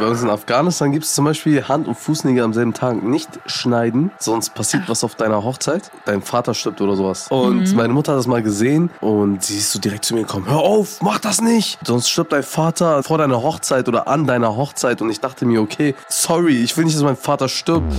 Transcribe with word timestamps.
Bei 0.00 0.06
uns 0.06 0.22
in 0.22 0.30
Afghanistan 0.30 0.92
gibt 0.92 1.04
es 1.04 1.14
zum 1.14 1.26
Beispiel 1.26 1.68
Hand- 1.68 1.86
und 1.86 1.94
Fußnägel 1.94 2.42
am 2.42 2.54
selben 2.54 2.72
Tag 2.72 3.02
nicht 3.02 3.28
schneiden, 3.44 4.10
sonst 4.18 4.54
passiert 4.54 4.84
was 4.86 5.04
auf 5.04 5.14
deiner 5.14 5.44
Hochzeit. 5.44 5.90
Dein 6.06 6.22
Vater 6.22 6.54
stirbt 6.54 6.80
oder 6.80 6.96
sowas. 6.96 7.26
Und 7.28 7.76
meine 7.76 7.92
Mutter 7.92 8.12
hat 8.12 8.18
das 8.18 8.26
mal 8.26 8.42
gesehen 8.42 8.88
und 9.02 9.44
sie 9.44 9.58
ist 9.58 9.72
so 9.72 9.78
direkt 9.78 10.06
zu 10.06 10.14
mir 10.14 10.22
gekommen, 10.22 10.48
hör 10.48 10.60
auf, 10.60 11.02
mach 11.02 11.18
das 11.18 11.42
nicht. 11.42 11.78
Sonst 11.86 12.08
stirbt 12.08 12.32
dein 12.32 12.42
Vater 12.42 13.02
vor 13.02 13.18
deiner 13.18 13.42
Hochzeit 13.42 13.88
oder 13.88 14.08
an 14.08 14.26
deiner 14.26 14.56
Hochzeit. 14.56 15.02
Und 15.02 15.10
ich 15.10 15.20
dachte 15.20 15.44
mir, 15.44 15.60
okay, 15.60 15.94
sorry, 16.08 16.62
ich 16.62 16.74
will 16.78 16.86
nicht, 16.86 16.96
dass 16.96 17.04
mein 17.04 17.16
Vater 17.16 17.50
stirbt. 17.50 17.92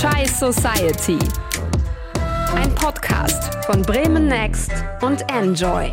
Chai 0.00 0.24
Society. 0.24 1.18
Ein 2.56 2.74
Podcast 2.74 3.54
von 3.66 3.82
Bremen 3.82 4.28
Next 4.28 4.72
und 5.02 5.30
Enjoy. 5.30 5.92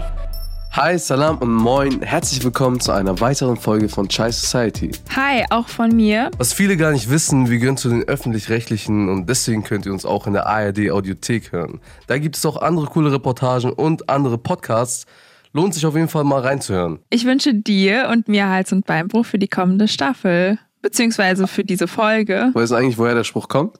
Hi, 0.81 0.97
Salam 0.97 1.39
und 1.39 1.53
Moin. 1.53 2.01
Herzlich 2.01 2.41
willkommen 2.41 2.79
zu 2.79 2.93
einer 2.93 3.19
weiteren 3.19 3.57
Folge 3.57 3.89
von 3.89 4.07
Chai 4.07 4.31
Society. 4.31 4.91
Hi, 5.13 5.43
auch 5.49 5.67
von 5.67 5.93
mir. 5.93 6.31
Was 6.37 6.53
viele 6.53 6.77
gar 6.77 6.93
nicht 6.93 7.09
wissen, 7.09 7.49
wir 7.49 7.59
gehören 7.59 7.75
zu 7.75 7.89
den 7.89 8.03
öffentlich-rechtlichen 8.03 9.09
und 9.09 9.27
deswegen 9.27 9.65
könnt 9.65 9.85
ihr 9.85 9.91
uns 9.91 10.05
auch 10.05 10.25
in 10.25 10.31
der 10.31 10.47
ARD 10.47 10.89
Audiothek 10.91 11.51
hören. 11.51 11.81
Da 12.07 12.17
gibt 12.17 12.37
es 12.37 12.45
auch 12.45 12.61
andere 12.61 12.85
coole 12.85 13.11
Reportagen 13.11 13.73
und 13.73 14.09
andere 14.09 14.37
Podcasts. 14.37 15.05
Lohnt 15.51 15.73
sich 15.73 15.85
auf 15.85 15.95
jeden 15.95 16.07
Fall 16.07 16.23
mal 16.23 16.39
reinzuhören. 16.39 16.99
Ich 17.09 17.25
wünsche 17.25 17.53
dir 17.53 18.07
und 18.09 18.29
mir 18.29 18.47
Hals- 18.47 18.71
und 18.71 18.85
Beinbruch 18.85 19.25
für 19.25 19.37
die 19.37 19.49
kommende 19.49 19.89
Staffel. 19.89 20.59
Beziehungsweise 20.81 21.47
für 21.47 21.65
diese 21.65 21.89
Folge. 21.89 22.51
Weißt 22.53 22.71
du 22.71 22.75
eigentlich, 22.77 22.97
woher 22.97 23.15
der 23.15 23.25
Spruch 23.25 23.49
kommt? 23.49 23.75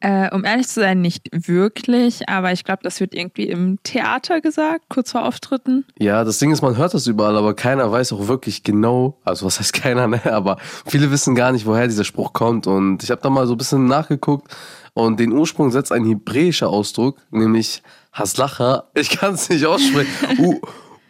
Äh, 0.00 0.28
um 0.34 0.44
ehrlich 0.44 0.68
zu 0.68 0.80
sein, 0.80 1.00
nicht 1.00 1.28
wirklich, 1.32 2.28
aber 2.28 2.52
ich 2.52 2.64
glaube, 2.64 2.80
das 2.82 3.00
wird 3.00 3.14
irgendwie 3.14 3.48
im 3.48 3.78
Theater 3.82 4.42
gesagt, 4.42 4.84
kurz 4.90 5.12
vor 5.12 5.24
Auftritten. 5.24 5.86
Ja, 5.98 6.22
das 6.22 6.38
Ding 6.38 6.50
ist, 6.50 6.60
man 6.60 6.76
hört 6.76 6.92
das 6.92 7.06
überall, 7.06 7.36
aber 7.36 7.54
keiner 7.54 7.90
weiß 7.90 8.12
auch 8.12 8.28
wirklich 8.28 8.62
genau, 8.62 9.18
also 9.24 9.46
was 9.46 9.58
heißt 9.58 9.72
keiner, 9.72 10.06
ne? 10.06 10.20
Aber 10.30 10.58
viele 10.84 11.10
wissen 11.10 11.34
gar 11.34 11.50
nicht, 11.52 11.64
woher 11.64 11.86
dieser 11.86 12.04
Spruch 12.04 12.34
kommt. 12.34 12.66
Und 12.66 13.02
ich 13.02 13.10
habe 13.10 13.22
da 13.22 13.30
mal 13.30 13.46
so 13.46 13.54
ein 13.54 13.58
bisschen 13.58 13.86
nachgeguckt 13.86 14.54
und 14.92 15.18
den 15.18 15.32
Ursprung 15.32 15.70
setzt 15.70 15.92
ein 15.92 16.04
hebräischer 16.04 16.68
Ausdruck, 16.68 17.18
nämlich 17.30 17.82
Haslacha. 18.12 18.84
Ich 18.94 19.10
kann 19.10 19.34
es 19.34 19.48
nicht 19.48 19.64
aussprechen. 19.64 20.10
U 20.38 20.60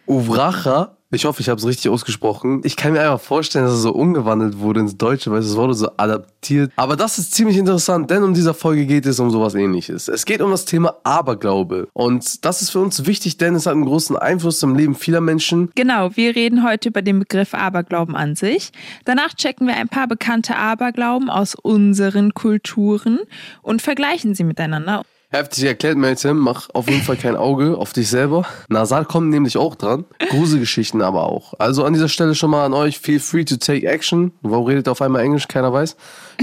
Uvracha. 0.07 0.96
Ich 1.09 1.23
hoffe, 1.23 1.39
ich 1.39 1.47
habe 1.47 1.57
es 1.57 1.65
richtig 1.65 1.89
ausgesprochen. 1.89 2.59
Ich 2.65 2.75
kann 2.75 2.91
mir 2.91 2.99
einfach 2.99 3.21
vorstellen, 3.21 3.63
dass 3.63 3.75
es 3.75 3.81
so 3.81 3.93
umgewandelt 3.93 4.59
wurde 4.59 4.81
ins 4.81 4.97
Deutsche, 4.97 5.31
weil 5.31 5.39
es 5.39 5.55
wurde 5.55 5.73
so 5.73 5.89
adaptiert. 5.95 6.73
Aber 6.75 6.97
das 6.97 7.17
ist 7.17 7.33
ziemlich 7.33 7.55
interessant, 7.55 8.11
denn 8.11 8.23
um 8.23 8.33
dieser 8.33 8.53
Folge 8.53 8.85
geht 8.85 9.05
es 9.05 9.17
um 9.21 9.31
sowas 9.31 9.55
ähnliches. 9.55 10.09
Es 10.09 10.25
geht 10.25 10.41
um 10.41 10.51
das 10.51 10.65
Thema 10.65 10.97
Aberglaube. 11.05 11.87
Und 11.93 12.43
das 12.43 12.61
ist 12.61 12.71
für 12.71 12.79
uns 12.79 13.05
wichtig, 13.05 13.37
denn 13.37 13.55
es 13.55 13.65
hat 13.65 13.73
einen 13.73 13.85
großen 13.85 14.17
Einfluss 14.17 14.61
im 14.63 14.75
Leben 14.75 14.95
vieler 14.95 15.21
Menschen. 15.21 15.71
Genau, 15.75 16.13
wir 16.17 16.35
reden 16.35 16.67
heute 16.67 16.89
über 16.89 17.01
den 17.01 17.19
Begriff 17.19 17.53
Aberglauben 17.53 18.17
an 18.17 18.35
sich. 18.35 18.71
Danach 19.05 19.33
checken 19.33 19.65
wir 19.65 19.77
ein 19.77 19.87
paar 19.87 20.09
bekannte 20.09 20.57
Aberglauben 20.57 21.29
aus 21.29 21.55
unseren 21.55 22.33
Kulturen 22.33 23.19
und 23.61 23.81
vergleichen 23.81 24.35
sie 24.35 24.43
miteinander. 24.43 25.05
Heftig 25.29 25.65
erklärt, 25.65 25.97
Meltem, 25.97 26.37
mach 26.37 26.69
auf 26.73 26.89
jeden 26.89 27.01
Fall 27.01 27.17
kein 27.17 27.35
Auge 27.35 27.77
auf 27.77 27.91
dich 27.91 28.07
selber. 28.09 28.45
Nasal 28.69 29.03
kommt 29.03 29.29
nämlich 29.29 29.57
auch 29.57 29.75
dran. 29.75 30.05
Gruselgeschichten 30.29 31.01
aber 31.01 31.23
auch. 31.23 31.53
Also 31.59 31.83
an 31.83 31.91
dieser 31.91 32.07
Stelle 32.07 32.33
schon 32.33 32.49
mal 32.49 32.65
an 32.65 32.73
euch, 32.73 32.99
feel 32.99 33.19
free 33.19 33.43
to 33.43 33.57
take 33.57 33.85
action. 33.85 34.31
Warum 34.41 34.65
redet 34.67 34.87
ihr 34.87 34.91
auf 34.93 35.01
einmal 35.01 35.23
Englisch? 35.23 35.49
Keiner 35.49 35.73
weiß. 35.73 35.97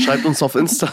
Schreibt 0.04 0.26
uns 0.26 0.42
auf 0.42 0.54
Insta, 0.54 0.92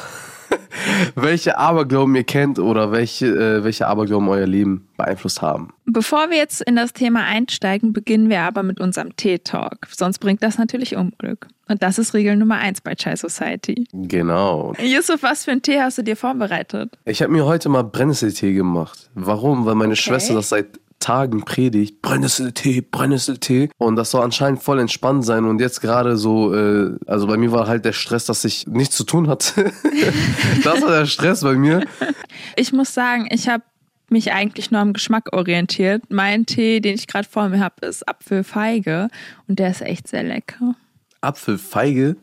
welche 1.15 1.57
Aberglauben 1.57 2.15
ihr 2.15 2.23
kennt 2.23 2.59
oder 2.59 2.91
welche, 2.91 3.27
äh, 3.27 3.63
welche 3.63 3.87
Aberglauben 3.87 4.27
euer 4.29 4.47
Leben 4.47 4.87
beeinflusst 4.97 5.41
haben. 5.41 5.73
Bevor 5.85 6.29
wir 6.29 6.37
jetzt 6.37 6.61
in 6.61 6.75
das 6.75 6.93
Thema 6.93 7.25
einsteigen, 7.25 7.93
beginnen 7.93 8.29
wir 8.29 8.41
aber 8.41 8.63
mit 8.63 8.79
unserem 8.79 9.15
Tee-Talk. 9.15 9.87
Sonst 9.89 10.19
bringt 10.19 10.43
das 10.43 10.57
natürlich 10.57 10.95
Unglück. 10.95 11.47
Und 11.67 11.81
das 11.83 11.97
ist 11.97 12.13
Regel 12.13 12.35
Nummer 12.35 12.57
eins 12.57 12.81
bei 12.81 12.95
Chai 12.95 13.15
Society. 13.15 13.85
Genau. 13.93 14.73
Yusuf, 14.81 15.23
was 15.23 15.45
für 15.45 15.51
einen 15.51 15.61
Tee 15.61 15.79
hast 15.79 15.97
du 15.97 16.01
dir 16.01 16.17
vorbereitet? 16.17 16.97
Ich 17.05 17.21
habe 17.21 17.31
mir 17.31 17.45
heute 17.45 17.69
mal 17.69 17.83
Brennnesseltee 17.83 18.53
gemacht. 18.53 19.09
Warum? 19.15 19.65
Weil 19.65 19.75
meine 19.75 19.95
Schwester 19.95 20.33
das 20.33 20.49
seit 20.49 20.67
Tagen 21.01 21.43
predigt. 21.43 22.01
Brennnesseltee, 22.01 22.81
Brennnesseltee. 22.81 23.69
Und 23.77 23.97
das 23.97 24.11
soll 24.11 24.23
anscheinend 24.23 24.63
voll 24.63 24.79
entspannt 24.79 25.25
sein. 25.25 25.45
Und 25.45 25.59
jetzt 25.59 25.81
gerade 25.81 26.15
so, 26.15 26.55
äh, 26.55 26.95
also 27.05 27.27
bei 27.27 27.35
mir 27.35 27.51
war 27.51 27.67
halt 27.67 27.83
der 27.83 27.93
Stress, 27.93 28.25
dass 28.25 28.45
ich 28.45 28.67
nichts 28.67 28.95
zu 28.95 29.03
tun 29.03 29.27
hatte. 29.27 29.71
das 30.63 30.81
war 30.81 30.89
der 30.89 31.05
Stress 31.05 31.41
bei 31.41 31.55
mir. 31.55 31.85
Ich 32.55 32.71
muss 32.71 32.93
sagen, 32.93 33.27
ich 33.31 33.49
habe 33.49 33.63
mich 34.09 34.31
eigentlich 34.31 34.71
nur 34.71 34.81
am 34.81 34.93
Geschmack 34.93 35.33
orientiert. 35.33 36.03
Mein 36.09 36.45
Tee, 36.45 36.79
den 36.79 36.95
ich 36.95 37.07
gerade 37.07 37.27
vor 37.27 37.49
mir 37.49 37.59
habe, 37.59 37.85
ist 37.85 38.07
Apfelfeige 38.07 39.09
und 39.47 39.59
der 39.59 39.71
ist 39.71 39.81
echt 39.81 40.07
sehr 40.07 40.23
lecker. 40.23 40.75
Apfelfeige? 41.21 42.15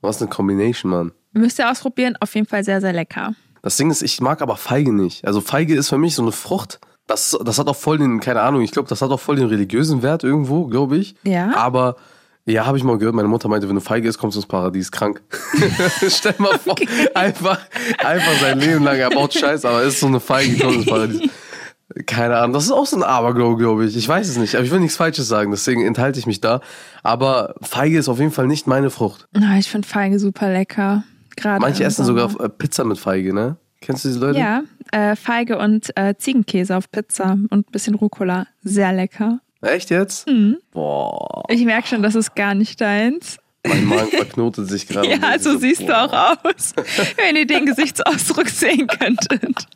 Was 0.00 0.20
eine 0.20 0.28
Combination, 0.28 0.90
Mann. 0.90 1.12
Müsst 1.32 1.58
ihr 1.58 1.70
ausprobieren, 1.70 2.16
auf 2.20 2.34
jeden 2.34 2.46
Fall 2.46 2.64
sehr, 2.64 2.80
sehr 2.80 2.92
lecker. 2.92 3.34
Das 3.62 3.76
Ding 3.76 3.90
ist, 3.90 4.02
ich 4.02 4.20
mag 4.20 4.42
aber 4.42 4.56
Feige 4.56 4.92
nicht. 4.92 5.26
Also 5.26 5.40
Feige 5.40 5.74
ist 5.74 5.88
für 5.88 5.98
mich 5.98 6.14
so 6.14 6.22
eine 6.22 6.32
Frucht. 6.32 6.80
Das, 7.06 7.36
das 7.44 7.58
hat 7.58 7.66
auch 7.68 7.76
voll 7.76 7.98
den, 7.98 8.20
keine 8.20 8.40
Ahnung, 8.40 8.62
ich 8.62 8.70
glaube, 8.70 8.88
das 8.88 9.02
hat 9.02 9.10
auch 9.10 9.20
voll 9.20 9.36
den 9.36 9.46
religiösen 9.46 10.02
Wert 10.02 10.24
irgendwo, 10.24 10.66
glaube 10.66 10.96
ich. 10.96 11.14
Ja? 11.24 11.54
Aber 11.54 11.96
ja, 12.46 12.66
habe 12.66 12.76
ich 12.78 12.84
mal 12.84 12.98
gehört, 12.98 13.14
meine 13.14 13.28
Mutter 13.28 13.48
meinte, 13.48 13.68
wenn 13.68 13.74
du 13.74 13.80
feige 13.80 14.08
isst, 14.08 14.18
kommst 14.18 14.36
du 14.36 14.40
ins 14.40 14.46
Paradies 14.46 14.90
krank. 14.90 15.22
Stell 16.08 16.34
mal 16.38 16.58
vor, 16.58 16.74
einfach, 17.14 17.58
einfach 17.98 18.40
sein 18.40 18.58
Leben 18.58 18.84
lang, 18.84 18.96
er 18.96 19.10
baut 19.10 19.32
Scheiß, 19.34 19.64
aber 19.64 19.82
ist 19.82 20.00
so 20.00 20.06
eine 20.06 20.20
Feige, 20.20 20.58
kommt 20.58 20.76
ins 20.76 20.86
Paradies. 20.86 21.30
Keine 22.06 22.38
Ahnung, 22.38 22.54
das 22.54 22.64
ist 22.64 22.72
auch 22.72 22.86
so 22.86 22.96
ein 22.96 23.02
Aberglaube, 23.02 23.56
glaube 23.56 23.84
ich. 23.84 23.96
Ich 23.96 24.08
weiß 24.08 24.28
es 24.28 24.36
nicht, 24.36 24.54
aber 24.56 24.64
ich 24.64 24.70
will 24.70 24.80
nichts 24.80 24.96
Falsches 24.96 25.28
sagen, 25.28 25.50
deswegen 25.50 25.86
enthalte 25.86 26.18
ich 26.18 26.26
mich 26.26 26.40
da. 26.40 26.60
Aber 27.02 27.54
Feige 27.62 27.98
ist 27.98 28.08
auf 28.08 28.18
jeden 28.18 28.32
Fall 28.32 28.46
nicht 28.46 28.66
meine 28.66 28.90
Frucht. 28.90 29.26
Ah, 29.34 29.58
ich 29.58 29.70
finde 29.70 29.86
Feige 29.86 30.18
super 30.18 30.50
lecker. 30.50 31.04
Gerade 31.36 31.60
Manche 31.60 31.84
essen 31.84 32.04
Sommer. 32.04 32.28
sogar 32.28 32.46
äh, 32.46 32.48
Pizza 32.48 32.84
mit 32.84 32.98
Feige, 32.98 33.32
ne? 33.34 33.56
Kennst 33.84 34.04
du 34.04 34.08
diese 34.08 34.20
Leute? 34.20 34.38
Ja, 34.38 34.62
äh, 34.92 35.16
Feige 35.16 35.58
und 35.58 35.96
äh, 35.96 36.14
Ziegenkäse 36.16 36.76
auf 36.76 36.90
Pizza 36.90 37.32
und 37.50 37.68
ein 37.68 37.72
bisschen 37.72 37.94
Rucola. 37.94 38.46
Sehr 38.62 38.92
lecker. 38.92 39.40
Echt 39.60 39.90
jetzt? 39.90 40.28
Mhm. 40.28 40.58
Boah, 40.72 41.44
Ich 41.48 41.64
merke 41.64 41.88
schon, 41.88 42.02
das 42.02 42.14
ist 42.14 42.34
gar 42.34 42.54
nicht 42.54 42.80
deins. 42.80 43.38
mein 43.66 43.84
Magen 43.86 44.08
verknotet 44.10 44.68
sich 44.68 44.86
gerade. 44.86 45.08
Ja, 45.08 45.38
so 45.38 45.58
siehst 45.58 45.82
du 45.82 45.86
boah. 45.86 46.12
auch 46.12 46.44
aus, 46.44 46.72
wenn 47.16 47.36
ihr 47.36 47.46
den 47.46 47.66
Gesichtsausdruck 47.66 48.48
sehen 48.48 48.86
könntet. 48.86 49.66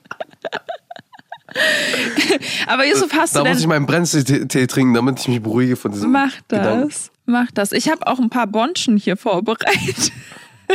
Aber 2.67 2.87
Yusuf, 2.87 3.11
hast 3.15 3.35
Da 3.35 3.43
du 3.43 3.49
muss 3.49 3.61
ich 3.61 3.67
meinen 3.67 3.87
Brennnesseltee 3.87 4.67
trinken, 4.67 4.95
damit 4.95 5.21
ich 5.21 5.29
mich 5.29 5.43
beruhige 5.43 5.77
von 5.77 5.93
diesem 5.93 6.13
Mach 6.13 6.33
Gedanken. 6.49 6.89
das, 6.89 7.11
mach 7.27 7.51
das. 7.53 7.73
Ich 7.73 7.89
habe 7.91 8.07
auch 8.07 8.19
ein 8.19 8.31
paar 8.31 8.47
Bonschen 8.47 8.97
hier 8.97 9.17
vorbereitet. 9.17 10.13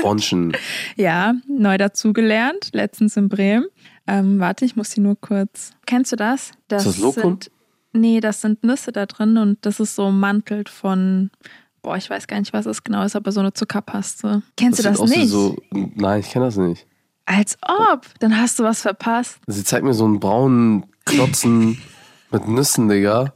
Bonschen. 0.02 0.54
Ja, 0.96 1.34
neu 1.48 1.78
dazugelernt, 1.78 2.70
letztens 2.74 3.18
in 3.18 3.30
Bremen. 3.30 3.66
Ähm, 4.08 4.40
warte, 4.40 4.66
ich 4.66 4.76
muss 4.76 4.90
die 4.90 5.00
nur 5.02 5.20
kurz. 5.20 5.72
Kennst 5.86 6.12
du 6.12 6.16
das? 6.16 6.52
Das 6.68 6.86
Ist 6.86 6.98
das 6.98 7.02
Lokum? 7.04 7.24
Sind, 7.24 7.52
nee, 7.94 8.20
das 8.20 8.42
sind 8.42 8.64
Nüsse 8.64 8.92
da 8.92 9.06
drin 9.06 9.38
und 9.38 9.66
das 9.66 9.80
ist 9.80 9.96
so 9.96 10.08
ummantelt 10.08 10.70
von, 10.70 11.32
boah, 11.82 11.96
ich 11.96 12.10
weiß 12.10 12.28
gar 12.28 12.40
nicht, 12.40 12.54
was 12.54 12.66
es 12.66 12.84
genau 12.84 13.04
ist, 13.04 13.16
aber 13.16 13.32
so 13.32 13.40
eine 13.40 13.54
Zuckerpaste. 13.54 14.42
Kennst 14.58 14.80
du 14.80 14.84
das 14.84 15.00
aus 15.00 15.12
wie 15.12 15.20
nicht? 15.20 15.30
So, 15.30 15.56
nein, 15.72 16.20
ich 16.20 16.30
kenne 16.30 16.46
das 16.46 16.58
nicht. 16.58 16.86
Als 17.26 17.58
ob. 17.62 18.08
Dann 18.20 18.38
hast 18.38 18.60
du 18.60 18.64
was 18.64 18.82
verpasst. 18.82 19.38
Sie 19.48 19.64
zeigt 19.64 19.86
mir 19.86 19.94
so 19.94 20.04
einen 20.06 20.20
braunen 20.20 20.86
Klotzen 21.06 21.82
mit 22.32 22.48
Nüssen, 22.48 22.90
Digga. 22.90 23.34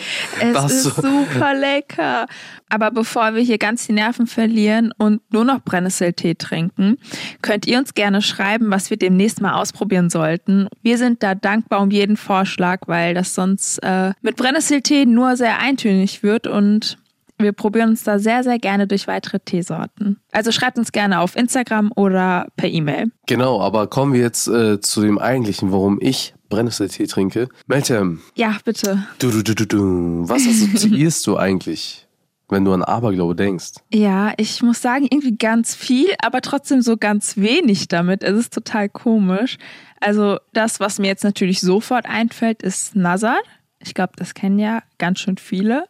Es 0.40 0.52
Das 0.52 0.72
ist 0.72 0.82
so- 0.84 1.02
super 1.02 1.54
lecker. 1.54 2.26
Aber 2.68 2.90
bevor 2.90 3.34
wir 3.34 3.42
hier 3.42 3.58
ganz 3.58 3.86
die 3.86 3.92
Nerven 3.92 4.26
verlieren 4.26 4.92
und 4.98 5.20
nur 5.32 5.44
noch 5.44 5.60
Brennnesseltee 5.62 6.34
trinken, 6.34 6.98
könnt 7.40 7.66
ihr 7.66 7.78
uns 7.78 7.94
gerne 7.94 8.22
schreiben, 8.22 8.70
was 8.70 8.90
wir 8.90 8.96
demnächst 8.96 9.40
mal 9.40 9.54
ausprobieren 9.54 10.10
sollten. 10.10 10.68
Wir 10.82 10.98
sind 10.98 11.22
da 11.22 11.34
dankbar 11.34 11.80
um 11.80 11.90
jeden 11.90 12.16
Vorschlag, 12.16 12.80
weil 12.86 13.14
das 13.14 13.34
sonst 13.34 13.78
äh, 13.84 14.12
mit 14.20 14.36
Brennnesseltee 14.36 15.06
nur 15.06 15.36
sehr 15.36 15.58
eintönig 15.60 16.22
wird 16.24 16.46
und 16.46 16.98
wir 17.38 17.52
probieren 17.52 17.90
uns 17.90 18.02
da 18.02 18.18
sehr, 18.18 18.42
sehr 18.42 18.58
gerne 18.58 18.86
durch 18.86 19.06
weitere 19.06 19.38
Teesorten. 19.38 20.18
Also 20.32 20.52
schreibt 20.52 20.78
uns 20.78 20.90
gerne 20.90 21.20
auf 21.20 21.36
Instagram 21.36 21.92
oder 21.94 22.46
per 22.56 22.70
E-Mail. 22.70 23.12
Genau, 23.26 23.60
aber 23.60 23.88
kommen 23.88 24.14
wir 24.14 24.20
jetzt 24.22 24.48
äh, 24.48 24.80
zu 24.80 25.02
dem 25.02 25.18
eigentlichen, 25.18 25.70
warum 25.70 25.98
ich 26.00 26.34
Brennnesseltee 26.48 27.06
trinke. 27.06 27.48
Meltem, 27.66 28.20
Ja, 28.34 28.56
bitte. 28.64 29.06
du, 29.18 29.30
du, 29.30 29.42
du, 29.42 29.54
du, 29.54 29.66
du. 29.66 30.28
Was 30.28 30.42
assoziierst 30.46 31.26
du 31.26 31.36
eigentlich, 31.36 32.06
wenn 32.48 32.64
du 32.64 32.72
an 32.72 32.82
Aberglaube 32.82 33.34
denkst? 33.34 33.72
Ja, 33.92 34.32
ich 34.36 34.62
muss 34.62 34.80
sagen, 34.82 35.04
irgendwie 35.10 35.36
ganz 35.36 35.74
viel, 35.74 36.08
aber 36.22 36.40
trotzdem 36.40 36.82
so 36.82 36.96
ganz 36.96 37.36
wenig 37.36 37.88
damit. 37.88 38.22
Es 38.22 38.36
ist 38.36 38.52
total 38.54 38.88
komisch. 38.88 39.58
Also 40.00 40.38
das, 40.52 40.78
was 40.80 40.98
mir 40.98 41.06
jetzt 41.08 41.24
natürlich 41.24 41.60
sofort 41.60 42.06
einfällt, 42.06 42.62
ist 42.62 42.94
Nazar. 42.96 43.38
Ich 43.80 43.94
glaube, 43.94 44.12
das 44.16 44.34
kennen 44.34 44.58
ja 44.58 44.82
ganz 44.98 45.20
schön 45.20 45.36
viele. 45.38 45.84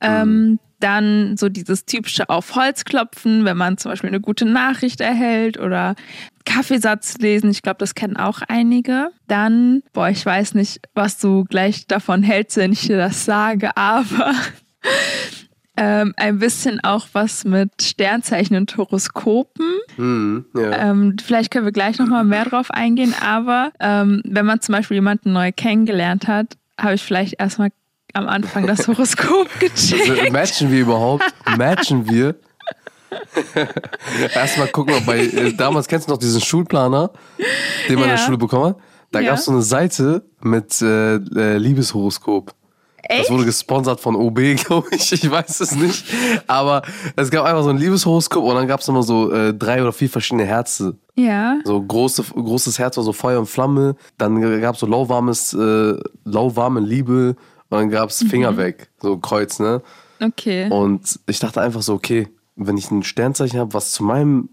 Ähm, 0.00 0.58
dann 0.80 1.36
so 1.36 1.48
dieses 1.48 1.84
typische 1.84 2.28
auf 2.28 2.54
Holz 2.54 2.84
klopfen, 2.84 3.44
wenn 3.44 3.56
man 3.56 3.78
zum 3.78 3.90
Beispiel 3.90 4.08
eine 4.08 4.20
gute 4.20 4.44
Nachricht 4.44 5.00
erhält 5.00 5.58
oder 5.58 5.94
Kaffeesatz 6.44 7.18
lesen. 7.18 7.50
Ich 7.50 7.62
glaube, 7.62 7.78
das 7.78 7.94
kennen 7.94 8.16
auch 8.16 8.40
einige. 8.48 9.10
Dann, 9.26 9.82
boah, 9.92 10.08
ich 10.08 10.24
weiß 10.24 10.54
nicht, 10.54 10.80
was 10.94 11.18
du 11.18 11.44
gleich 11.44 11.86
davon 11.86 12.22
hältst, 12.22 12.56
wenn 12.56 12.72
ich 12.72 12.86
dir 12.86 12.96
das 12.96 13.24
sage, 13.24 13.70
aber 13.76 14.32
ähm, 15.76 16.12
ein 16.16 16.38
bisschen 16.38 16.80
auch 16.82 17.06
was 17.12 17.44
mit 17.44 17.82
Sternzeichen 17.82 18.56
und 18.56 18.76
Horoskopen. 18.76 19.78
Hm, 19.96 20.46
ja. 20.56 20.90
Ähm, 20.90 21.16
vielleicht 21.22 21.52
können 21.52 21.66
wir 21.66 21.72
gleich 21.72 21.98
nochmal 21.98 22.24
mehr 22.24 22.46
drauf 22.46 22.70
eingehen, 22.70 23.14
aber 23.20 23.72
ähm, 23.78 24.22
wenn 24.24 24.46
man 24.46 24.60
zum 24.60 24.74
Beispiel 24.74 24.96
jemanden 24.96 25.32
neu 25.32 25.52
kennengelernt 25.52 26.26
hat, 26.26 26.56
habe 26.80 26.94
ich 26.94 27.02
vielleicht 27.02 27.34
erstmal 27.38 27.70
am 28.14 28.28
Anfang 28.28 28.66
das 28.66 28.86
Horoskop 28.88 29.48
Also, 29.60 29.96
gecheckt. 29.96 30.32
matchen 30.32 30.70
wir 30.70 30.80
überhaupt? 30.80 31.24
Matchen 31.56 32.08
wir? 32.08 32.36
Erstmal 34.34 34.68
gucken, 34.68 34.94
ob 34.94 35.06
bei, 35.06 35.20
äh, 35.20 35.52
damals 35.54 35.88
kennst 35.88 36.08
du 36.08 36.12
noch 36.12 36.18
diesen 36.18 36.40
Schulplaner, 36.40 37.10
den 37.88 37.94
man 37.94 38.04
in 38.04 38.10
der 38.10 38.18
Ja. 38.18 38.24
Schule 38.24 38.38
bekommen 38.38 38.66
hat? 38.70 38.76
Da 39.10 39.20
Ja. 39.20 39.30
gab 39.30 39.38
es 39.38 39.46
so 39.46 39.52
eine 39.52 39.62
Seite 39.62 40.24
mit 40.42 40.80
äh, 40.82 41.14
äh, 41.16 41.56
Liebeshoroskop. 41.56 42.52
Das 43.08 43.20
Echt? 43.20 43.30
wurde 43.30 43.46
gesponsert 43.46 44.00
von 44.00 44.14
OB, 44.16 44.54
glaube 44.66 44.88
ich. 44.90 45.10
Ich 45.12 45.30
weiß 45.30 45.60
es 45.60 45.72
nicht. 45.74 46.04
Aber 46.46 46.82
es 47.16 47.30
gab 47.30 47.46
einfach 47.46 47.62
so 47.62 47.70
ein 47.70 47.78
Liebeshoroskop 47.78 48.44
und 48.44 48.54
dann 48.54 48.66
gab 48.66 48.80
es 48.80 48.88
immer 48.88 49.02
so 49.02 49.32
äh, 49.32 49.54
drei 49.54 49.80
oder 49.80 49.92
vier 49.92 50.10
verschiedene 50.10 50.44
Herze. 50.44 50.96
Ja. 51.14 51.58
So 51.64 51.80
große, 51.80 52.22
großes 52.34 52.78
Herz 52.78 52.96
war 52.98 53.04
so 53.04 53.12
Feuer 53.14 53.38
und 53.38 53.46
Flamme. 53.46 53.96
Dann 54.18 54.60
gab 54.60 54.74
es 54.74 54.80
so 54.80 54.86
lauwarmes, 54.86 55.54
äh, 55.54 55.94
lauwarme 56.24 56.80
Liebe. 56.80 57.36
Und 57.70 57.78
dann 57.78 57.90
gab 57.90 58.10
es 58.10 58.22
Mhm. 58.22 58.28
Finger 58.28 58.56
weg. 58.56 58.88
So 59.00 59.18
Kreuz, 59.18 59.58
ne? 59.60 59.82
Okay. 60.20 60.68
Und 60.70 61.20
ich 61.26 61.38
dachte 61.38 61.60
einfach 61.60 61.82
so, 61.82 61.94
okay, 61.94 62.28
wenn 62.56 62.76
ich 62.76 62.90
ein 62.90 63.02
Sternzeichen 63.02 63.58
habe, 63.60 63.74
was 63.74 63.92
zu 63.92 64.02
meinem, 64.02 64.48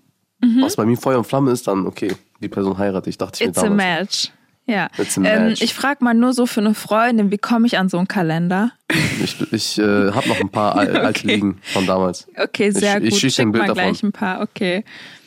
was 0.62 0.75
bei 0.75 0.85
mir 0.85 0.95
Feuer 0.97 1.17
und 1.17 1.25
Flamme 1.25 1.50
ist, 1.51 1.67
dann 1.67 1.88
okay, 1.88 2.13
die 2.41 2.50
Person 2.50 2.77
heirate 2.77 3.09
ich, 3.09 3.17
dachte 3.17 3.41
ich 3.44 3.50
It's 3.50 3.57
mir 3.57 3.65
a 3.67 3.69
damals. 3.69 4.00
match. 4.00 4.31
Ja. 4.67 4.89
It's 4.97 5.17
a 5.17 5.21
Ähm, 5.23 5.47
match. 5.47 5.62
ich 5.62 5.73
frage 5.73 6.03
mal 6.03 6.13
nur 6.13 6.33
so 6.33 6.45
für 6.45 6.59
eine 6.59 6.73
Freundin, 6.75 7.31
wie 7.31 7.38
komme 7.39 7.65
ich 7.65 7.77
an 7.79 7.89
so 7.89 7.97
einen 7.97 8.07
Kalender? 8.07 8.71
Ich, 9.23 9.41
ich 9.53 9.79
äh, 9.79 10.12
habe 10.12 10.27
noch 10.27 10.39
ein 10.39 10.50
paar 10.50 10.75
al 10.75 10.88
alte 10.97 11.19
Okay. 11.21 11.35
liegen 11.35 11.59
von 11.63 11.85
damals. 11.88 12.27
Okay, 12.38 12.69
sehr 12.71 12.97
Ich- 12.97 13.06
ich 13.06 13.09
gut. 13.12 13.19
schicke 13.21 13.33
Schick 13.33 13.45
ein 13.45 13.51
Bild 13.53 13.67
mal 13.67 13.73
gleich 13.73 13.91
davon. 13.94 14.09
ein 14.09 14.12
paar, 14.12 14.41
okay. 14.41 14.83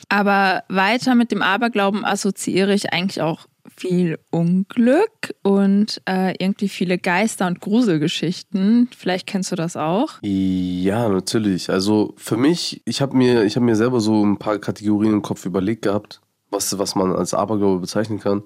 Aber 0.09 0.63
weiter 0.69 1.15
mit 1.15 1.33
dem 1.33 1.43
Aberglauben 1.43 2.05
assoziiere 2.05 2.75
ich 2.75 2.93
eigentlich 2.93 3.21
auch 3.23 3.47
viel 3.75 4.19
Unglück 4.31 5.35
und 5.43 6.01
äh, 6.09 6.35
irgendwie 6.39 6.69
viele 6.69 6.99
Geister- 6.99 7.47
und 7.47 7.61
Gruselgeschichten. 7.61 8.89
Vielleicht 8.97 9.27
kennst 9.27 9.53
du 9.53 9.57
das 9.57 9.77
auch. 9.77 10.19
Ja, 10.23 11.09
natürlich. 11.09 11.71
Also 11.71 12.15
für 12.17 12.37
mich, 12.37 12.83
ich 12.85 13.01
habe 13.01 13.17
mir, 13.17 13.45
ich 13.45 13.57
habe 13.57 13.67
mir 13.67 13.77
selber 13.77 14.01
so 14.01 14.25
ein 14.25 14.39
paar 14.39 14.59
Kategorien 14.59 15.13
im 15.13 15.23
Kopf 15.23 15.45
überlegt 15.47 15.83
gehabt, 15.83 16.21
was, 16.51 16.79
was 16.79 16.95
man 16.95 17.13
als 17.13 17.35
Aberglaube 17.35 17.81
bezeichnen 17.81 18.21
kann. 18.21 18.43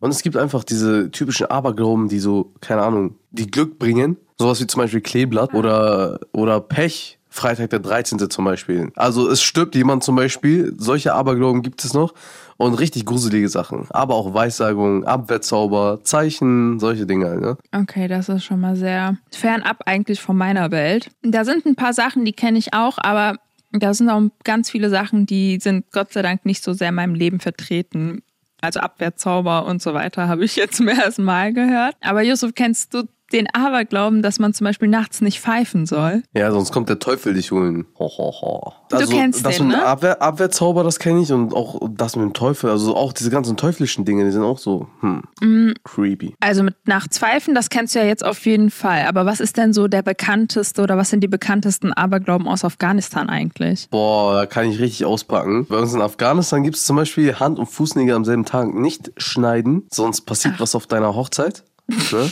Und 0.00 0.10
es 0.10 0.22
gibt 0.22 0.36
einfach 0.36 0.64
diese 0.64 1.10
typischen 1.10 1.46
Aberglauben, 1.46 2.08
die 2.08 2.18
so, 2.18 2.54
keine 2.60 2.82
Ahnung, 2.82 3.16
die 3.30 3.50
Glück 3.50 3.78
bringen. 3.78 4.16
Sowas 4.38 4.60
wie 4.60 4.66
zum 4.66 4.80
Beispiel 4.80 5.02
Kleeblatt 5.02 5.52
oder, 5.52 6.20
oder 6.32 6.60
Pech. 6.60 7.19
Freitag 7.30 7.70
der 7.70 7.78
13. 7.78 8.28
zum 8.28 8.44
Beispiel. 8.44 8.90
Also 8.96 9.28
es 9.28 9.40
stirbt 9.40 9.74
jemand 9.76 10.02
zum 10.02 10.16
Beispiel. 10.16 10.74
Solche 10.76 11.14
Aberglauben 11.14 11.62
gibt 11.62 11.84
es 11.84 11.94
noch. 11.94 12.12
Und 12.56 12.74
richtig 12.74 13.06
gruselige 13.06 13.48
Sachen. 13.48 13.86
Aber 13.90 14.16
auch 14.16 14.34
Weissagungen, 14.34 15.04
Abwehrzauber, 15.04 16.00
Zeichen, 16.02 16.78
solche 16.78 17.06
Dinge. 17.06 17.40
Ne? 17.40 17.56
Okay, 17.72 18.06
das 18.06 18.28
ist 18.28 18.44
schon 18.44 18.60
mal 18.60 18.76
sehr 18.76 19.16
fernab 19.30 19.84
eigentlich 19.86 20.20
von 20.20 20.36
meiner 20.36 20.70
Welt. 20.70 21.10
Da 21.22 21.46
sind 21.46 21.64
ein 21.64 21.76
paar 21.76 21.94
Sachen, 21.94 22.26
die 22.26 22.34
kenne 22.34 22.58
ich 22.58 22.74
auch, 22.74 22.98
aber 22.98 23.38
da 23.72 23.94
sind 23.94 24.10
auch 24.10 24.22
ganz 24.44 24.70
viele 24.70 24.90
Sachen, 24.90 25.24
die 25.24 25.58
sind 25.60 25.90
Gott 25.92 26.12
sei 26.12 26.22
Dank 26.22 26.44
nicht 26.44 26.62
so 26.62 26.72
sehr 26.72 26.90
in 26.90 26.96
meinem 26.96 27.14
Leben 27.14 27.40
vertreten. 27.40 28.22
Also 28.60 28.80
Abwehrzauber 28.80 29.64
und 29.64 29.80
so 29.80 29.94
weiter 29.94 30.28
habe 30.28 30.44
ich 30.44 30.56
jetzt 30.56 30.76
zum 30.76 30.88
ersten 30.88 31.24
Mal 31.24 31.52
gehört. 31.52 31.96
Aber 32.02 32.22
Yusuf, 32.22 32.52
kennst 32.54 32.92
du 32.92 33.04
den 33.32 33.46
Aberglauben, 33.52 34.22
dass 34.22 34.38
man 34.38 34.52
zum 34.54 34.64
Beispiel 34.66 34.88
nachts 34.88 35.20
nicht 35.20 35.40
pfeifen 35.40 35.86
soll? 35.86 36.22
Ja, 36.34 36.50
sonst 36.50 36.72
kommt 36.72 36.88
der 36.88 36.98
Teufel 36.98 37.34
dich 37.34 37.50
holen. 37.52 37.86
Ho, 37.98 38.06
ho, 38.08 38.32
ho. 38.40 38.72
Also, 38.92 39.12
kennst 39.16 39.44
das 39.46 39.56
den, 39.56 39.68
mit 39.68 39.76
dem 39.76 39.80
ne? 39.80 39.86
Abwehr, 39.86 40.20
Abwehrzauber, 40.22 40.82
das 40.84 40.98
kenne 40.98 41.20
ich. 41.22 41.32
Und 41.32 41.54
auch 41.54 41.78
das 41.90 42.16
mit 42.16 42.24
dem 42.24 42.32
Teufel. 42.32 42.70
Also 42.70 42.96
auch 42.96 43.12
diese 43.12 43.30
ganzen 43.30 43.56
teuflischen 43.56 44.04
Dinge, 44.04 44.24
die 44.24 44.30
sind 44.32 44.42
auch 44.42 44.58
so, 44.58 44.88
hm, 45.00 45.22
Mm. 45.40 45.72
creepy. 45.84 46.34
Also 46.40 46.62
mit 46.62 46.74
nachts 46.86 47.18
pfeifen, 47.18 47.54
das 47.54 47.70
kennst 47.70 47.94
du 47.94 47.98
ja 48.00 48.04
jetzt 48.04 48.24
auf 48.24 48.44
jeden 48.46 48.70
Fall. 48.70 49.06
Aber 49.06 49.26
was 49.26 49.40
ist 49.40 49.56
denn 49.56 49.72
so 49.72 49.88
der 49.88 50.02
bekannteste 50.02 50.82
oder 50.82 50.96
was 50.96 51.10
sind 51.10 51.20
die 51.22 51.28
bekanntesten 51.28 51.92
Aberglauben 51.92 52.48
aus 52.48 52.64
Afghanistan 52.64 53.28
eigentlich? 53.28 53.88
Boah, 53.90 54.34
da 54.34 54.46
kann 54.46 54.66
ich 54.66 54.78
richtig 54.80 55.04
auspacken. 55.06 55.66
Bei 55.66 55.76
uns 55.76 55.94
in 55.94 56.00
Afghanistan 56.00 56.62
gibt 56.62 56.76
es 56.76 56.84
zum 56.86 56.96
Beispiel 56.96 57.38
Hand- 57.38 57.58
und 57.58 57.66
Fußnägel 57.66 58.14
am 58.14 58.24
selben 58.24 58.44
Tag 58.44 58.74
nicht 58.74 59.12
schneiden, 59.16 59.86
sonst 59.90 60.22
passiert 60.22 60.60
was 60.60 60.74
auf 60.74 60.86
deiner 60.86 61.14
Hochzeit. 61.14 61.64
Ne? 62.12 62.30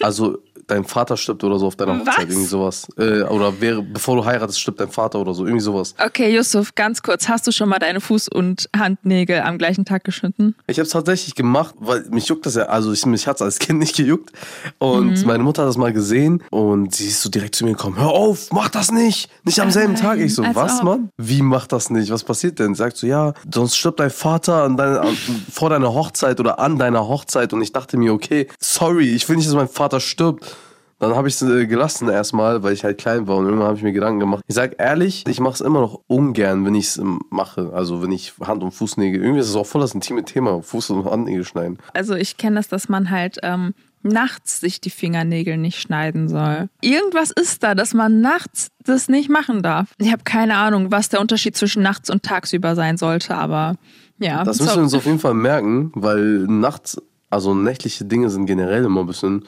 Also 0.00 0.42
dein 0.66 0.84
Vater 0.84 1.16
stirbt 1.16 1.42
oder 1.44 1.58
so 1.58 1.66
auf 1.66 1.76
deiner 1.76 2.00
Was? 2.00 2.08
Hochzeit, 2.08 2.28
irgendwie 2.30 2.46
sowas. 2.46 2.86
Äh, 2.98 3.22
oder 3.22 3.60
wäre, 3.60 3.82
bevor 3.82 4.16
du 4.16 4.24
heiratest, 4.24 4.60
stirbt 4.60 4.80
dein 4.80 4.90
Vater 4.90 5.18
oder 5.20 5.34
so, 5.34 5.44
irgendwie 5.44 5.62
sowas. 5.62 5.94
Okay, 6.04 6.34
Yusuf, 6.34 6.74
ganz 6.74 7.02
kurz. 7.02 7.28
Hast 7.28 7.46
du 7.46 7.52
schon 7.52 7.68
mal 7.68 7.78
deine 7.78 8.00
Fuß- 8.00 8.30
und 8.32 8.68
Handnägel 8.76 9.40
am 9.40 9.58
gleichen 9.58 9.84
Tag 9.84 10.04
geschnitten? 10.04 10.54
Ich 10.66 10.78
habe 10.78 10.86
es 10.86 10.90
tatsächlich 10.92 11.34
gemacht, 11.34 11.74
weil 11.78 12.04
mich 12.10 12.26
juckt 12.28 12.46
das 12.46 12.54
ja, 12.56 12.64
also 12.64 12.92
ich, 12.92 13.04
mich 13.06 13.26
hat's 13.26 13.42
als 13.42 13.58
Kind 13.58 13.78
nicht 13.78 13.96
gejuckt. 13.96 14.30
Und 14.78 15.20
Mhm. 15.20 15.26
meine 15.26 15.42
Mutter 15.42 15.62
hat 15.62 15.68
das 15.68 15.76
mal 15.76 15.92
gesehen 15.92 16.42
und 16.50 16.94
sie 16.94 17.06
ist 17.08 17.22
so 17.22 17.28
direkt 17.30 17.54
zu 17.54 17.64
mir 17.64 17.72
gekommen, 17.72 17.96
hör 17.98 18.10
auf, 18.10 18.48
mach 18.52 18.68
das 18.68 18.90
nicht, 18.90 19.30
nicht 19.44 19.60
am 19.60 19.70
selben 19.70 19.94
Nein, 19.94 20.02
Tag. 20.02 20.18
Ich 20.18 20.34
so, 20.34 20.44
was, 20.54 20.78
ob. 20.78 20.84
Mann? 20.84 21.10
Wie 21.16 21.42
macht 21.42 21.72
das 21.72 21.90
nicht? 21.90 22.10
Was 22.10 22.24
passiert 22.24 22.58
denn? 22.58 22.74
Sagt 22.74 22.96
so, 22.96 23.06
ja, 23.06 23.32
sonst 23.52 23.76
stirbt 23.76 24.00
dein 24.00 24.10
Vater 24.10 24.62
an 24.64 24.76
deiner, 24.76 25.00
an, 25.02 25.16
vor 25.52 25.70
deiner 25.70 25.92
Hochzeit 25.94 26.40
oder 26.40 26.58
an 26.58 26.78
deiner 26.78 27.06
Hochzeit. 27.08 27.52
Und 27.52 27.62
ich 27.62 27.72
dachte 27.72 27.96
mir, 27.96 28.12
okay, 28.12 28.48
sorry, 28.76 29.14
ich 29.14 29.28
will 29.28 29.36
nicht, 29.36 29.48
dass 29.48 29.54
mein 29.54 29.68
Vater 29.68 30.00
stirbt. 30.00 30.56
Dann 30.98 31.14
habe 31.14 31.28
ich 31.28 31.34
es 31.34 31.42
äh, 31.42 31.66
gelassen 31.66 32.08
erstmal, 32.08 32.62
weil 32.62 32.72
ich 32.72 32.82
halt 32.82 32.96
klein 32.96 33.26
war 33.26 33.36
und 33.36 33.44
irgendwann 33.44 33.66
habe 33.66 33.76
ich 33.76 33.82
mir 33.82 33.92
Gedanken 33.92 34.18
gemacht. 34.18 34.42
Ich 34.46 34.54
sag 34.54 34.76
ehrlich, 34.78 35.24
ich 35.28 35.40
mache 35.40 35.52
es 35.54 35.60
immer 35.60 35.80
noch 35.80 36.00
ungern, 36.06 36.64
wenn 36.64 36.74
ich 36.74 36.86
es 36.86 37.00
mache. 37.28 37.70
Also 37.74 38.02
wenn 38.02 38.12
ich 38.12 38.32
Hand- 38.40 38.62
und 38.62 38.70
Fußnägel, 38.70 39.20
irgendwie 39.20 39.40
ist 39.40 39.50
es 39.50 39.56
auch 39.56 39.66
voll 39.66 39.82
das 39.82 39.94
intime 39.94 40.24
Thema, 40.24 40.52
Fuß- 40.60 40.92
und 40.92 41.04
Handnägel 41.04 41.44
schneiden. 41.44 41.78
Also 41.92 42.14
ich 42.14 42.38
kenne 42.38 42.56
das, 42.56 42.68
dass 42.68 42.88
man 42.88 43.10
halt 43.10 43.36
ähm, 43.42 43.74
nachts 44.02 44.60
sich 44.60 44.80
die 44.80 44.88
Fingernägel 44.88 45.58
nicht 45.58 45.80
schneiden 45.80 46.28
soll. 46.28 46.70
Irgendwas 46.80 47.30
ist 47.30 47.62
da, 47.62 47.74
dass 47.74 47.92
man 47.92 48.22
nachts 48.22 48.68
das 48.82 49.08
nicht 49.08 49.28
machen 49.28 49.62
darf. 49.62 49.92
Ich 49.98 50.10
habe 50.10 50.24
keine 50.24 50.56
Ahnung, 50.56 50.90
was 50.90 51.10
der 51.10 51.20
Unterschied 51.20 51.56
zwischen 51.56 51.82
nachts 51.82 52.08
und 52.08 52.22
tagsüber 52.22 52.74
sein 52.74 52.96
sollte, 52.96 53.36
aber 53.36 53.76
ja. 54.18 54.44
Das 54.44 54.60
müssen 54.60 54.76
wir 54.76 54.82
uns 54.82 54.94
auf 54.94 55.04
jeden 55.04 55.18
Fall 55.18 55.34
merken, 55.34 55.92
weil 55.94 56.46
nachts, 56.48 56.96
also 57.30 57.54
nächtliche 57.54 58.04
Dinge 58.04 58.30
sind 58.30 58.46
generell 58.46 58.84
immer 58.84 59.00
ein 59.00 59.06
bisschen, 59.06 59.44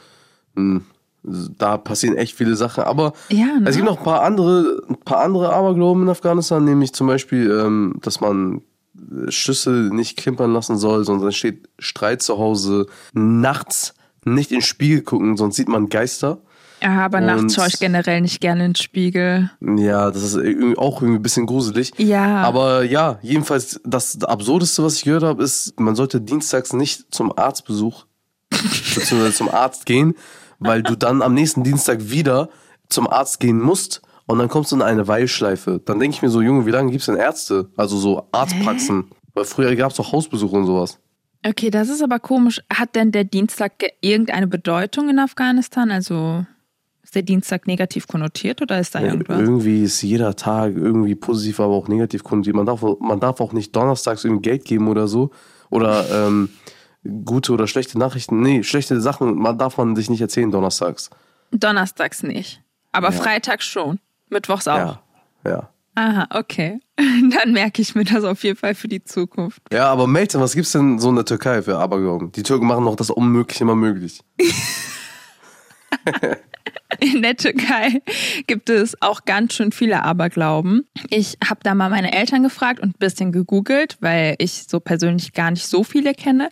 mh, 0.54 0.80
da 1.22 1.76
passieren 1.76 2.16
echt 2.16 2.34
viele 2.36 2.56
Sachen. 2.56 2.84
Aber 2.84 3.12
Ja, 3.28 3.58
ne? 3.58 3.68
es 3.68 3.76
gibt 3.76 3.88
noch 3.88 3.98
ein 3.98 4.04
paar 4.04 4.22
andere, 4.22 4.82
ein 4.88 4.96
paar 4.96 5.22
andere 5.22 5.52
Aberglauben 5.52 6.04
in 6.04 6.08
Afghanistan, 6.08 6.64
nämlich 6.64 6.92
zum 6.92 7.06
Beispiel, 7.06 7.50
ähm, 7.50 7.94
dass 8.02 8.20
man 8.20 8.62
Schüssel 9.28 9.90
nicht 9.90 10.16
klimpern 10.16 10.52
lassen 10.52 10.76
soll, 10.76 11.04
sonst 11.04 11.22
entsteht 11.22 11.68
Streit 11.78 12.22
zu 12.22 12.38
Hause. 12.38 12.86
Nachts 13.12 13.94
nicht 14.24 14.50
in 14.50 14.58
den 14.58 14.62
Spiegel 14.62 15.02
gucken, 15.02 15.36
sonst 15.36 15.56
sieht 15.56 15.68
man 15.68 15.88
Geister. 15.88 16.40
Ja, 16.82 17.04
aber 17.04 17.20
nachts 17.20 17.42
und- 17.42 17.52
schaue 17.52 17.68
ich 17.68 17.78
generell 17.78 18.20
nicht 18.20 18.40
gerne 18.40 18.64
in 18.66 18.70
den 18.72 18.76
Spiegel. 18.76 19.50
Ja, 19.60 20.10
das 20.10 20.22
ist 20.22 20.34
irgendwie 20.36 20.76
auch 20.78 21.00
irgendwie 21.02 21.18
ein 21.18 21.22
bisschen 21.22 21.46
gruselig. 21.46 21.92
Ja. 21.98 22.42
Aber 22.42 22.84
ja, 22.84 23.18
jedenfalls 23.22 23.80
das 23.84 24.22
Absurdeste, 24.22 24.82
was 24.84 24.96
ich 24.96 25.04
gehört 25.04 25.22
habe, 25.22 25.42
ist, 25.42 25.78
man 25.80 25.94
sollte 25.94 26.20
dienstags 26.20 26.72
nicht 26.72 27.06
zum 27.14 27.36
Arztbesuch 27.36 28.06
beziehungsweise 28.50 29.34
zum 29.34 29.48
Arzt 29.48 29.86
gehen, 29.86 30.14
weil 30.58 30.82
du 30.82 30.96
dann 30.96 31.22
am 31.22 31.34
nächsten 31.34 31.62
Dienstag 31.64 32.10
wieder 32.10 32.48
zum 32.88 33.06
Arzt 33.08 33.40
gehen 33.40 33.60
musst 33.60 34.02
und 34.26 34.38
dann 34.38 34.48
kommst 34.48 34.72
du 34.72 34.76
in 34.76 34.82
eine 34.82 35.06
Weilschleife. 35.08 35.80
Dann 35.84 35.98
denke 36.00 36.16
ich 36.16 36.22
mir 36.22 36.30
so, 36.30 36.40
Junge, 36.40 36.66
wie 36.66 36.70
lange 36.70 36.90
gibt's 36.90 37.06
denn 37.06 37.16
Ärzte? 37.16 37.68
Also 37.76 37.96
so 37.96 38.26
Arztpraxen. 38.32 39.10
Weil 39.34 39.44
früher 39.44 39.74
gab's 39.76 39.96
doch 39.96 40.12
Hausbesuche 40.12 40.56
und 40.56 40.66
sowas. 40.66 40.98
Okay, 41.46 41.70
das 41.70 41.88
ist 41.88 42.02
aber 42.02 42.18
komisch. 42.18 42.60
Hat 42.72 42.96
denn 42.96 43.12
der 43.12 43.22
Dienstag 43.24 43.78
ge- 43.78 43.92
irgendeine 44.00 44.48
Bedeutung 44.48 45.08
in 45.08 45.18
Afghanistan? 45.20 45.90
Also 45.92 46.44
ist 47.08 47.14
der 47.14 47.22
Dienstag 47.22 47.66
negativ 47.66 48.06
konnotiert 48.06 48.60
oder 48.60 48.78
ist 48.78 48.94
da 48.94 49.00
irgendwas? 49.00 49.40
Irgendwie 49.40 49.82
ist 49.82 50.02
jeder 50.02 50.36
Tag 50.36 50.76
irgendwie 50.76 51.14
positiv, 51.14 51.58
aber 51.58 51.72
auch 51.72 51.88
negativ 51.88 52.22
konnotiert. 52.22 52.54
Man 52.54 52.66
darf, 52.66 52.84
man 53.00 53.18
darf 53.18 53.40
auch 53.40 53.54
nicht 53.54 53.74
donnerstags 53.74 54.24
irgendwie 54.24 54.42
Geld 54.42 54.66
geben 54.66 54.88
oder 54.88 55.08
so. 55.08 55.30
Oder 55.70 56.04
ähm, 56.10 56.50
gute 57.24 57.52
oder 57.52 57.66
schlechte 57.66 57.98
Nachrichten. 57.98 58.42
Nee, 58.42 58.62
schlechte 58.62 59.00
Sachen 59.00 59.36
man 59.36 59.56
darf 59.56 59.78
man 59.78 59.96
sich 59.96 60.10
nicht 60.10 60.20
erzählen 60.20 60.50
donnerstags. 60.50 61.08
Donnerstags 61.50 62.22
nicht. 62.22 62.62
Aber 62.92 63.10
freitags 63.10 63.64
schon. 63.64 64.00
Mittwochs 64.28 64.68
auch. 64.68 64.76
Ja. 64.76 65.02
Ja. 65.46 65.70
Aha, 65.94 66.26
okay. 66.38 66.78
Dann 66.96 67.52
merke 67.54 67.80
ich 67.80 67.94
mir 67.94 68.04
das 68.04 68.22
auf 68.22 68.44
jeden 68.44 68.58
Fall 68.58 68.74
für 68.74 68.88
die 68.88 69.02
Zukunft. 69.02 69.62
Ja, 69.72 69.90
aber 69.90 70.06
Melton, 70.06 70.42
was 70.42 70.54
gibt's 70.54 70.72
denn 70.72 70.98
so 70.98 71.08
in 71.08 71.16
der 71.16 71.24
Türkei 71.24 71.62
für 71.62 71.78
Aberglauben? 71.78 72.32
Die 72.32 72.42
Türken 72.42 72.66
machen 72.66 72.84
noch 72.84 72.96
das 72.96 73.08
Unmögliche 73.08 73.64
immer 73.64 73.76
möglich. 73.76 74.20
in 77.00 77.22
der 77.22 77.36
Türkei 77.36 78.02
gibt 78.46 78.70
es 78.70 79.00
auch 79.02 79.24
ganz 79.24 79.54
schön 79.54 79.72
viele 79.72 80.02
Aberglauben. 80.02 80.86
Ich 81.10 81.38
habe 81.44 81.60
da 81.62 81.74
mal 81.74 81.90
meine 81.90 82.12
Eltern 82.12 82.42
gefragt 82.42 82.80
und 82.80 82.90
ein 82.90 82.98
bisschen 82.98 83.32
gegoogelt, 83.32 83.96
weil 84.00 84.36
ich 84.38 84.64
so 84.68 84.80
persönlich 84.80 85.32
gar 85.32 85.50
nicht 85.50 85.66
so 85.66 85.84
viele 85.84 86.14
kenne. 86.14 86.50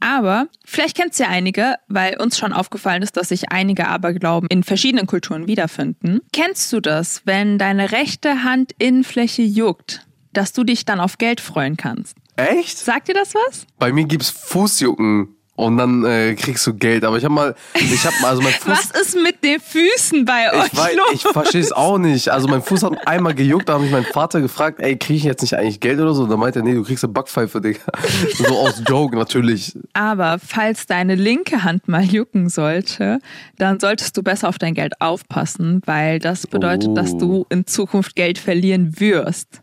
Aber 0.00 0.48
vielleicht 0.64 0.96
kennt 0.96 1.18
ihr 1.18 1.26
ja 1.26 1.32
einige, 1.32 1.76
weil 1.88 2.16
uns 2.20 2.38
schon 2.38 2.52
aufgefallen 2.52 3.02
ist, 3.02 3.16
dass 3.16 3.28
sich 3.28 3.50
einige 3.50 3.88
Aberglauben 3.88 4.48
in 4.50 4.62
verschiedenen 4.62 5.06
Kulturen 5.06 5.46
wiederfinden. 5.46 6.20
Kennst 6.32 6.72
du 6.72 6.80
das, 6.80 7.22
wenn 7.24 7.58
deine 7.58 7.92
rechte 7.92 8.44
Handinnenfläche 8.44 9.42
juckt, 9.42 10.06
dass 10.32 10.52
du 10.52 10.64
dich 10.64 10.84
dann 10.84 11.00
auf 11.00 11.18
Geld 11.18 11.40
freuen 11.40 11.76
kannst? 11.76 12.16
Echt? 12.36 12.78
Sagt 12.78 13.08
dir 13.08 13.14
das 13.14 13.34
was? 13.34 13.66
Bei 13.78 13.92
mir 13.92 14.04
gibt's 14.04 14.28
Fußjucken 14.28 15.35
und 15.56 15.78
dann 15.78 16.04
äh, 16.04 16.34
kriegst 16.34 16.66
du 16.66 16.74
Geld. 16.74 17.04
Aber 17.04 17.16
ich 17.16 17.24
habe 17.24 17.34
mal, 17.34 17.54
ich 17.74 18.04
habe 18.06 18.14
mal, 18.22 18.28
also 18.28 18.42
mein 18.42 18.52
Fuß. 18.60 18.68
Was 18.92 19.00
ist 19.00 19.16
mit 19.20 19.42
den 19.42 19.58
Füßen 19.60 20.24
bei 20.24 20.52
euch 20.52 20.66
Ich, 20.72 20.78
weiß, 20.78 20.96
ich 21.14 21.22
verstehe 21.22 21.60
es 21.62 21.72
auch 21.72 21.98
nicht. 21.98 22.28
Also 22.28 22.46
mein 22.48 22.62
Fuß 22.62 22.82
hat 22.84 23.08
einmal 23.08 23.34
gejuckt, 23.34 23.68
da 23.68 23.74
habe 23.74 23.86
ich 23.86 23.90
meinen 23.90 24.04
Vater 24.04 24.40
gefragt, 24.40 24.80
ey, 24.80 24.96
kriege 24.96 25.16
ich 25.16 25.24
jetzt 25.24 25.40
nicht 25.42 25.54
eigentlich 25.56 25.80
Geld 25.80 25.98
oder 25.98 26.14
so? 26.14 26.22
Und 26.24 26.30
dann 26.30 26.38
meinte 26.38 26.60
er, 26.60 26.62
nee, 26.62 26.74
du 26.74 26.82
kriegst 26.84 27.02
eine 27.04 27.12
Backpfeife, 27.12 27.60
Digga. 27.60 27.80
So 28.36 28.44
aus 28.58 28.82
Joke 28.86 29.16
natürlich. 29.16 29.76
Aber 29.94 30.38
falls 30.38 30.86
deine 30.86 31.14
linke 31.14 31.64
Hand 31.64 31.88
mal 31.88 32.04
jucken 32.04 32.48
sollte, 32.48 33.18
dann 33.56 33.80
solltest 33.80 34.16
du 34.16 34.22
besser 34.22 34.48
auf 34.48 34.58
dein 34.58 34.74
Geld 34.74 35.00
aufpassen, 35.00 35.80
weil 35.86 36.18
das 36.18 36.46
bedeutet, 36.46 36.90
Oh. 36.90 36.94
dass 36.94 37.16
du 37.16 37.46
in 37.48 37.66
Zukunft 37.66 38.14
Geld 38.14 38.38
verlieren 38.38 39.00
wirst. 39.00 39.60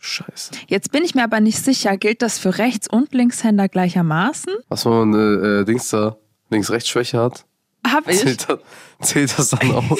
Scheiße. 0.00 0.47
Jetzt 0.70 0.92
bin 0.92 1.02
ich 1.02 1.14
mir 1.14 1.24
aber 1.24 1.40
nicht 1.40 1.64
sicher, 1.64 1.96
gilt 1.96 2.20
das 2.20 2.38
für 2.38 2.58
Rechts- 2.58 2.88
und 2.88 3.14
Linkshänder 3.14 3.68
gleichermaßen? 3.68 4.52
Was, 4.68 4.84
wenn 4.84 4.92
man 4.92 5.14
äh, 5.14 5.60
äh, 5.60 5.64
Dings 5.64 5.88
da, 5.88 6.16
Links-Rechts-Schwäche 6.50 7.18
hat? 7.18 7.46
Hab 7.86 8.06
ich. 8.06 8.18
Zählt 8.18 8.46
das, 8.48 8.58
zählt 9.00 9.38
das 9.38 9.48
dann 9.50 9.70
auch? 9.72 9.84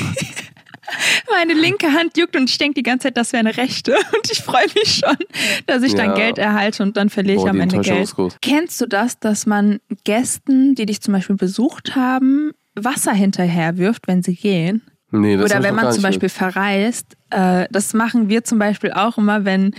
Meine 1.31 1.55
linke 1.55 1.93
Hand 1.93 2.17
juckt 2.17 2.37
und 2.37 2.49
ich 2.49 2.59
denke 2.59 2.75
die 2.75 2.83
ganze 2.83 3.05
Zeit, 3.09 3.17
das 3.17 3.33
wäre 3.33 3.41
eine 3.41 3.57
rechte. 3.57 3.93
Und 4.15 4.31
ich 4.31 4.43
freue 4.43 4.67
mich 4.75 5.03
schon, 5.05 5.17
dass 5.67 5.83
ich 5.83 5.95
dann 5.95 6.11
Ja. 6.11 6.15
Geld 6.15 6.39
erhalte 6.39 6.83
und 6.83 6.97
dann 6.97 7.11
verliere 7.11 7.37
ich 7.37 7.43
Boah, 7.43 7.51
am 7.51 7.61
Ende 7.61 7.79
Geld. 7.81 8.15
Kennst 8.41 8.81
du 8.81 8.87
das, 8.87 9.19
dass 9.19 9.45
man 9.45 9.81
Gästen, 10.05 10.75
die 10.75 10.87
dich 10.87 11.03
zum 11.03 11.13
Beispiel 11.13 11.37
besucht 11.37 11.95
haben, 11.95 12.53
Wasser 12.75 13.13
hinterher 13.13 13.77
wirft, 13.77 14.09
wenn 14.09 14.23
sie 14.23 14.35
gehen? 14.35 14.81
Nee, 15.11 15.37
das 15.37 15.51
Oder 15.51 15.63
wenn 15.63 15.75
man 15.75 15.93
zum 15.93 16.03
Beispiel 16.03 16.29
verreist, 16.31 17.17
äh, 17.31 17.67
das 17.71 17.93
machen 17.93 18.31
wir 18.31 18.45
zum 18.45 18.59
Beispiel 18.59 18.93
auch 18.93 19.19
immer, 19.19 19.45
wenn, 19.45 19.75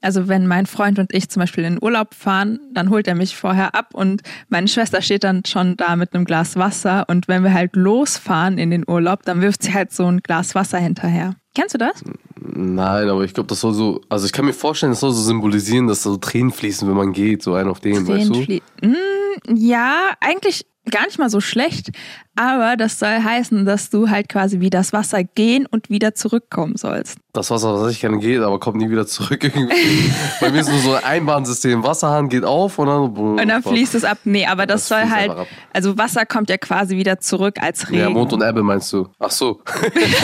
also 0.00 0.28
wenn 0.28 0.46
mein 0.46 0.66
Freund 0.66 0.98
und 0.98 1.12
ich 1.12 1.28
zum 1.28 1.40
Beispiel 1.40 1.64
in 1.64 1.74
den 1.74 1.82
Urlaub 1.82 2.14
fahren, 2.14 2.60
dann 2.72 2.90
holt 2.90 3.08
er 3.08 3.14
mich 3.14 3.36
vorher 3.36 3.74
ab 3.74 3.94
und 3.94 4.22
meine 4.48 4.68
Schwester 4.68 5.02
steht 5.02 5.24
dann 5.24 5.44
schon 5.44 5.76
da 5.76 5.96
mit 5.96 6.14
einem 6.14 6.24
Glas 6.24 6.56
Wasser 6.56 7.06
und 7.08 7.28
wenn 7.28 7.42
wir 7.42 7.52
halt 7.52 7.74
losfahren 7.74 8.58
in 8.58 8.70
den 8.70 8.84
Urlaub, 8.88 9.22
dann 9.24 9.40
wirft 9.40 9.62
sie 9.62 9.74
halt 9.74 9.92
so 9.92 10.06
ein 10.06 10.20
Glas 10.20 10.54
Wasser 10.54 10.78
hinterher. 10.78 11.34
Kennst 11.54 11.74
du 11.74 11.78
das? 11.78 12.04
Nein, 12.40 13.08
aber 13.08 13.24
ich 13.24 13.34
glaube, 13.34 13.48
das 13.48 13.60
soll 13.60 13.74
so, 13.74 14.00
also 14.08 14.26
ich 14.26 14.32
kann 14.32 14.44
mir 14.44 14.52
vorstellen, 14.52 14.92
das 14.92 15.00
soll 15.00 15.12
so 15.12 15.22
symbolisieren, 15.22 15.88
dass 15.88 16.02
so 16.02 16.16
Tränen 16.16 16.52
fließen, 16.52 16.88
wenn 16.88 16.96
man 16.96 17.12
geht, 17.12 17.42
so 17.42 17.54
ein 17.54 17.68
auf 17.68 17.80
den, 17.80 18.06
weißt 18.06 18.30
du? 18.30 18.60
Mm, 18.86 19.56
ja, 19.56 20.12
eigentlich 20.20 20.66
gar 20.90 21.04
nicht 21.06 21.18
mal 21.18 21.30
so 21.30 21.40
schlecht, 21.40 21.90
aber 22.38 22.76
das 22.76 23.00
soll 23.00 23.20
heißen, 23.24 23.64
dass 23.64 23.90
du 23.90 24.10
halt 24.10 24.28
quasi 24.28 24.60
wie 24.60 24.70
das 24.70 24.92
Wasser 24.92 25.24
gehen 25.24 25.66
und 25.66 25.90
wieder 25.90 26.14
zurückkommen 26.14 26.76
sollst. 26.76 27.18
Das 27.32 27.50
Wasser, 27.50 27.74
was 27.74 27.92
ich 27.92 28.00
gerne 28.00 28.18
geht, 28.18 28.40
aber 28.40 28.60
kommt 28.60 28.76
nie 28.76 28.88
wieder 28.90 29.08
zurück 29.08 29.42
irgendwie. 29.42 30.12
Bei 30.40 30.50
mir 30.50 30.60
ist 30.60 30.68
nur 30.68 30.78
so 30.78 30.94
ein 30.94 31.02
Einbahnsystem. 31.02 31.82
Wasserhahn 31.82 32.28
geht 32.28 32.44
auf 32.44 32.78
und 32.78 32.86
dann, 32.86 33.16
Und 33.16 33.48
dann 33.48 33.62
fließt 33.62 33.96
es 33.96 34.04
ab. 34.04 34.18
Nee, 34.22 34.46
aber 34.46 34.66
das, 34.66 34.82
Das 34.82 34.88
soll 34.88 35.10
halt, 35.10 35.32
also 35.72 35.98
Wasser 35.98 36.26
kommt 36.26 36.48
ja 36.48 36.58
quasi 36.58 36.96
wieder 36.96 37.18
zurück 37.18 37.56
als 37.60 37.90
Regen. 37.90 38.02
Ja, 38.02 38.10
Mond 38.10 38.32
und 38.32 38.42
Ebbe 38.42 38.62
meinst 38.62 38.92
du? 38.92 39.08
Ach 39.18 39.32
so. 39.32 39.60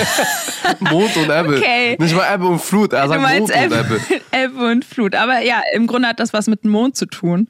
Mond 0.80 1.16
und 1.16 1.30
Ebbe. 1.30 1.56
Okay. 1.56 1.96
Nicht 1.98 2.14
mal 2.14 2.32
Ebbe 2.32 2.46
und 2.46 2.60
Flut. 2.60 2.92
Er 2.92 3.02
Du 3.02 3.08
sagt 3.08 3.22
meinst 3.22 3.52
Mond 3.52 3.72
und 3.72 3.78
Ebbe, 3.78 4.00
Ebbe. 4.08 4.20
Ebbe 4.44 4.70
und 4.70 4.84
Flut. 4.84 5.14
Aber 5.16 5.40
ja, 5.40 5.62
im 5.72 5.88
Grunde 5.88 6.08
hat 6.08 6.20
das 6.20 6.32
was 6.32 6.46
mit 6.46 6.62
dem 6.62 6.70
Mond 6.70 6.96
zu 6.96 7.06
tun. 7.06 7.48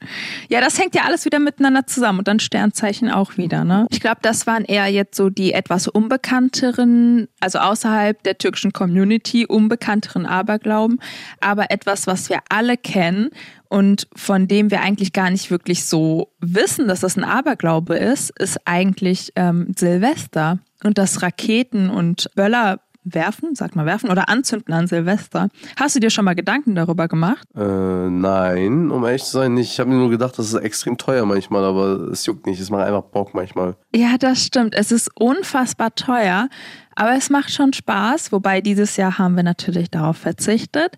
Ja, 0.49 0.59
das 0.59 0.79
hängt 0.79 0.95
ja 0.95 1.03
alles 1.03 1.23
wieder 1.25 1.37
miteinander 1.39 1.85
zusammen 1.85 2.19
und 2.19 2.27
dann 2.27 2.39
Sternzeichen 2.39 3.11
auch 3.11 3.37
wieder. 3.37 3.63
Ne? 3.63 3.85
Ich 3.89 3.99
glaube, 3.99 4.17
das 4.21 4.47
waren 4.55 4.63
eher 4.65 4.87
jetzt 4.87 5.17
so 5.17 5.29
die 5.29 5.51
etwas 5.51 5.87
unbekannteren, 5.89 7.27
also 7.41 7.59
außerhalb 7.59 8.23
der 8.23 8.37
türkischen 8.37 8.71
Community 8.71 9.45
unbekannteren 9.45 10.25
Aberglauben, 10.25 11.01
aber 11.41 11.71
etwas, 11.71 12.07
was 12.07 12.29
wir 12.29 12.39
alle 12.49 12.77
kennen 12.77 13.31
und 13.67 14.07
von 14.15 14.47
dem 14.47 14.71
wir 14.71 14.79
eigentlich 14.79 15.11
gar 15.11 15.29
nicht 15.29 15.51
wirklich 15.51 15.83
so 15.83 16.31
wissen, 16.39 16.87
dass 16.87 17.01
das 17.01 17.17
ein 17.17 17.25
Aberglaube 17.25 17.97
ist, 17.97 18.31
ist 18.39 18.57
eigentlich 18.63 19.33
ähm, 19.35 19.73
Silvester 19.77 20.59
und 20.83 20.97
das 20.97 21.21
Raketen 21.21 21.89
und 21.89 22.29
Böller 22.35 22.79
werfen, 23.05 23.55
sag 23.55 23.75
mal 23.75 23.85
werfen 23.85 24.09
oder 24.09 24.29
anzünden 24.29 24.73
an 24.73 24.87
Silvester. 24.87 25.49
Hast 25.79 25.95
du 25.95 25.99
dir 25.99 26.09
schon 26.09 26.25
mal 26.25 26.35
Gedanken 26.35 26.75
darüber 26.75 27.07
gemacht? 27.07 27.47
Äh, 27.55 27.61
nein, 27.61 28.91
um 28.91 29.05
ehrlich 29.05 29.23
zu 29.23 29.31
sein, 29.31 29.53
nicht. 29.53 29.71
Ich 29.71 29.79
habe 29.79 29.89
mir 29.89 29.97
nur 29.97 30.09
gedacht, 30.09 30.37
das 30.37 30.47
ist 30.47 30.55
extrem 30.55 30.97
teuer 30.97 31.25
manchmal, 31.25 31.63
aber 31.63 32.09
es 32.11 32.25
juckt 32.25 32.45
nicht. 32.47 32.59
Es 32.59 32.69
macht 32.69 32.83
einfach 32.85 33.03
Bock 33.03 33.33
manchmal. 33.33 33.75
Ja, 33.95 34.17
das 34.17 34.43
stimmt. 34.43 34.75
Es 34.75 34.91
ist 34.91 35.09
unfassbar 35.15 35.93
teuer, 35.95 36.49
aber 36.95 37.15
es 37.15 37.29
macht 37.29 37.51
schon 37.51 37.73
Spaß. 37.73 38.31
Wobei 38.31 38.61
dieses 38.61 38.97
Jahr 38.97 39.17
haben 39.17 39.35
wir 39.35 39.43
natürlich 39.43 39.89
darauf 39.91 40.17
verzichtet. 40.17 40.97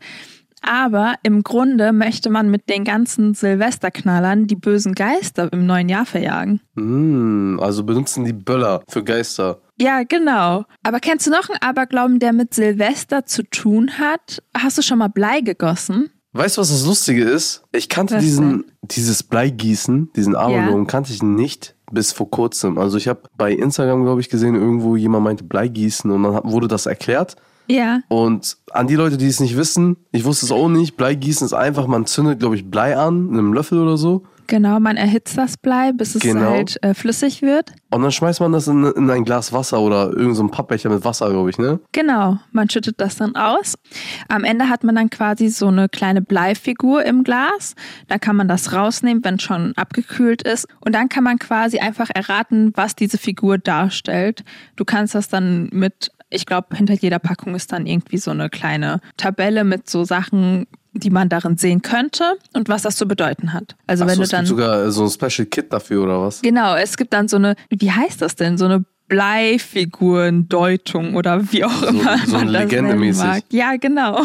Aber 0.61 1.15
im 1.23 1.43
Grunde 1.43 1.93
möchte 1.93 2.29
man 2.29 2.49
mit 2.49 2.67
den 2.67 2.83
ganzen 2.83 3.33
Silvesterknallern 3.33 4.47
die 4.47 4.55
bösen 4.55 4.95
Geister 4.95 5.51
im 5.53 5.65
neuen 5.65 5.87
Jahr 5.87 6.05
verjagen. 6.05 6.61
Hm, 6.75 7.59
also 7.61 7.83
benutzen 7.83 8.25
die 8.25 8.33
Böller 8.33 8.81
für 8.89 9.03
Geister. 9.03 9.59
Ja, 9.79 10.03
genau. 10.03 10.65
Aber 10.83 10.99
kennst 10.99 11.27
du 11.27 11.31
noch 11.31 11.49
einen 11.49 11.61
Aberglauben, 11.61 12.19
der 12.19 12.33
mit 12.33 12.53
Silvester 12.53 13.25
zu 13.25 13.43
tun 13.43 13.97
hat? 13.99 14.41
Hast 14.55 14.77
du 14.77 14.81
schon 14.81 14.97
mal 14.97 15.07
Blei 15.07 15.41
gegossen? 15.41 16.09
Weißt 16.33 16.57
du, 16.57 16.61
was 16.61 16.69
das 16.69 16.85
Lustige 16.85 17.23
ist? 17.23 17.63
Ich 17.71 17.89
kannte 17.89 18.15
Was 18.15 18.23
diesen, 18.23 18.65
dieses 18.83 19.23
Bleigießen, 19.23 20.11
diesen 20.15 20.35
Aberglauben, 20.35 20.87
kannte 20.87 21.11
ich 21.11 21.23
nicht 21.23 21.75
bis 21.91 22.11
vor 22.11 22.29
kurzem. 22.29 22.77
Also 22.77 22.97
ich 22.97 23.07
habe 23.07 23.21
bei 23.37 23.51
Instagram, 23.51 24.03
glaube 24.03 24.21
ich, 24.21 24.29
gesehen, 24.29 24.55
irgendwo 24.55 24.95
jemand 24.95 25.23
meinte 25.23 25.43
Bleigießen 25.43 26.11
und 26.11 26.23
dann 26.23 26.41
wurde 26.43 26.67
das 26.67 26.85
erklärt. 26.85 27.37
Ja. 27.67 28.01
Und 28.07 28.57
an 28.71 28.87
die 28.87 28.95
Leute, 28.95 29.17
die 29.17 29.27
es 29.27 29.39
nicht 29.39 29.57
wissen, 29.57 29.97
ich 30.11 30.25
wusste 30.25 30.45
es 30.45 30.51
auch 30.51 30.69
nicht, 30.69 30.95
Bleigießen 30.97 31.45
ist 31.45 31.53
einfach, 31.53 31.87
man 31.87 32.05
zündet, 32.05 32.39
glaube 32.39 32.55
ich, 32.55 32.69
Blei 32.69 32.97
an, 32.97 33.29
in 33.29 33.37
einem 33.37 33.53
Löffel 33.53 33.79
oder 33.79 33.97
so. 33.97 34.23
Genau, 34.47 34.79
man 34.79 34.97
erhitzt 34.97 35.37
das 35.37 35.57
Blei, 35.57 35.91
bis 35.91 36.15
es 36.15 36.21
Genau. 36.21 36.49
halt 36.51 36.81
äh, 36.83 36.93
flüssig 36.93 37.41
wird. 37.41 37.71
Und 37.91 38.01
dann 38.01 38.11
schmeißt 38.11 38.39
man 38.41 38.51
das 38.51 38.67
in, 38.67 38.83
in 38.85 39.09
ein 39.09 39.23
Glas 39.23 39.53
Wasser 39.53 39.79
oder 39.79 40.07
irgendein 40.07 40.33
so 40.35 40.47
Pappbecher 40.47 40.89
mit 40.89 41.05
Wasser, 41.05 41.29
glaube 41.29 41.49
ich, 41.49 41.57
ne? 41.57 41.79
Genau, 41.91 42.37
man 42.51 42.69
schüttet 42.69 42.99
das 42.99 43.15
dann 43.17 43.35
aus. 43.35 43.75
Am 44.27 44.43
Ende 44.43 44.69
hat 44.69 44.83
man 44.83 44.95
dann 44.95 45.09
quasi 45.09 45.49
so 45.49 45.67
eine 45.67 45.87
kleine 45.89 46.21
Bleifigur 46.21 47.05
im 47.05 47.23
Glas. 47.23 47.75
Da 48.07 48.17
kann 48.17 48.35
man 48.35 48.47
das 48.47 48.73
rausnehmen, 48.73 49.23
wenn 49.23 49.35
es 49.35 49.43
schon 49.43 49.73
abgekühlt 49.77 50.41
ist. 50.43 50.67
Und 50.81 50.95
dann 50.95 51.07
kann 51.09 51.23
man 51.23 51.39
quasi 51.39 51.79
einfach 51.79 52.09
erraten, 52.13 52.71
was 52.75 52.95
diese 52.95 53.17
Figur 53.17 53.57
darstellt. 53.57 54.43
Du 54.75 54.83
kannst 54.85 55.15
das 55.15 55.29
dann 55.29 55.69
mit, 55.71 56.11
ich 56.29 56.45
glaube, 56.45 56.75
hinter 56.75 56.93
jeder 56.93 57.19
Packung 57.19 57.55
ist 57.55 57.71
dann 57.71 57.85
irgendwie 57.85 58.17
so 58.17 58.31
eine 58.31 58.49
kleine 58.49 58.99
Tabelle 59.15 59.63
mit 59.63 59.89
so 59.89 60.03
Sachen, 60.03 60.67
die 60.93 61.09
man 61.09 61.29
darin 61.29 61.57
sehen 61.57 61.81
könnte 61.81 62.23
und 62.53 62.69
was 62.69 62.81
das 62.81 62.97
zu 62.97 63.07
bedeuten 63.07 63.53
hat. 63.53 63.75
Also 63.87 64.03
Ach 64.03 64.09
wenn 64.09 64.15
so, 64.15 64.21
du 64.21 64.23
es 64.23 64.29
dann 64.29 64.45
gibt 64.45 64.49
sogar 64.49 64.91
so 64.91 65.05
ein 65.05 65.09
Special 65.09 65.45
Kit 65.45 65.71
dafür 65.71 66.03
oder 66.03 66.21
was? 66.21 66.41
Genau, 66.41 66.75
es 66.75 66.97
gibt 66.97 67.13
dann 67.13 67.27
so 67.27 67.37
eine, 67.37 67.55
wie 67.69 67.91
heißt 67.91 68.21
das 68.21 68.35
denn? 68.35 68.57
So 68.57 68.65
eine 68.65 68.83
Bleifigurendeutung 69.07 71.15
oder 71.15 71.51
wie 71.51 71.63
auch 71.63 71.83
immer 71.83 72.17
so 72.25 72.37
man 72.37 72.51
das 72.51 72.71
nennen 72.71 73.15
mag. 73.15 73.43
Ja, 73.51 73.77
genau. 73.77 74.21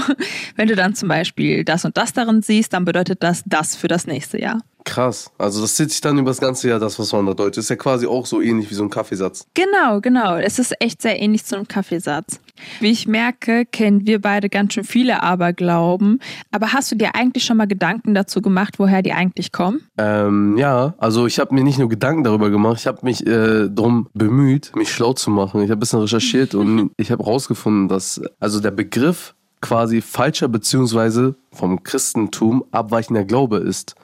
Wenn 0.56 0.68
du 0.68 0.74
dann 0.74 0.96
zum 0.96 1.08
Beispiel 1.08 1.64
das 1.64 1.84
und 1.84 1.96
das 1.96 2.12
darin 2.12 2.42
siehst, 2.42 2.72
dann 2.72 2.84
bedeutet 2.84 3.22
das 3.22 3.44
das 3.46 3.76
für 3.76 3.86
das 3.86 4.08
nächste 4.08 4.40
Jahr. 4.40 4.60
Krass. 4.84 5.30
Also 5.38 5.60
das 5.60 5.74
zieht 5.74 5.90
sich 5.90 6.00
dann 6.00 6.18
über 6.18 6.30
das 6.30 6.40
ganze 6.40 6.68
Jahr, 6.68 6.78
das, 6.78 6.98
was 6.98 7.12
man 7.12 7.26
da 7.26 7.34
deutet. 7.34 7.58
Ist 7.58 7.70
ja 7.70 7.76
quasi 7.76 8.06
auch 8.06 8.26
so 8.26 8.40
ähnlich 8.40 8.70
wie 8.70 8.74
so 8.74 8.82
ein 8.82 8.90
Kaffeesatz. 8.90 9.46
Genau, 9.54 10.00
genau. 10.00 10.36
Es 10.36 10.58
ist 10.58 10.74
echt 10.80 11.02
sehr 11.02 11.20
ähnlich 11.20 11.44
zu 11.44 11.56
einem 11.56 11.68
Kaffeesatz. 11.68 12.40
Wie 12.80 12.90
ich 12.90 13.06
merke, 13.06 13.64
kennen 13.64 14.06
wir 14.06 14.20
beide 14.20 14.48
ganz 14.48 14.74
schön 14.74 14.84
viele 14.84 15.22
Aberglauben. 15.22 16.20
Aber 16.50 16.72
hast 16.72 16.92
du 16.92 16.96
dir 16.96 17.14
eigentlich 17.14 17.44
schon 17.44 17.56
mal 17.56 17.66
Gedanken 17.66 18.14
dazu 18.14 18.42
gemacht, 18.42 18.78
woher 18.78 19.02
die 19.02 19.12
eigentlich 19.12 19.52
kommen? 19.52 19.80
Ähm, 19.98 20.56
ja, 20.56 20.94
also 20.98 21.26
ich 21.26 21.38
habe 21.38 21.54
mir 21.54 21.64
nicht 21.64 21.78
nur 21.78 21.88
Gedanken 21.88 22.24
darüber 22.24 22.50
gemacht, 22.50 22.78
ich 22.80 22.86
habe 22.86 22.98
mich 23.02 23.26
äh, 23.26 23.68
darum 23.68 24.08
bemüht, 24.14 24.74
mich 24.76 24.92
schlau 24.92 25.12
zu 25.12 25.30
machen. 25.30 25.62
Ich 25.62 25.70
habe 25.70 25.78
ein 25.78 25.80
bisschen 25.80 26.00
recherchiert 26.00 26.54
und 26.54 26.90
ich 26.96 27.10
habe 27.10 27.24
herausgefunden, 27.24 27.88
dass 27.88 28.20
also 28.40 28.60
der 28.60 28.70
Begriff 28.70 29.34
quasi 29.60 30.00
falscher 30.00 30.48
beziehungsweise 30.48 31.36
vom 31.52 31.82
Christentum 31.82 32.64
abweichender 32.70 33.24
Glaube 33.24 33.58
ist. 33.58 33.94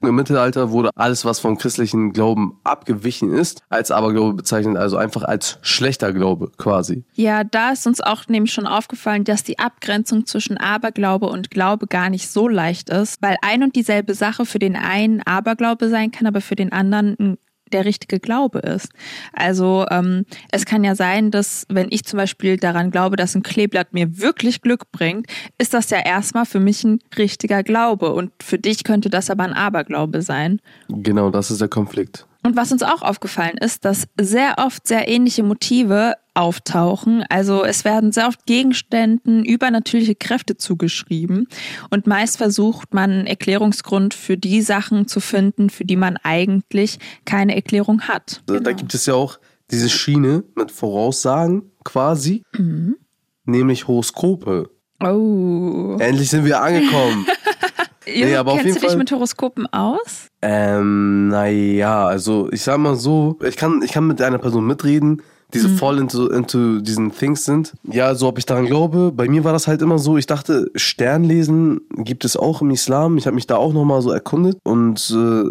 Im 0.00 0.14
Mittelalter 0.14 0.70
wurde 0.70 0.90
alles, 0.94 1.24
was 1.24 1.40
vom 1.40 1.58
christlichen 1.58 2.12
Glauben 2.12 2.58
abgewichen 2.64 3.32
ist, 3.32 3.62
als 3.68 3.90
Aberglaube 3.90 4.34
bezeichnet, 4.34 4.76
also 4.76 4.96
einfach 4.96 5.22
als 5.22 5.58
schlechter 5.62 6.12
Glaube 6.12 6.50
quasi. 6.56 7.04
Ja, 7.14 7.44
da 7.44 7.72
ist 7.72 7.86
uns 7.86 8.00
auch 8.00 8.28
nämlich 8.28 8.52
schon 8.52 8.66
aufgefallen, 8.66 9.24
dass 9.24 9.42
die 9.42 9.58
Abgrenzung 9.58 10.26
zwischen 10.26 10.56
Aberglaube 10.56 11.26
und 11.26 11.50
Glaube 11.50 11.86
gar 11.86 12.10
nicht 12.10 12.30
so 12.30 12.48
leicht 12.48 12.90
ist, 12.90 13.20
weil 13.20 13.36
ein 13.42 13.62
und 13.62 13.76
dieselbe 13.76 14.14
Sache 14.14 14.46
für 14.46 14.58
den 14.58 14.76
einen 14.76 15.22
Aberglaube 15.22 15.88
sein 15.88 16.10
kann, 16.10 16.26
aber 16.26 16.40
für 16.40 16.56
den 16.56 16.72
anderen 16.72 17.16
ein 17.18 17.38
der 17.70 17.84
richtige 17.84 18.20
Glaube 18.20 18.60
ist. 18.60 18.90
Also 19.32 19.86
ähm, 19.90 20.24
es 20.50 20.64
kann 20.64 20.84
ja 20.84 20.94
sein, 20.94 21.30
dass 21.30 21.64
wenn 21.68 21.88
ich 21.90 22.04
zum 22.04 22.16
Beispiel 22.16 22.56
daran 22.56 22.90
glaube, 22.90 23.16
dass 23.16 23.34
ein 23.34 23.42
Kleeblatt 23.42 23.92
mir 23.92 24.18
wirklich 24.18 24.62
Glück 24.62 24.90
bringt, 24.92 25.26
ist 25.58 25.74
das 25.74 25.90
ja 25.90 26.00
erstmal 26.00 26.46
für 26.46 26.60
mich 26.60 26.84
ein 26.84 27.00
richtiger 27.16 27.62
Glaube. 27.62 28.12
Und 28.12 28.32
für 28.42 28.58
dich 28.58 28.84
könnte 28.84 29.10
das 29.10 29.30
aber 29.30 29.44
ein 29.44 29.52
Aberglaube 29.52 30.22
sein. 30.22 30.60
Genau, 30.88 31.30
das 31.30 31.50
ist 31.50 31.60
der 31.60 31.68
Konflikt. 31.68 32.26
Und 32.44 32.56
was 32.56 32.72
uns 32.72 32.82
auch 32.82 33.02
aufgefallen 33.02 33.58
ist, 33.58 33.84
dass 33.84 34.06
sehr 34.18 34.54
oft 34.58 34.86
sehr 34.86 35.08
ähnliche 35.08 35.42
Motive 35.42 36.14
auftauchen. 36.38 37.24
Also 37.28 37.64
es 37.64 37.84
werden 37.84 38.12
sehr 38.12 38.28
oft 38.28 38.46
Gegenständen 38.46 39.44
übernatürliche 39.44 40.14
Kräfte 40.14 40.56
zugeschrieben 40.56 41.48
und 41.90 42.06
meist 42.06 42.38
versucht 42.38 42.94
man 42.94 43.10
einen 43.10 43.26
Erklärungsgrund 43.26 44.14
für 44.14 44.36
die 44.36 44.62
Sachen 44.62 45.08
zu 45.08 45.20
finden, 45.20 45.68
für 45.68 45.84
die 45.84 45.96
man 45.96 46.16
eigentlich 46.22 46.98
keine 47.24 47.54
Erklärung 47.56 48.02
hat. 48.02 48.42
Da, 48.46 48.60
da 48.60 48.72
gibt 48.72 48.94
es 48.94 49.06
ja 49.06 49.14
auch 49.14 49.38
diese 49.70 49.88
Schiene 49.90 50.44
mit 50.54 50.70
Voraussagen 50.70 51.70
quasi, 51.84 52.42
nämlich 53.44 53.88
Horoskope. 53.88 54.70
Oh. 55.02 55.96
Endlich 56.00 56.30
sind 56.30 56.44
wir 56.44 56.62
angekommen. 56.62 57.26
Ja, 58.10 58.24
Nee, 58.24 58.36
aber 58.36 58.52
auf 58.52 58.56
kennst 58.62 58.66
jeden 58.68 58.74
du 58.76 58.80
dich 58.80 58.88
Fall- 58.92 58.96
mit 58.98 59.12
Horoskopen 59.12 59.66
aus? 59.70 60.28
Ähm, 60.40 61.28
naja, 61.28 62.06
also 62.06 62.48
ich 62.50 62.62
sag 62.62 62.78
mal 62.78 62.96
so, 62.96 63.38
ich 63.46 63.56
kann, 63.58 63.82
ich 63.82 63.92
kann 63.92 64.06
mit 64.06 64.22
einer 64.22 64.38
Person 64.38 64.66
mitreden, 64.66 65.20
die 65.54 65.60
so 65.60 65.68
voll 65.68 65.98
into, 65.98 66.28
into 66.28 66.80
diesen 66.80 67.10
Things 67.12 67.44
sind. 67.44 67.72
Ja, 67.90 68.14
so 68.14 68.28
ob 68.28 68.38
ich 68.38 68.44
daran 68.46 68.66
glaube. 68.66 69.12
Bei 69.14 69.28
mir 69.28 69.44
war 69.44 69.52
das 69.52 69.66
halt 69.66 69.80
immer 69.80 69.98
so, 69.98 70.18
ich 70.18 70.26
dachte, 70.26 70.70
Sternlesen 70.74 71.80
gibt 71.96 72.24
es 72.24 72.36
auch 72.36 72.60
im 72.60 72.70
Islam. 72.70 73.16
Ich 73.16 73.26
habe 73.26 73.34
mich 73.34 73.46
da 73.46 73.56
auch 73.56 73.72
nochmal 73.72 74.02
so 74.02 74.10
erkundet 74.10 74.58
und 74.64 75.10
äh, 75.10 75.44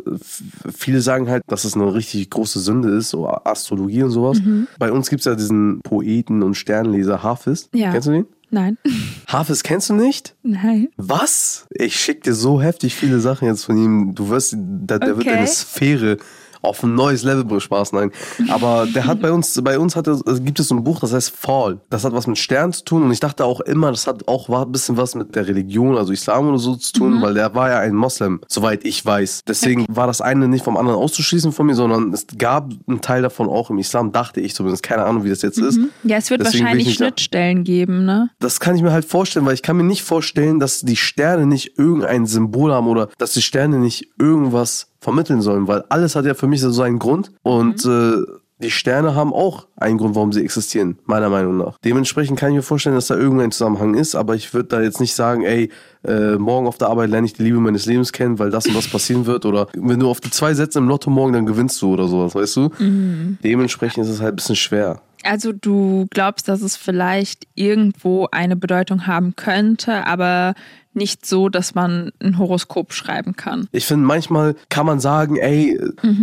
viele 0.71 1.01
sagen 1.01 1.29
halt, 1.29 1.43
dass 1.47 1.63
es 1.65 1.73
eine 1.75 1.93
richtig 1.93 2.29
große 2.29 2.59
Sünde 2.59 2.89
ist, 2.89 3.09
so 3.09 3.27
Astrologie 3.27 4.03
und 4.03 4.11
sowas. 4.11 4.39
Bei 4.77 4.91
uns 4.91 5.09
gibt's 5.09 5.25
ja 5.25 5.35
diesen 5.35 5.81
Poeten 5.81 6.43
und 6.43 6.55
Sternleser 6.55 7.23
Hafiz. 7.23 7.69
Ja. 7.73 7.91
Kennst 7.91 8.07
du 8.07 8.11
den? 8.11 8.25
Nein. 8.49 8.77
Hafiz 9.27 9.63
kennst 9.63 9.89
du 9.89 9.93
nicht? 9.93 10.35
Nein. 10.43 10.87
Was? 10.95 11.65
Ich 11.71 11.99
schick 11.99 12.23
dir 12.23 12.33
so 12.33 12.61
heftig 12.61 12.95
viele 12.95 13.19
Sachen 13.19 13.47
jetzt 13.47 13.65
von 13.65 13.77
ihm. 13.77 14.15
Du 14.15 14.29
wirst, 14.29 14.55
der, 14.57 14.99
der 14.99 15.17
wird 15.17 15.27
Okay. 15.27 15.37
eine 15.37 15.47
Sphäre 15.47 16.17
auf 16.61 16.83
ein 16.83 16.95
neues 16.95 17.23
Level 17.23 17.43
bringen. 17.43 17.61
Spaß, 17.61 17.93
nein. 17.93 18.11
Aber 18.49 18.87
der 18.93 19.05
hat 19.05 19.21
bei 19.21 19.31
uns, 19.31 19.59
bei 19.63 19.79
uns 19.79 19.95
hat 19.95 20.07
er, 20.07 20.19
also 20.25 20.41
gibt 20.41 20.59
es 20.59 20.67
so 20.67 20.75
ein 20.75 20.83
Buch, 20.83 20.99
das 20.99 21.13
heißt 21.13 21.31
Fall. 21.31 21.79
Das 21.89 22.03
hat 22.03 22.13
was 22.13 22.27
mit 22.27 22.37
Sternen 22.37 22.73
zu 22.73 22.83
tun 22.83 23.03
und 23.03 23.11
ich 23.11 23.19
dachte 23.19 23.45
auch 23.45 23.61
immer, 23.61 23.91
das 23.91 24.07
hat 24.07 24.27
auch 24.27 24.49
war 24.49 24.65
ein 24.65 24.71
bisschen 24.71 24.97
was 24.97 25.15
mit 25.15 25.35
der 25.35 25.47
Religion, 25.47 25.97
also 25.97 26.13
Islam 26.13 26.49
oder 26.49 26.59
so 26.59 26.75
zu 26.75 26.93
tun, 26.93 27.21
weil 27.21 27.33
der 27.33 27.53
war 27.55 27.69
ja 27.69 27.79
ein 27.79 27.95
Moslem, 27.95 28.41
soweit 28.47 28.85
ich 28.85 29.05
weiß. 29.05 29.43
Deswegen 29.47 29.85
war 29.89 30.07
das 30.07 30.21
eine 30.21 30.47
nicht 30.47 30.63
vom 30.63 30.77
anderen 30.77 30.99
auszuschließen 30.99 31.51
von 31.51 31.65
mir, 31.65 31.75
sondern 31.75 32.13
es 32.13 32.27
gab 32.37 32.71
einen 32.87 33.01
Teil 33.01 33.21
davon 33.21 33.49
auch 33.49 33.69
im 33.69 33.79
Islam, 33.79 34.11
dachte 34.11 34.41
ich 34.41 34.55
zumindest. 34.55 34.83
Keine 34.83 35.03
Ahnung, 35.03 35.23
wie 35.23 35.29
das 35.29 35.41
jetzt 35.41 35.57
ist. 35.57 35.79
Ja, 36.03 36.17
es 36.17 36.29
wird 36.29 36.41
Deswegen 36.41 36.63
wahrscheinlich 36.63 36.87
nicht 36.87 36.97
Schnittstellen 36.97 37.63
geben, 37.63 38.05
ne? 38.05 38.29
das 38.39 38.59
kann 38.59 38.75
ich 38.75 38.81
mir 38.81 38.91
halt 38.91 39.05
vorstellen, 39.05 39.45
weil 39.45 39.53
ich 39.53 39.61
kann 39.61 39.77
mir 39.77 39.83
nicht 39.83 40.03
vorstellen, 40.03 40.59
dass 40.59 40.81
die 40.81 40.95
Sterne 40.95 41.45
nicht 41.45 41.77
irgendein 41.77 42.25
Symbol 42.25 42.73
haben 42.73 42.87
oder 42.87 43.09
dass 43.17 43.33
die 43.33 43.41
Sterne 43.41 43.77
nicht 43.77 44.09
irgendwas 44.19 44.87
vermitteln 45.07 45.41
sollen, 45.41 45.69
weil 45.69 45.85
alles 45.87 46.17
hat 46.17 46.25
ja 46.25 46.33
für 46.33 46.47
mich 46.47 46.59
so 46.59 46.69
seinen 46.69 46.99
Grund 46.99 47.31
und 47.41 47.85
äh, 47.85 48.23
die 48.59 48.71
Sterne 48.71 49.15
haben 49.15 49.33
auch 49.33 49.67
einen 49.77 49.97
Grund, 49.97 50.15
warum 50.15 50.33
sie 50.33 50.43
existieren, 50.43 50.97
meiner 51.05 51.29
Meinung 51.29 51.55
nach. 51.55 51.77
Dementsprechend 51.85 52.37
kann 52.37 52.49
ich 52.49 52.55
mir 52.57 52.61
vorstellen, 52.61 52.95
dass 52.95 53.07
da 53.07 53.15
irgendein 53.15 53.51
Zusammenhang 53.51 53.93
ist, 53.93 54.15
aber 54.15 54.35
ich 54.35 54.53
würde 54.53 54.67
da 54.67 54.81
jetzt 54.81 54.99
nicht 54.99 55.13
sagen, 55.13 55.43
ey, 55.43 55.71
äh, 56.05 56.35
morgen 56.35 56.67
auf 56.67 56.77
der 56.77 56.89
Arbeit 56.89 57.09
lerne 57.09 57.25
ich 57.25 57.31
die 57.31 57.43
Liebe 57.43 57.59
meines 57.59 57.85
Lebens 57.85 58.11
kennen, 58.11 58.37
weil 58.37 58.49
das 58.49 58.67
und 58.67 58.75
das 58.75 58.89
passieren 58.89 59.25
wird 59.27 59.45
oder 59.45 59.67
wenn 59.77 60.01
du 60.01 60.09
auf 60.09 60.19
die 60.19 60.29
zwei 60.29 60.53
Sätze 60.53 60.79
im 60.79 60.89
Lotto 60.89 61.09
morgen, 61.09 61.31
dann 61.31 61.45
gewinnst 61.45 61.81
du 61.81 61.93
oder 61.93 62.09
sowas, 62.09 62.35
weißt 62.35 62.57
du? 62.57 62.69
Dementsprechend 63.45 64.03
ist 64.03 64.09
es 64.09 64.19
halt 64.19 64.33
ein 64.33 64.35
bisschen 64.35 64.57
schwer. 64.57 65.01
Also 65.23 65.51
du 65.53 66.07
glaubst, 66.09 66.47
dass 66.47 66.61
es 66.61 66.75
vielleicht 66.75 67.47
irgendwo 67.55 68.27
eine 68.31 68.55
Bedeutung 68.55 69.07
haben 69.07 69.35
könnte, 69.35 70.05
aber 70.05 70.53
nicht 70.97 71.25
so, 71.25 71.47
dass 71.49 71.75
man 71.75 72.11
ein 72.21 72.37
Horoskop 72.37 72.91
schreiben 72.91 73.35
kann. 73.35 73.67
Ich 73.71 73.85
finde, 73.85 74.05
manchmal 74.05 74.55
kann 74.69 74.85
man 74.85 74.99
sagen, 74.99 75.37
ey, 75.37 75.79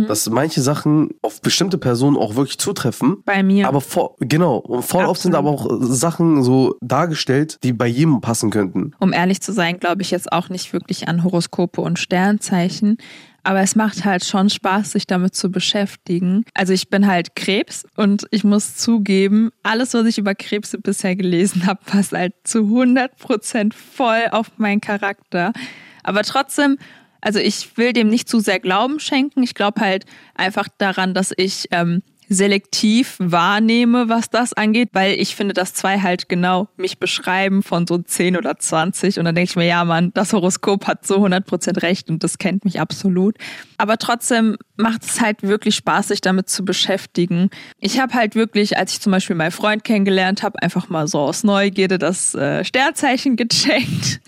dass 0.07 0.29
manche 0.29 0.61
Sachen 0.61 1.09
auf 1.21 1.41
bestimmte 1.41 1.77
Personen 1.77 2.17
auch 2.17 2.35
wirklich 2.35 2.59
zutreffen. 2.59 3.23
Bei 3.25 3.41
mir. 3.41 3.67
Aber 3.67 3.81
vor, 3.81 4.15
genau, 4.19 4.57
und 4.57 4.83
voll 4.83 5.05
oft 5.05 5.21
sind 5.21 5.33
aber 5.35 5.49
auch 5.49 5.67
Sachen 5.81 6.43
so 6.43 6.75
dargestellt, 6.81 7.57
die 7.63 7.73
bei 7.73 7.87
jedem 7.87 8.21
passen 8.21 8.49
könnten. 8.51 8.91
um 8.99 9.13
ehrlich 9.13 9.41
zu 9.41 9.53
sein, 9.53 9.79
glaube 9.79 10.01
ich 10.01 10.11
jetzt 10.11 10.31
auch 10.31 10.49
nicht 10.49 10.73
wirklich 10.73 11.07
an 11.07 11.23
Horoskope 11.23 11.81
und 11.81 11.97
Sternzeichen. 11.97 12.97
Aber 13.45 13.59
es 13.59 13.75
macht 13.75 14.05
halt 14.05 14.25
schon 14.25 14.49
Spaß, 14.49 14.93
sich 14.93 15.05
damit 15.05 15.35
zu 15.35 15.51
beschäftigen. 15.51 16.45
Also 16.55 16.73
ich 16.73 16.89
bin 16.89 17.05
halt 17.05 17.35
Krebs 17.35 17.85
und 17.95 18.25
ich 18.31 18.43
muss 18.43 18.75
zugeben, 18.75 19.51
alles, 19.61 19.93
was 19.93 20.07
ich 20.07 20.17
über 20.17 20.33
Krebse 20.33 20.79
bisher 20.79 21.15
gelesen 21.15 21.67
habe, 21.67 21.79
passt 21.85 22.11
halt 22.11 22.33
zu 22.43 22.63
100 22.63 23.15
Prozent 23.17 23.75
voll 23.75 24.23
auf 24.31 24.57
meinen 24.57 24.81
Charakter. 24.81 25.53
Aber 26.01 26.23
trotzdem, 26.23 26.79
also 27.21 27.37
ich 27.37 27.77
will 27.77 27.93
dem 27.93 28.09
nicht 28.09 28.27
zu 28.27 28.39
sehr 28.39 28.59
Glauben 28.59 28.99
schenken. 28.99 29.43
Ich 29.43 29.53
glaube 29.53 29.79
halt 29.79 30.05
einfach 30.33 30.67
daran, 30.79 31.13
dass 31.13 31.31
ich 31.37 31.67
ähm, 31.69 32.01
selektiv 32.29 33.15
wahrnehme, 33.19 34.09
was 34.09 34.29
das 34.29 34.53
angeht, 34.53 34.89
weil 34.93 35.19
ich 35.19 35.35
finde, 35.35 35.53
dass 35.53 35.73
zwei 35.73 35.99
halt 35.99 36.29
genau 36.29 36.67
mich 36.77 36.99
beschreiben 36.99 37.63
von 37.63 37.87
so 37.87 37.97
10 37.97 38.37
oder 38.37 38.57
20 38.57 39.19
und 39.19 39.25
dann 39.25 39.35
denke 39.35 39.49
ich 39.49 39.55
mir, 39.55 39.65
ja 39.65 39.83
Mann, 39.83 40.11
das 40.13 40.33
Horoskop 40.33 40.87
hat 40.87 41.05
so 41.05 41.17
100% 41.17 41.81
recht 41.81 42.09
und 42.09 42.23
das 42.23 42.37
kennt 42.37 42.65
mich 42.65 42.79
absolut. 42.79 43.37
Aber 43.77 43.97
trotzdem 43.97 44.57
macht 44.77 45.03
es 45.03 45.21
halt 45.21 45.43
wirklich 45.43 45.75
Spaß, 45.75 46.09
sich 46.09 46.21
damit 46.21 46.49
zu 46.49 46.65
beschäftigen. 46.65 47.49
Ich 47.79 47.99
habe 47.99 48.13
halt 48.13 48.35
wirklich, 48.35 48.77
als 48.77 48.93
ich 48.93 49.01
zum 49.01 49.11
Beispiel 49.11 49.35
meinen 49.35 49.51
Freund 49.51 49.83
kennengelernt 49.83 50.43
habe, 50.43 50.61
einfach 50.61 50.89
mal 50.89 51.07
so 51.07 51.19
aus 51.19 51.43
Neugierde 51.43 51.99
das 51.99 52.35
äh, 52.35 52.63
Sternzeichen 52.63 53.35
gecheckt 53.35 54.21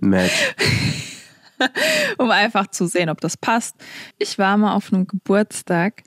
Match. 0.00 0.54
um 2.18 2.30
einfach 2.30 2.68
zu 2.68 2.86
sehen, 2.86 3.08
ob 3.08 3.20
das 3.20 3.36
passt. 3.36 3.76
Ich 4.18 4.38
war 4.38 4.56
mal 4.56 4.74
auf 4.74 4.92
einem 4.92 5.06
Geburtstag 5.06 6.02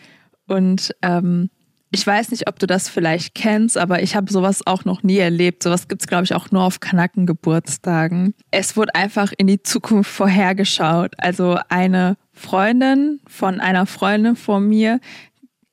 und 0.47 0.95
ähm, 1.01 1.49
ich 1.91 2.05
weiß 2.05 2.31
nicht, 2.31 2.47
ob 2.49 2.59
du 2.59 2.67
das 2.67 2.89
vielleicht 2.89 3.33
kennst, 3.33 3.77
aber 3.77 4.01
ich 4.01 4.15
habe 4.15 4.31
sowas 4.31 4.65
auch 4.67 4.83
noch 4.83 5.03
nie 5.03 5.17
erlebt. 5.17 5.63
Sowas 5.63 5.87
gibt's 5.87 6.07
glaube 6.07 6.25
ich, 6.25 6.33
auch 6.33 6.51
nur 6.51 6.63
auf 6.63 6.79
Kanaken-Geburtstagen. 6.79 8.33
Es 8.51 8.75
wurde 8.75 8.93
einfach 8.95 9.31
in 9.37 9.47
die 9.47 9.63
Zukunft 9.63 10.11
vorhergeschaut. 10.11 11.13
Also 11.17 11.57
eine 11.69 12.17
Freundin 12.33 13.21
von 13.27 13.61
einer 13.61 13.85
Freundin 13.85 14.35
von 14.35 14.67
mir 14.67 14.99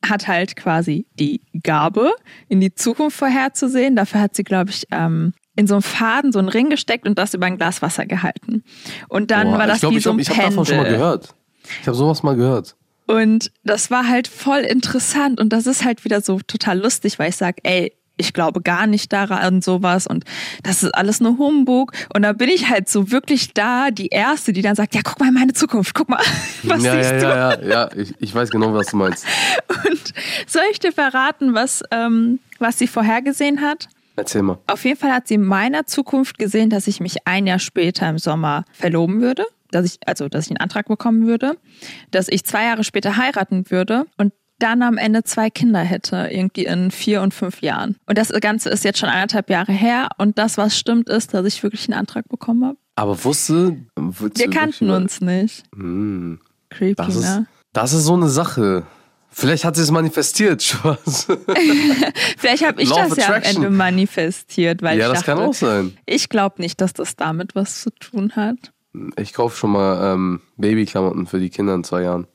hat 0.08 0.28
halt 0.28 0.54
quasi 0.54 1.06
die 1.18 1.40
Gabe, 1.62 2.12
in 2.48 2.60
die 2.60 2.74
Zukunft 2.74 3.16
vorherzusehen. 3.16 3.96
Dafür 3.96 4.20
hat 4.20 4.36
sie, 4.36 4.44
glaube 4.44 4.70
ich, 4.70 4.86
ähm, 4.92 5.32
in 5.56 5.66
so 5.66 5.74
einen 5.74 5.82
Faden 5.82 6.32
so 6.32 6.38
einen 6.38 6.48
Ring 6.48 6.68
gesteckt 6.68 7.06
und 7.06 7.18
das 7.18 7.34
über 7.34 7.46
ein 7.46 7.56
Glas 7.56 7.82
Wasser 7.82 8.06
gehalten. 8.06 8.64
Und 9.08 9.30
dann 9.30 9.50
Boah, 9.50 9.58
war 9.58 9.66
das 9.66 9.76
ich 9.76 9.80
glaube, 9.80 9.94
wie 9.94 9.98
ich, 9.98 10.04
so 10.04 10.10
ein 10.10 10.18
glaub, 10.18 10.36
ich 10.36 10.36
habe 10.36 10.50
davon 10.50 10.66
schon 10.66 10.76
mal 10.76 10.88
gehört. 10.88 11.34
Ich 11.80 11.86
habe 11.86 11.96
sowas 11.96 12.22
mal 12.22 12.36
gehört. 12.36 12.76
Und 13.06 13.50
das 13.64 13.90
war 13.90 14.08
halt 14.08 14.28
voll 14.28 14.60
interessant 14.60 15.40
und 15.40 15.52
das 15.52 15.66
ist 15.66 15.84
halt 15.84 16.04
wieder 16.04 16.20
so 16.20 16.40
total 16.46 16.78
lustig, 16.78 17.18
weil 17.18 17.30
ich 17.30 17.36
sage, 17.36 17.56
ey, 17.62 17.92
ich 18.16 18.32
glaube 18.32 18.60
gar 18.62 18.86
nicht 18.86 19.12
daran 19.12 19.60
sowas 19.60 20.06
und 20.06 20.24
das 20.62 20.82
ist 20.82 20.94
alles 20.94 21.20
nur 21.20 21.36
Humbug. 21.38 21.92
Und 22.14 22.22
da 22.22 22.32
bin 22.32 22.48
ich 22.48 22.68
halt 22.68 22.88
so 22.88 23.10
wirklich 23.10 23.54
da, 23.54 23.90
die 23.90 24.08
Erste, 24.08 24.52
die 24.52 24.62
dann 24.62 24.76
sagt, 24.76 24.94
ja, 24.94 25.00
guck 25.02 25.18
mal 25.20 25.28
in 25.28 25.34
meine 25.34 25.52
Zukunft, 25.52 25.94
guck 25.94 26.08
mal, 26.08 26.20
was 26.62 26.82
ja, 26.82 26.96
siehst 26.96 27.12
ja, 27.12 27.18
du? 27.18 27.24
ja, 27.26 27.60
ja, 27.60 27.68
ja, 27.68 27.90
ich, 27.96 28.14
ich 28.20 28.34
weiß 28.34 28.50
genau, 28.50 28.72
was 28.72 28.86
du 28.86 28.96
meinst. 28.96 29.26
Und 29.68 30.14
soll 30.46 30.62
ich 30.70 30.78
dir 30.78 30.92
verraten, 30.92 31.54
was, 31.54 31.82
ähm, 31.90 32.38
was 32.58 32.78
sie 32.78 32.86
vorhergesehen 32.86 33.60
hat? 33.60 33.88
Erzähl 34.16 34.42
mal. 34.42 34.58
Auf 34.68 34.84
jeden 34.84 34.98
Fall 34.98 35.12
hat 35.12 35.26
sie 35.26 35.34
in 35.34 35.44
meiner 35.44 35.86
Zukunft 35.86 36.38
gesehen, 36.38 36.70
dass 36.70 36.86
ich 36.86 37.00
mich 37.00 37.26
ein 37.26 37.48
Jahr 37.48 37.58
später 37.58 38.08
im 38.08 38.18
Sommer 38.18 38.64
verloben 38.72 39.20
würde, 39.20 39.44
dass 39.74 39.84
ich, 39.84 39.98
also 40.06 40.28
dass 40.28 40.46
ich 40.46 40.50
einen 40.50 40.58
Antrag 40.58 40.88
bekommen 40.88 41.26
würde, 41.26 41.58
dass 42.10 42.28
ich 42.28 42.44
zwei 42.44 42.64
Jahre 42.64 42.84
später 42.84 43.16
heiraten 43.16 43.70
würde 43.70 44.06
und 44.16 44.32
dann 44.58 44.82
am 44.82 44.98
Ende 44.98 45.24
zwei 45.24 45.50
Kinder 45.50 45.80
hätte, 45.80 46.28
irgendwie 46.30 46.64
in 46.64 46.90
vier 46.90 47.22
und 47.22 47.34
fünf 47.34 47.60
Jahren. 47.60 47.96
Und 48.06 48.18
das 48.18 48.28
Ganze 48.40 48.70
ist 48.70 48.84
jetzt 48.84 48.98
schon 48.98 49.08
anderthalb 49.08 49.50
Jahre 49.50 49.72
her 49.72 50.08
und 50.18 50.38
das, 50.38 50.56
was 50.56 50.78
stimmt, 50.78 51.08
ist, 51.08 51.34
dass 51.34 51.44
ich 51.44 51.62
wirklich 51.62 51.88
einen 51.88 51.98
Antrag 51.98 52.28
bekommen 52.28 52.64
habe. 52.64 52.78
Aber 52.96 53.24
wusste. 53.24 53.76
Wir 53.96 54.50
kannten 54.50 54.90
uns 54.90 55.20
nicht. 55.20 55.64
Hm, 55.74 56.38
Creepy, 56.70 56.94
das, 56.94 57.16
ist, 57.16 57.24
ne? 57.24 57.46
das 57.72 57.92
ist 57.92 58.04
so 58.04 58.14
eine 58.14 58.28
Sache. 58.28 58.84
Vielleicht 59.36 59.64
hat 59.64 59.74
sie 59.74 59.82
es 59.82 59.90
manifestiert, 59.90 60.62
Spaß. 60.62 61.26
Vielleicht 62.38 62.64
habe 62.64 62.80
ich 62.80 62.88
Law 62.88 63.08
das 63.08 63.16
ja 63.16 63.34
am. 63.34 63.42
Ende 63.42 63.70
manifestiert, 63.70 64.80
weil 64.82 64.98
ja, 64.98 65.06
ich 65.06 65.12
das 65.12 65.24
dachte, 65.24 65.40
kann 65.40 65.48
auch 65.48 65.54
sein. 65.54 65.98
ich 66.06 66.28
glaube 66.28 66.62
nicht, 66.62 66.80
dass 66.80 66.92
das 66.92 67.16
damit 67.16 67.56
was 67.56 67.80
zu 67.80 67.90
tun 67.90 68.36
hat. 68.36 68.72
Ich 69.16 69.32
kaufe 69.32 69.56
schon 69.56 69.72
mal 69.72 70.14
ähm, 70.14 70.40
Babyklamotten 70.56 71.26
für 71.26 71.40
die 71.40 71.50
Kinder 71.50 71.74
in 71.74 71.84
zwei 71.84 72.02
Jahren. 72.02 72.26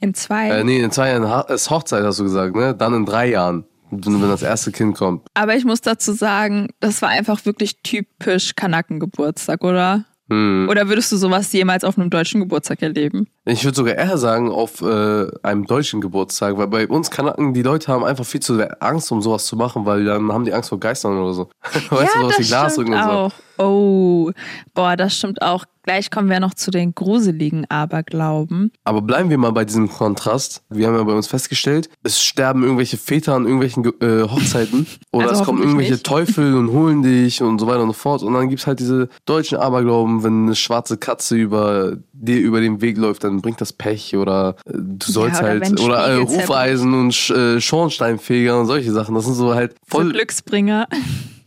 In 0.00 0.14
zwei. 0.14 0.48
Äh, 0.48 0.64
nee, 0.64 0.80
in 0.80 0.90
zwei 0.90 1.10
Jahren 1.10 1.48
ist 1.48 1.70
Hochzeit, 1.70 2.02
hast 2.04 2.18
du 2.18 2.24
gesagt, 2.24 2.56
ne? 2.56 2.74
Dann 2.74 2.94
in 2.94 3.06
drei 3.06 3.28
Jahren, 3.28 3.64
wenn 3.90 4.20
das 4.22 4.42
erste 4.42 4.72
Kind 4.72 4.96
kommt. 4.96 5.26
Aber 5.34 5.54
ich 5.54 5.64
muss 5.64 5.82
dazu 5.82 6.12
sagen, 6.12 6.68
das 6.80 7.02
war 7.02 7.10
einfach 7.10 7.44
wirklich 7.44 7.82
typisch 7.82 8.56
Kanakengeburtstag, 8.56 9.62
oder? 9.62 10.04
Hm. 10.30 10.68
Oder 10.70 10.88
würdest 10.88 11.10
du 11.10 11.16
sowas 11.16 11.52
jemals 11.52 11.82
auf 11.82 11.98
einem 11.98 12.08
deutschen 12.08 12.40
Geburtstag 12.40 12.80
erleben? 12.82 13.26
Ich 13.44 13.64
würde 13.64 13.76
sogar 13.76 13.96
eher 13.96 14.16
sagen, 14.16 14.48
auf 14.48 14.80
äh, 14.80 15.26
einem 15.42 15.66
deutschen 15.66 16.00
Geburtstag, 16.00 16.56
weil 16.56 16.68
bei 16.68 16.86
uns 16.86 17.10
Kanaken, 17.10 17.52
die 17.52 17.62
Leute 17.62 17.92
haben 17.92 18.04
einfach 18.04 18.24
viel 18.24 18.40
zu 18.40 18.60
Angst, 18.80 19.10
um 19.10 19.20
sowas 19.20 19.44
zu 19.46 19.56
machen, 19.56 19.86
weil 19.86 20.04
dann 20.04 20.32
haben 20.32 20.44
die 20.44 20.54
Angst 20.54 20.68
vor 20.68 20.78
Geistern 20.78 21.18
oder 21.18 21.34
so. 21.34 21.50
weißt 21.90 22.14
du, 22.14 22.20
sowas 22.20 22.38
wie 22.38 22.44
Glasrücken 22.44 22.94
und 22.94 23.02
so. 23.02 23.32
Oh, 23.60 24.30
boah, 24.74 24.96
das 24.96 25.16
stimmt 25.16 25.42
auch. 25.42 25.64
Gleich 25.82 26.10
kommen 26.10 26.28
wir 26.28 26.40
noch 26.40 26.54
zu 26.54 26.70
den 26.70 26.94
gruseligen 26.94 27.64
Aberglauben. 27.70 28.70
Aber 28.84 29.00
bleiben 29.02 29.30
wir 29.30 29.38
mal 29.38 29.50
bei 29.52 29.64
diesem 29.64 29.88
Kontrast. 29.88 30.62
Wir 30.68 30.86
haben 30.86 30.94
ja 30.94 31.02
bei 31.04 31.14
uns 31.14 31.26
festgestellt, 31.26 31.88
es 32.02 32.22
sterben 32.22 32.62
irgendwelche 32.62 32.96
Väter 32.98 33.34
an 33.34 33.44
irgendwelchen 33.44 33.84
äh, 34.00 34.28
Hochzeiten 34.28 34.86
oder 35.12 35.28
Also 35.28 35.40
es 35.40 35.46
kommen 35.46 35.62
irgendwelche 35.62 35.92
nicht. 35.92 36.04
Teufel 36.04 36.54
und 36.54 36.70
holen 36.70 37.02
dich 37.02 37.42
und 37.42 37.58
so 37.58 37.66
weiter 37.66 37.80
und 37.82 37.88
so 37.88 37.92
fort. 37.94 38.22
Und 38.22 38.34
dann 38.34 38.48
gibt's 38.50 38.66
halt 38.66 38.78
diese 38.78 39.08
deutschen 39.24 39.58
Aberglauben, 39.58 40.22
wenn 40.22 40.44
eine 40.44 40.54
schwarze 40.54 40.96
Katze 40.98 41.36
über 41.36 41.96
dir 42.12 42.38
über 42.40 42.60
den 42.60 42.80
Weg 42.82 42.98
läuft, 42.98 43.24
dann 43.24 43.40
bringt 43.40 43.60
das 43.62 43.72
Pech 43.72 44.14
oder 44.16 44.56
äh, 44.66 44.72
du 44.74 45.10
sollst 45.10 45.40
oder 45.40 45.48
wenn 45.60 45.62
halt 45.62 45.80
oder 45.80 46.14
äh, 46.14 46.20
Hufeisen 46.20 46.92
und 46.92 47.30
äh, 47.30 47.58
Schornsteinfeger 47.60 48.60
und 48.60 48.66
solche 48.66 48.92
Sachen. 48.92 49.14
Das 49.14 49.24
sind 49.24 49.34
so 49.34 49.54
halt 49.54 49.72
So 49.90 49.98
voll 49.98 50.12
Glücksbringer. 50.12 50.86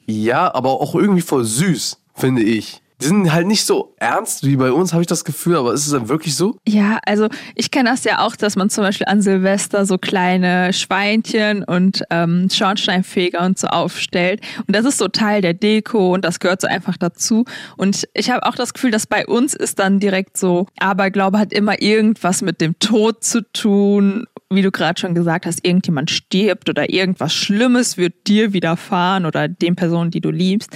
ja, 0.08 0.54
aber 0.54 0.72
auch 0.72 0.96
irgendwie 0.96 1.22
voll 1.22 1.46
süß, 1.46 2.00
finde 2.14 2.44
ich. 2.44 2.84
Die 3.02 3.08
sind 3.10 3.34
halt 3.34 3.48
nicht 3.48 3.66
so 3.66 3.94
ernst 3.98 4.48
wie 4.48 4.56
bei 4.56 4.72
uns, 4.72 4.94
habe 4.94 5.02
ich 5.02 5.08
das 5.08 5.26
Gefühl, 5.26 5.58
aber 5.58 5.74
ist 5.74 5.86
es 5.86 5.92
dann 5.92 6.08
wirklich 6.08 6.38
so? 6.38 6.58
Ja, 6.66 7.00
also 7.06 7.28
ich 7.54 7.70
kenne 7.70 7.90
das 7.90 8.06
ja 8.06 8.20
auch, 8.20 8.38
dass 8.38 8.56
man 8.56 8.70
zum 8.70 8.86
Beispiel 8.86 9.08
an 9.08 9.22
Silvester 9.22 9.86
so 9.86 9.98
kleine 9.98 10.72
Schweinchen 10.72 11.66
und 11.66 12.04
ähm, 12.12 12.48
Schornsteinfeger 12.50 13.42
und 13.42 13.60
so 13.60 13.68
aufstellt. 13.68 14.40
Und 14.68 14.74
das 14.74 14.86
ist 14.86 15.00
so 15.00 15.10
Teil 15.10 15.42
der 15.42 15.54
Deko 15.54 16.14
und 16.14 16.24
das 16.24 16.40
gehört 16.40 16.62
so 16.62 16.68
einfach 16.68 16.96
dazu. 16.96 17.44
Und 17.76 18.08
ich 18.14 18.30
habe 18.30 18.46
auch 18.46 18.56
das 18.56 18.74
Gefühl, 18.74 18.92
dass 18.92 19.06
bei 19.06 19.28
uns 19.28 19.54
ist 19.54 19.80
dann 19.80 20.00
direkt 20.00 20.38
so, 20.38 20.68
Aberglaube 20.80 21.40
hat 21.40 21.52
immer 21.52 21.82
irgendwas 21.82 22.42
mit 22.42 22.62
dem 22.62 22.80
Tod 22.80 23.22
zu 23.22 23.42
tun. 23.52 24.28
Wie 24.56 24.62
du 24.62 24.72
gerade 24.72 25.00
schon 25.00 25.16
gesagt 25.16 25.46
hast, 25.46 25.66
irgendjemand 25.66 26.12
stirbt 26.12 26.70
oder 26.70 26.90
irgendwas 26.90 27.34
Schlimmes 27.34 27.98
wird 27.98 28.28
dir 28.28 28.54
widerfahren 28.54 29.26
oder 29.26 29.48
den 29.48 29.76
Personen, 29.76 30.12
die 30.12 30.22
du 30.22 30.30
liebst. 30.30 30.70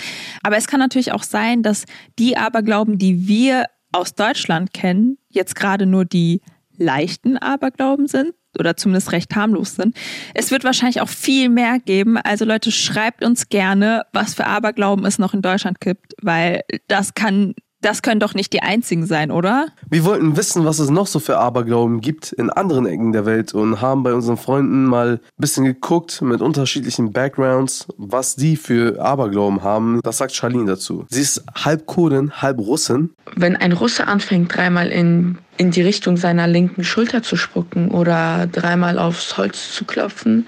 Aber 0.43 0.57
es 0.57 0.67
kann 0.67 0.79
natürlich 0.79 1.11
auch 1.11 1.23
sein, 1.23 1.63
dass 1.63 1.85
die 2.17 2.37
Aberglauben, 2.37 2.97
die 2.97 3.27
wir 3.27 3.65
aus 3.91 4.15
Deutschland 4.15 4.73
kennen, 4.73 5.17
jetzt 5.29 5.55
gerade 5.55 5.85
nur 5.85 6.05
die 6.05 6.41
leichten 6.77 7.37
Aberglauben 7.37 8.07
sind 8.07 8.33
oder 8.59 8.77
zumindest 8.77 9.11
recht 9.11 9.35
harmlos 9.35 9.75
sind. 9.75 9.95
Es 10.33 10.51
wird 10.51 10.63
wahrscheinlich 10.63 11.01
auch 11.01 11.09
viel 11.09 11.49
mehr 11.49 11.79
geben. 11.79 12.17
Also 12.17 12.45
Leute, 12.45 12.71
schreibt 12.71 13.23
uns 13.23 13.49
gerne, 13.49 14.03
was 14.13 14.33
für 14.33 14.45
Aberglauben 14.45 15.05
es 15.05 15.19
noch 15.19 15.33
in 15.33 15.41
Deutschland 15.41 15.79
gibt, 15.79 16.13
weil 16.21 16.61
das 16.87 17.13
kann, 17.13 17.53
das 17.81 18.01
können 18.01 18.19
doch 18.19 18.33
nicht 18.33 18.53
die 18.53 18.61
einzigen 18.61 19.05
sein, 19.05 19.31
oder? 19.31 19.67
Wir 19.89 20.03
wollten 20.03 20.35
wissen, 20.35 20.65
was 20.65 20.79
es 20.79 20.89
noch 20.89 21.07
so 21.07 21.19
für 21.19 21.37
Aberglauben 21.37 22.01
gibt 22.01 22.31
in 22.31 22.49
anderen 22.49 22.85
Ecken 22.85 23.11
der 23.11 23.25
Welt 23.25 23.53
und 23.53 23.81
haben 23.81 24.03
bei 24.03 24.13
unseren 24.13 24.37
Freunden 24.37 24.85
mal 24.85 25.13
ein 25.13 25.19
bisschen 25.37 25.65
geguckt 25.65 26.21
mit 26.21 26.41
unterschiedlichen 26.41 27.11
Backgrounds, 27.11 27.87
was 27.97 28.35
die 28.35 28.55
für 28.55 28.99
Aberglauben 29.01 29.63
haben. 29.63 29.99
Das 30.03 30.17
sagt 30.17 30.33
Charlene 30.33 30.65
dazu. 30.65 31.05
Sie 31.09 31.21
ist 31.21 31.43
halb 31.53 31.85
Kurdin, 31.85 32.41
halb 32.41 32.59
Russin. 32.59 33.11
Wenn 33.35 33.55
ein 33.55 33.73
Russe 33.73 34.07
anfängt, 34.07 34.55
dreimal 34.55 34.87
in, 34.87 35.37
in 35.57 35.71
die 35.71 35.81
Richtung 35.81 36.17
seiner 36.17 36.47
linken 36.47 36.83
Schulter 36.83 37.21
zu 37.21 37.35
spucken 37.35 37.91
oder 37.91 38.47
dreimal 38.47 38.97
aufs 38.97 39.37
Holz 39.37 39.73
zu 39.73 39.85
klopfen, 39.85 40.47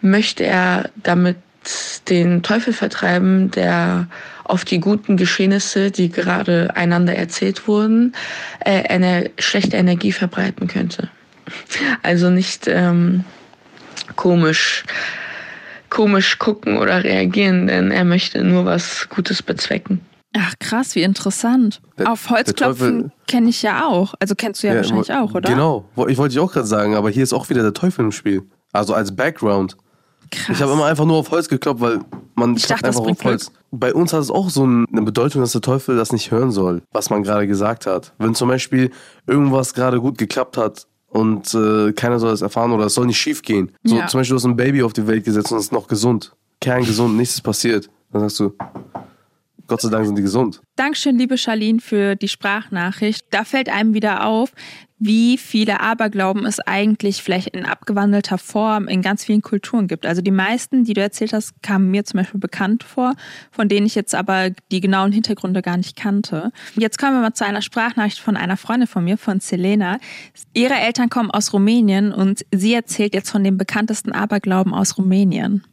möchte 0.00 0.44
er 0.44 0.90
damit 0.96 1.36
den 2.08 2.42
Teufel 2.42 2.72
vertreiben, 2.72 3.50
der 3.50 4.08
auf 4.44 4.64
die 4.64 4.80
guten 4.80 5.16
Geschehnisse, 5.16 5.90
die 5.90 6.10
gerade 6.10 6.74
einander 6.76 7.14
erzählt 7.16 7.66
wurden, 7.66 8.14
äh, 8.60 8.82
eine 8.88 9.30
schlechte 9.38 9.76
Energie 9.76 10.12
verbreiten 10.12 10.66
könnte. 10.68 11.08
Also 12.02 12.30
nicht 12.30 12.66
ähm, 12.68 13.24
komisch, 14.16 14.84
komisch 15.90 16.38
gucken 16.38 16.78
oder 16.78 17.04
reagieren, 17.04 17.66
denn 17.66 17.90
er 17.90 18.04
möchte 18.04 18.42
nur 18.44 18.64
was 18.64 19.08
Gutes 19.08 19.42
bezwecken. 19.42 20.00
Ach 20.36 20.52
krass, 20.58 20.96
wie 20.96 21.02
interessant. 21.02 21.80
Der- 21.96 22.10
Auf 22.10 22.28
Holz 22.28 22.46
der 22.46 22.56
Teufel- 22.56 22.88
klopfen 22.90 23.12
kenne 23.28 23.48
ich 23.50 23.62
ja 23.62 23.86
auch. 23.86 24.14
Also 24.18 24.34
kennst 24.34 24.62
du 24.62 24.66
ja, 24.66 24.74
wahrscheinlich 24.74 25.08
wo- 25.08 25.12
auch, 25.12 25.34
oder? 25.34 25.48
Genau, 25.48 25.88
ich 26.08 26.18
wollte 26.18 26.32
ich 26.34 26.40
auch 26.40 26.52
gerade 26.52 26.66
sagen, 26.66 26.96
aber 26.96 27.08
hier 27.10 27.22
ist 27.22 27.32
auch 27.32 27.48
wieder 27.50 27.62
der 27.62 27.72
Teufel 27.72 28.04
im 28.04 28.12
Spiel. 28.12 28.42
Also 28.72 28.94
als 28.94 29.14
Background. 29.14 29.76
Krass. 30.30 30.56
Ich 30.56 30.62
habe 30.62 30.72
immer 30.72 30.86
einfach 30.86 31.04
nur 31.04 31.16
auf 31.16 31.30
Holz 31.30 31.48
geklopft, 31.48 31.80
weil 31.80 32.00
man 32.34 32.56
Ich 32.56 32.66
dachte, 32.66 32.82
das 32.82 32.88
einfach 32.96 33.00
auf 33.00 33.06
bringt 33.06 33.24
Holz. 33.24 33.52
Bei 33.70 33.92
uns 33.94 34.12
hat 34.12 34.20
es 34.20 34.30
auch 34.30 34.50
so 34.50 34.66
ein- 34.66 34.86
eine 34.92 35.02
Bedeutung, 35.02 35.40
dass 35.40 35.52
der 35.52 35.60
Teufel 35.60 35.96
das 35.96 36.12
nicht 36.12 36.30
hören 36.30 36.50
soll, 36.52 36.82
was 36.92 37.10
man 37.10 37.22
gerade 37.22 37.46
gesagt 37.46 37.86
hat. 37.86 38.12
Wenn 38.18 38.34
zum 38.34 38.48
Beispiel 38.48 38.90
irgendwas 39.26 39.74
gerade 39.74 40.00
gut 40.00 40.18
geklappt 40.18 40.56
hat 40.56 40.86
und 41.08 41.52
äh, 41.54 41.92
keiner 41.92 42.18
soll 42.18 42.30
das 42.30 42.42
erfahren 42.42 42.72
oder 42.72 42.86
es 42.86 42.94
soll 42.94 43.06
nicht 43.06 43.18
schief 43.18 43.42
gehen. 43.42 43.72
So 43.84 43.96
Ja. 43.96 44.06
zum 44.06 44.20
Beispiel 44.20 44.34
du 44.34 44.38
hast 44.40 44.44
ein 44.46 44.56
Baby 44.56 44.82
auf 44.82 44.92
die 44.92 45.06
Welt 45.06 45.24
gesetzt 45.24 45.50
und 45.52 45.58
es 45.58 45.64
ist 45.64 45.72
noch 45.72 45.86
gesund. 45.88 46.32
Kerngesund, 46.60 47.16
nichts 47.16 47.34
ist 47.34 47.42
passiert. 47.42 47.88
Dann 48.12 48.22
sagst 48.22 48.40
du, 48.40 48.52
Gott 49.66 49.80
sei 49.80 49.88
Dank 49.88 50.06
sind 50.06 50.16
die 50.16 50.22
gesund. 50.22 50.60
Dankeschön, 50.76 51.16
liebe 51.16 51.38
Charlene, 51.38 51.80
für 51.80 52.16
die 52.16 52.28
Sprachnachricht. 52.28 53.24
Da 53.30 53.44
fällt 53.44 53.68
einem 53.68 53.94
wieder 53.94 54.26
auf, 54.26 54.52
wie 54.98 55.36
viele 55.38 55.80
Aberglauben 55.80 56.46
es 56.46 56.60
eigentlich 56.60 57.22
vielleicht 57.22 57.48
in 57.48 57.66
abgewandelter 57.66 58.38
Form 58.38 58.88
in 58.88 59.02
ganz 59.02 59.24
vielen 59.24 59.42
Kulturen 59.42 59.86
gibt. 59.86 60.06
Also 60.06 60.22
die 60.22 60.30
meisten, 60.30 60.84
die 60.84 60.94
du 60.94 61.00
erzählt 61.00 61.32
hast, 61.32 61.62
kamen 61.62 61.90
mir 61.90 62.04
zum 62.04 62.18
Beispiel 62.18 62.40
bekannt 62.40 62.84
vor, 62.84 63.14
von 63.50 63.68
denen 63.68 63.86
ich 63.86 63.94
jetzt 63.94 64.14
aber 64.14 64.50
die 64.70 64.80
genauen 64.80 65.12
Hintergründe 65.12 65.62
gar 65.62 65.76
nicht 65.76 65.96
kannte. 65.96 66.52
Jetzt 66.76 66.98
kommen 66.98 67.14
wir 67.14 67.20
mal 67.20 67.34
zu 67.34 67.44
einer 67.44 67.62
Sprachnachricht 67.62 68.20
von 68.20 68.36
einer 68.36 68.56
Freundin 68.56 68.86
von 68.86 69.04
mir, 69.04 69.18
von 69.18 69.40
Selena. 69.40 69.98
Ihre 70.54 70.74
Eltern 70.74 71.10
kommen 71.10 71.30
aus 71.30 71.52
Rumänien 71.52 72.12
und 72.12 72.46
sie 72.54 72.72
erzählt 72.72 73.14
jetzt 73.14 73.30
von 73.30 73.44
dem 73.44 73.58
bekanntesten 73.58 74.12
Aberglauben 74.12 74.72
aus 74.72 74.96
Rumänien. 74.96 75.64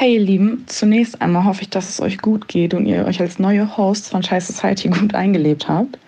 Hey 0.00 0.14
ihr 0.14 0.20
Lieben, 0.20 0.62
zunächst 0.68 1.20
einmal 1.20 1.42
hoffe 1.42 1.62
ich, 1.62 1.70
dass 1.70 1.88
es 1.88 2.00
euch 2.00 2.18
gut 2.18 2.46
geht 2.46 2.72
und 2.72 2.86
ihr 2.86 3.04
euch 3.04 3.20
als 3.20 3.40
neue 3.40 3.76
Hosts 3.76 4.10
von 4.10 4.22
Chai 4.22 4.38
Society 4.38 4.88
gut 5.00 5.12
eingelebt 5.12 5.68
habt. 5.68 5.98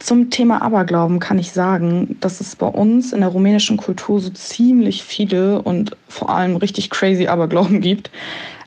Zum 0.00 0.28
Thema 0.28 0.60
Aberglauben 0.60 1.18
kann 1.18 1.38
ich 1.38 1.50
sagen, 1.50 2.18
dass 2.20 2.42
es 2.42 2.54
bei 2.54 2.66
uns 2.66 3.14
in 3.14 3.20
der 3.20 3.30
rumänischen 3.30 3.78
Kultur 3.78 4.20
so 4.20 4.28
ziemlich 4.28 5.02
viele 5.02 5.62
und 5.62 5.96
vor 6.08 6.28
allem 6.28 6.56
richtig 6.56 6.90
crazy 6.90 7.26
Aberglauben 7.26 7.80
gibt. 7.80 8.10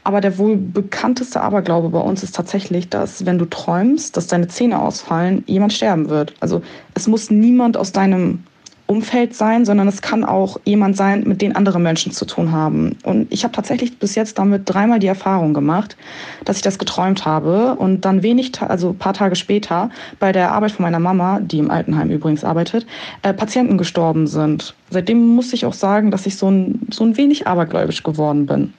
Aber 0.04 0.20
der 0.20 0.40
wohl 0.40 0.58
bekannteste 0.58 1.42
Aberglaube 1.42 1.90
bei 1.90 2.00
uns 2.00 2.24
ist 2.24 2.34
tatsächlich, 2.34 2.90
dass 2.90 3.24
wenn 3.24 3.38
du 3.38 3.46
träumst, 3.46 4.18
dass 4.18 4.26
deine 4.26 4.48
Zähne 4.48 4.82
ausfallen, 4.82 5.44
jemand 5.46 5.74
sterben 5.74 6.10
wird. 6.10 6.34
Also 6.40 6.64
es 6.96 7.08
muss 7.08 7.30
niemand 7.30 7.78
aus 7.78 7.92
deinem 7.92 8.40
Umfeld 8.88 9.34
sein, 9.34 9.66
sondern 9.66 9.88
es 9.88 10.02
kann 10.02 10.24
auch 10.24 10.60
jemand 10.64 10.96
sein, 10.96 11.24
mit 11.26 11.42
dem 11.42 11.56
andere 11.56 11.80
Menschen 11.80 12.12
zu 12.12 12.26
tun 12.26 12.52
haben. 12.52 12.98
Und 13.04 13.32
ich 13.32 13.44
habe 13.44 13.54
tatsächlich 13.54 13.98
bis 13.98 14.14
jetzt 14.14 14.38
damit 14.38 14.64
dreimal 14.66 15.00
die 15.00 15.08
Erfahrung 15.08 15.54
gemacht, 15.54 15.98
dass 16.44 16.58
ich 16.58 16.62
das 16.62 16.78
geträumt 16.78 17.26
habe 17.26 17.76
und 17.76 18.02
dann 18.06 18.22
wenig, 18.22 18.62
also 18.62 18.90
ein 18.90 18.98
paar 18.98 19.14
Tage 19.14 19.36
später 19.36 19.90
bei 20.20 20.32
der 20.32 20.52
Arbeit 20.52 20.72
von 20.72 20.84
meiner 20.84 21.00
Mama, 21.00 21.40
die 21.40 21.58
im 21.58 21.72
Altenheim 21.72 22.12
übrigens 22.12 22.44
arbeitet, 22.44 22.86
äh, 23.24 23.34
Patienten 23.34 23.78
gestorben 23.78 24.28
sind. 24.28 24.76
Seitdem 24.92 25.26
muss 25.26 25.52
ich 25.54 25.66
auch 25.66 25.74
sagen, 25.74 26.12
dass 26.12 26.28
ich 26.28 26.38
so 26.38 26.52
ein, 26.52 26.88
so 26.92 27.04
ein 27.04 27.18
wenig 27.18 27.48
abergläubisch 27.48 28.04
geworden 28.04 28.46
bin. 28.46 28.74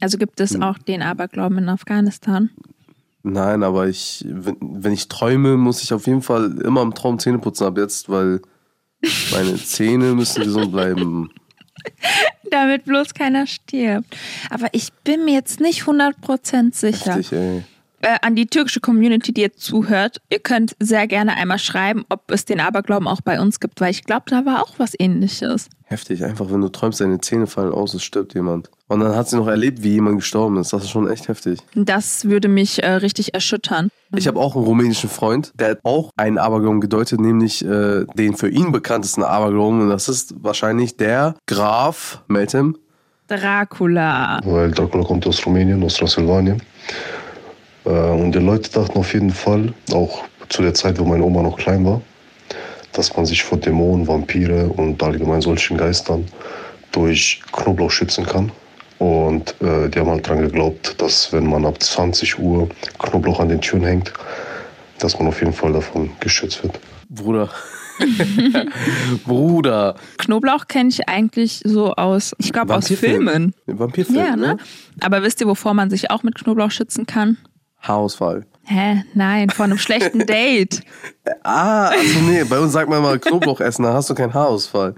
Also 0.00 0.18
gibt 0.18 0.40
es 0.40 0.60
auch 0.60 0.78
den 0.78 1.00
Aberglauben 1.00 1.58
in 1.58 1.68
Afghanistan. 1.68 2.50
Nein, 3.22 3.62
aber 3.62 3.88
ich, 3.88 4.24
wenn, 4.28 4.56
wenn 4.60 4.92
ich 4.92 5.08
träume, 5.08 5.56
muss 5.56 5.82
ich 5.82 5.92
auf 5.92 6.06
jeden 6.06 6.22
Fall 6.22 6.58
immer 6.62 6.82
im 6.82 6.94
Traum 6.94 7.18
Zähne 7.18 7.38
putzen 7.38 7.66
ab 7.66 7.76
jetzt, 7.78 8.08
weil 8.08 8.40
meine 9.32 9.56
Zähne 9.56 10.14
müssen 10.14 10.44
gesund 10.44 10.72
bleiben. 10.72 11.30
Damit 12.50 12.84
bloß 12.84 13.14
keiner 13.14 13.46
stirbt. 13.46 14.16
Aber 14.50 14.68
ich 14.72 14.92
bin 15.04 15.24
mir 15.24 15.34
jetzt 15.34 15.60
nicht 15.60 15.82
100% 15.82 16.74
sicher. 16.74 17.14
Heftig, 17.16 17.32
ey. 17.32 17.64
Äh, 18.02 18.18
an 18.20 18.36
die 18.36 18.46
türkische 18.46 18.80
Community, 18.80 19.32
die 19.32 19.40
jetzt 19.40 19.60
zuhört, 19.60 20.20
ihr 20.28 20.38
könnt 20.38 20.76
sehr 20.78 21.06
gerne 21.06 21.34
einmal 21.36 21.58
schreiben, 21.58 22.04
ob 22.10 22.30
es 22.30 22.44
den 22.44 22.60
Aberglauben 22.60 23.08
auch 23.08 23.22
bei 23.22 23.40
uns 23.40 23.58
gibt, 23.58 23.80
weil 23.80 23.90
ich 23.90 24.04
glaube, 24.04 24.24
da 24.28 24.44
war 24.44 24.62
auch 24.62 24.74
was 24.78 24.92
ähnliches. 24.98 25.68
Heftig, 25.84 26.24
einfach 26.24 26.50
wenn 26.50 26.60
du 26.60 26.68
träumst, 26.68 27.00
deine 27.00 27.20
Zähne 27.20 27.46
fallen 27.46 27.72
aus, 27.72 27.94
es 27.94 28.02
stirbt 28.02 28.34
jemand. 28.34 28.70
Und 28.88 29.00
dann 29.00 29.16
hat 29.16 29.28
sie 29.28 29.36
noch 29.36 29.46
erlebt, 29.48 29.82
wie 29.82 29.92
jemand 29.92 30.18
gestorben 30.18 30.58
ist. 30.58 30.72
Das 30.72 30.84
ist 30.84 30.90
schon 30.90 31.08
echt 31.08 31.28
heftig. 31.28 31.60
Das 31.74 32.26
würde 32.26 32.48
mich 32.48 32.82
äh, 32.82 32.90
richtig 32.90 33.34
erschüttern. 33.34 33.88
Ich 34.14 34.28
habe 34.28 34.38
auch 34.38 34.56
einen 34.56 34.64
rumänischen 34.64 35.08
Freund, 35.08 35.52
der 35.58 35.70
hat 35.70 35.78
auch 35.82 36.10
einen 36.16 36.38
Aberglauben 36.38 36.80
gedeutet, 36.80 37.20
nämlich 37.20 37.64
äh, 37.64 38.04
den 38.14 38.36
für 38.36 38.48
ihn 38.48 38.72
bekanntesten 38.72 39.22
Aberglauben. 39.22 39.80
Und 39.80 39.88
das 39.88 40.08
ist 40.08 40.34
wahrscheinlich 40.42 40.96
der 40.96 41.34
Graf 41.46 42.22
Meltem. 42.28 42.76
Dracula. 43.28 44.40
weil 44.44 44.70
Dracula 44.70 45.04
kommt 45.04 45.26
aus 45.26 45.44
Rumänien, 45.44 45.82
aus 45.82 45.94
Transsilvanien. 45.94 46.62
Äh, 47.86 47.90
Und 47.90 48.32
die 48.32 48.38
Leute 48.40 48.70
dachten 48.70 48.98
auf 48.98 49.12
jeden 49.14 49.30
Fall, 49.30 49.72
auch 49.92 50.24
zu 50.48 50.62
der 50.62 50.74
Zeit, 50.74 50.98
wo 50.98 51.04
meine 51.04 51.24
Oma 51.24 51.42
noch 51.42 51.56
klein 51.56 51.84
war, 51.84 52.00
dass 52.92 53.16
man 53.16 53.26
sich 53.26 53.42
vor 53.42 53.58
Dämonen, 53.58 54.06
Vampire 54.06 54.68
und 54.68 55.02
allgemein 55.02 55.40
solchen 55.40 55.76
Geistern 55.76 56.24
durch 56.92 57.40
Knoblauch 57.52 57.90
schützen 57.90 58.24
kann. 58.26 58.50
Und 58.98 59.54
äh, 59.60 59.88
die 59.90 59.98
haben 59.98 60.08
halt 60.08 60.26
dran 60.26 60.40
geglaubt, 60.40 61.00
dass 61.02 61.30
wenn 61.32 61.46
man 61.46 61.66
ab 61.66 61.82
20 61.82 62.38
Uhr 62.38 62.68
Knoblauch 62.98 63.40
an 63.40 63.48
den 63.50 63.60
Türen 63.60 63.84
hängt, 63.84 64.12
dass 64.98 65.18
man 65.18 65.28
auf 65.28 65.40
jeden 65.40 65.52
Fall 65.52 65.72
davon 65.72 66.10
geschützt 66.20 66.62
wird. 66.62 66.78
Bruder. 67.10 67.50
Bruder. 69.26 69.96
Knoblauch 70.18 70.66
kenne 70.68 70.88
ich 70.90 71.08
eigentlich 71.08 71.60
so 71.64 71.92
aus, 71.94 72.34
ich 72.38 72.52
glaube 72.52 72.74
aus. 72.74 72.88
Filmen. 72.88 73.54
Vampirfilm, 73.66 74.18
Ja, 74.18 74.36
ne? 74.36 74.56
Aber 75.00 75.22
wisst 75.22 75.40
ihr, 75.40 75.46
wovor 75.46 75.74
man 75.74 75.90
sich 75.90 76.10
auch 76.10 76.22
mit 76.22 76.34
Knoblauch 76.34 76.70
schützen 76.70 77.06
kann? 77.06 77.36
Haarausfall. 77.86 78.44
Hä? 78.64 79.04
Nein, 79.14 79.50
vor 79.50 79.64
einem 79.64 79.78
schlechten 79.78 80.18
Date. 80.26 80.82
Ah, 81.42 81.88
also 81.88 82.20
nee, 82.20 82.42
bei 82.44 82.58
uns 82.58 82.72
sagt 82.72 82.88
man 82.90 83.02
mal 83.02 83.18
Knoblauch 83.18 83.60
essen, 83.60 83.84
dann 83.84 83.94
hast 83.94 84.10
du 84.10 84.14
keinen 84.14 84.34
Haarausfall. 84.34 84.94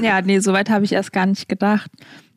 Ja, 0.00 0.20
nee, 0.22 0.38
so 0.38 0.52
weit 0.52 0.70
habe 0.70 0.84
ich 0.84 0.92
erst 0.92 1.12
gar 1.12 1.26
nicht 1.26 1.48
gedacht. 1.48 1.90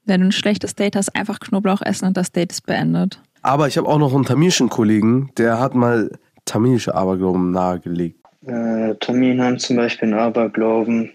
Wenn 0.06 0.22
du 0.22 0.28
ein 0.28 0.32
schlechtes 0.32 0.76
Date 0.76 0.96
hast, 0.96 1.16
einfach 1.16 1.40
Knoblauch 1.40 1.82
essen 1.82 2.06
und 2.08 2.18
das 2.18 2.32
Date 2.32 2.52
ist 2.52 2.66
beendet. 2.66 3.22
Aber 3.44 3.68
ich 3.68 3.78
habe 3.78 3.88
auch 3.88 3.98
noch 3.98 4.14
einen 4.14 4.26
tamilischen 4.26 4.70
Kollegen, 4.70 5.32
der 5.38 5.60
hat 5.60 5.74
mal 5.74 6.12
tamilische 6.46 6.94
Aberglauben 6.96 7.52
nahegelegt. 7.52 8.20
Äh, 8.46 8.96
Taminen 8.96 9.42
haben 9.42 9.60
zum 9.60 9.78
Beispiel 9.78 10.10
einen 10.10 10.20
Aberglauben, 10.20 11.12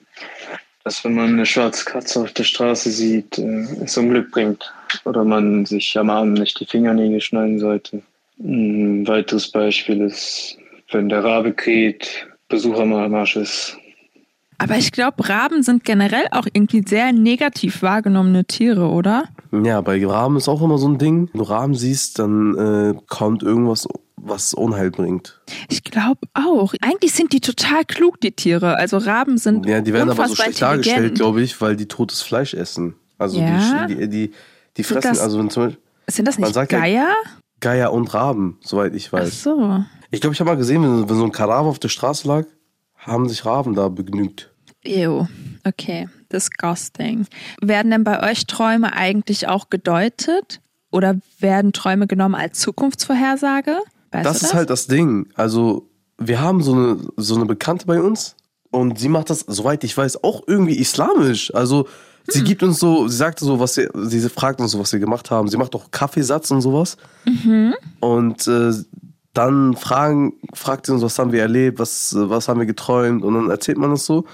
dass 0.85 1.05
wenn 1.05 1.15
man 1.15 1.31
eine 1.31 1.47
schwarze 1.47 1.85
Katze 1.85 2.21
auf 2.21 2.33
der 2.33 2.45
Straße 2.45 2.91
sieht, 2.91 3.39
äh, 3.39 3.67
es 3.85 3.97
Unglück 3.99 4.31
bringt. 4.31 4.73
Oder 5.05 5.25
man 5.25 5.67
sich 5.67 5.99
am 5.99 6.11
Abend 6.11 6.39
nicht 6.39 6.59
die 6.61 6.67
Fingernägel 6.67 7.21
schneiden 7.21 7.59
sollte. 7.59 8.03
Ein 8.39 9.07
weiteres 9.09 9.51
Beispiel 9.51 10.01
ist, 10.03 10.59
wenn 10.93 11.09
der 11.09 11.25
Rabe 11.25 11.53
kräht, 11.53 12.27
Besucher 12.49 12.85
mal 12.85 13.07
am 13.07 13.15
Arsch 13.15 13.37
ist. 13.37 13.77
Aber 14.59 14.77
ich 14.79 14.91
glaube, 14.93 15.29
Raben 15.29 15.63
sind 15.63 15.85
generell 15.85 16.27
auch 16.31 16.47
irgendwie 16.53 16.83
sehr 16.87 17.13
negativ 17.13 17.83
wahrgenommene 17.83 18.47
Tiere, 18.47 18.89
oder? 18.89 19.25
Ja, 19.53 19.81
bei 19.83 20.05
Raben 20.07 20.37
ist 20.37 20.49
auch 20.49 20.63
immer 20.63 20.79
so 20.79 20.89
ein 20.89 20.97
Ding. 20.99 21.29
Wenn 21.33 21.39
du 21.41 21.45
Raben 21.45 21.75
siehst, 21.75 22.19
dann 22.19 22.57
äh, 22.57 22.95
kommt 23.07 23.43
irgendwas, 23.43 23.87
was 24.17 24.55
Unheil 24.55 24.91
bringt. 24.91 25.41
Ich 25.69 25.85
glaube 25.85 26.21
auch. 26.33 26.73
Eigentlich 26.81 27.13
sind 27.13 27.33
die 27.35 27.41
total 27.41 27.85
klug, 27.85 28.19
die 28.23 28.33
Tiere. 28.33 28.77
Also 28.77 28.97
Raben 28.97 29.37
sind 29.37 29.67
Ja, 29.67 29.83
die 29.83 29.93
werden 29.93 30.09
aber 30.11 30.27
so 30.29 30.35
schlecht 30.37 30.63
dargestellt, 30.63 31.17
glaube 31.17 31.43
ich, 31.43 31.61
weil 31.61 31.77
die 31.77 31.87
totes 31.87 32.23
Fleisch 32.23 32.55
essen. 32.55 32.95
Also 33.19 33.41
Ja? 33.41 33.87
die, 33.87 33.95
die, 33.97 34.09
die, 34.09 34.31
die 34.79 34.83
fressen, 34.85 35.09
das- 35.09 35.21
also 35.21 35.39
wenn 35.39 35.51
zum 35.51 35.65
Beispiel 35.65 35.83
Sind 36.09 36.29
das 36.29 36.39
Man 36.39 36.49
nicht 36.49 36.55
sagt 36.55 36.73
ja- 36.73 36.79
Geier? 37.61 37.93
Und 37.93 38.13
Raben, 38.13 38.59
soweit 38.63 38.95
ich 38.95 39.09
Ach 39.09 39.15
weiß. 39.15 39.43
so. 39.43 39.85
Ich 40.11 40.21
glaube, 40.21 40.35
ich 40.35 40.41
habe 40.41 40.51
mal 40.51 40.57
gesehen, 40.57 40.83
wenn, 40.83 41.09
wenn 41.09 41.17
so 41.17 41.25
ein 41.25 41.33
Kadaver 41.33 41.69
auf 41.69 41.79
der 41.79 41.89
Straße 41.89 42.29
lag, 42.29 42.47
haben 42.97 43.29
sich 43.29 43.45
Raben 43.45 43.75
da 43.75 43.89
begnügt. 43.89 44.51
Ew. 44.85 45.27
Okay. 45.65 46.09
Disgusting. 46.33 47.27
Werden 47.61 47.91
denn 47.91 48.05
bei 48.05 48.31
euch 48.31 48.47
Träume 48.47 48.93
eigentlich 48.93 49.49
auch 49.49 49.71
gedeutet? 49.71 50.61
Oder 50.91 51.17
werden 51.41 51.73
Träume 51.73 52.07
genommen 52.07 52.35
als 52.35 52.61
Zukunftsvorhersage? 52.61 53.79
Weißt 54.13 54.27
das 54.27 54.39
du 54.41 54.47
ist 54.47 54.55
halt 54.55 54.71
das 54.71 54.87
Ding. 54.87 55.29
Also, 55.35 55.89
wir 56.19 56.41
haben 56.41 56.63
so 56.63 56.73
eine, 56.73 56.99
so 57.17 57.35
eine 57.35 57.45
Bekannte 57.45 57.87
bei 57.87 58.01
uns 58.01 58.37
und 58.71 58.99
sie 58.99 59.09
macht 59.09 59.31
das, 59.31 59.41
soweit 59.41 59.85
ich 59.85 59.97
weiß, 59.97 60.23
auch 60.25 60.43
irgendwie 60.47 60.79
islamisch. 60.79 61.55
Also, 61.55 61.89
sie 62.29 62.45
gibt 62.45 62.63
uns 62.63 62.79
so, 62.79 63.09
sie 63.09 63.17
sagte 63.17 63.45
so, 63.45 63.61
was 63.61 63.75
sie, 63.75 63.89
sie 63.95 64.29
fragt 64.29 64.61
uns 64.61 64.73
so, 64.73 64.79
was 64.79 64.93
wir 64.93 65.01
gemacht 65.01 65.31
haben. 65.31 65.49
Sie 65.49 65.57
macht 65.57 65.75
auch 65.75 65.91
Kaffeesatz 65.91 66.51
und 66.51 66.61
sowas. 66.61 66.97
Und 68.01 68.47
äh, 68.49 68.73
dann 69.33 69.77
fragen, 69.77 70.35
fragt 70.55 70.87
sie 70.87 70.93
uns, 70.93 71.03
was 71.03 71.19
haben 71.19 71.33
wir 71.33 71.43
erlebt, 71.43 71.79
was, 71.79 72.15
was 72.17 72.49
haben 72.49 72.61
wir 72.61 72.67
geträumt 72.67 73.23
und 73.23 73.35
dann 73.35 73.51
erzählt 73.51 73.79
man 73.79 73.91
das 73.91 74.07
so. 74.07 74.25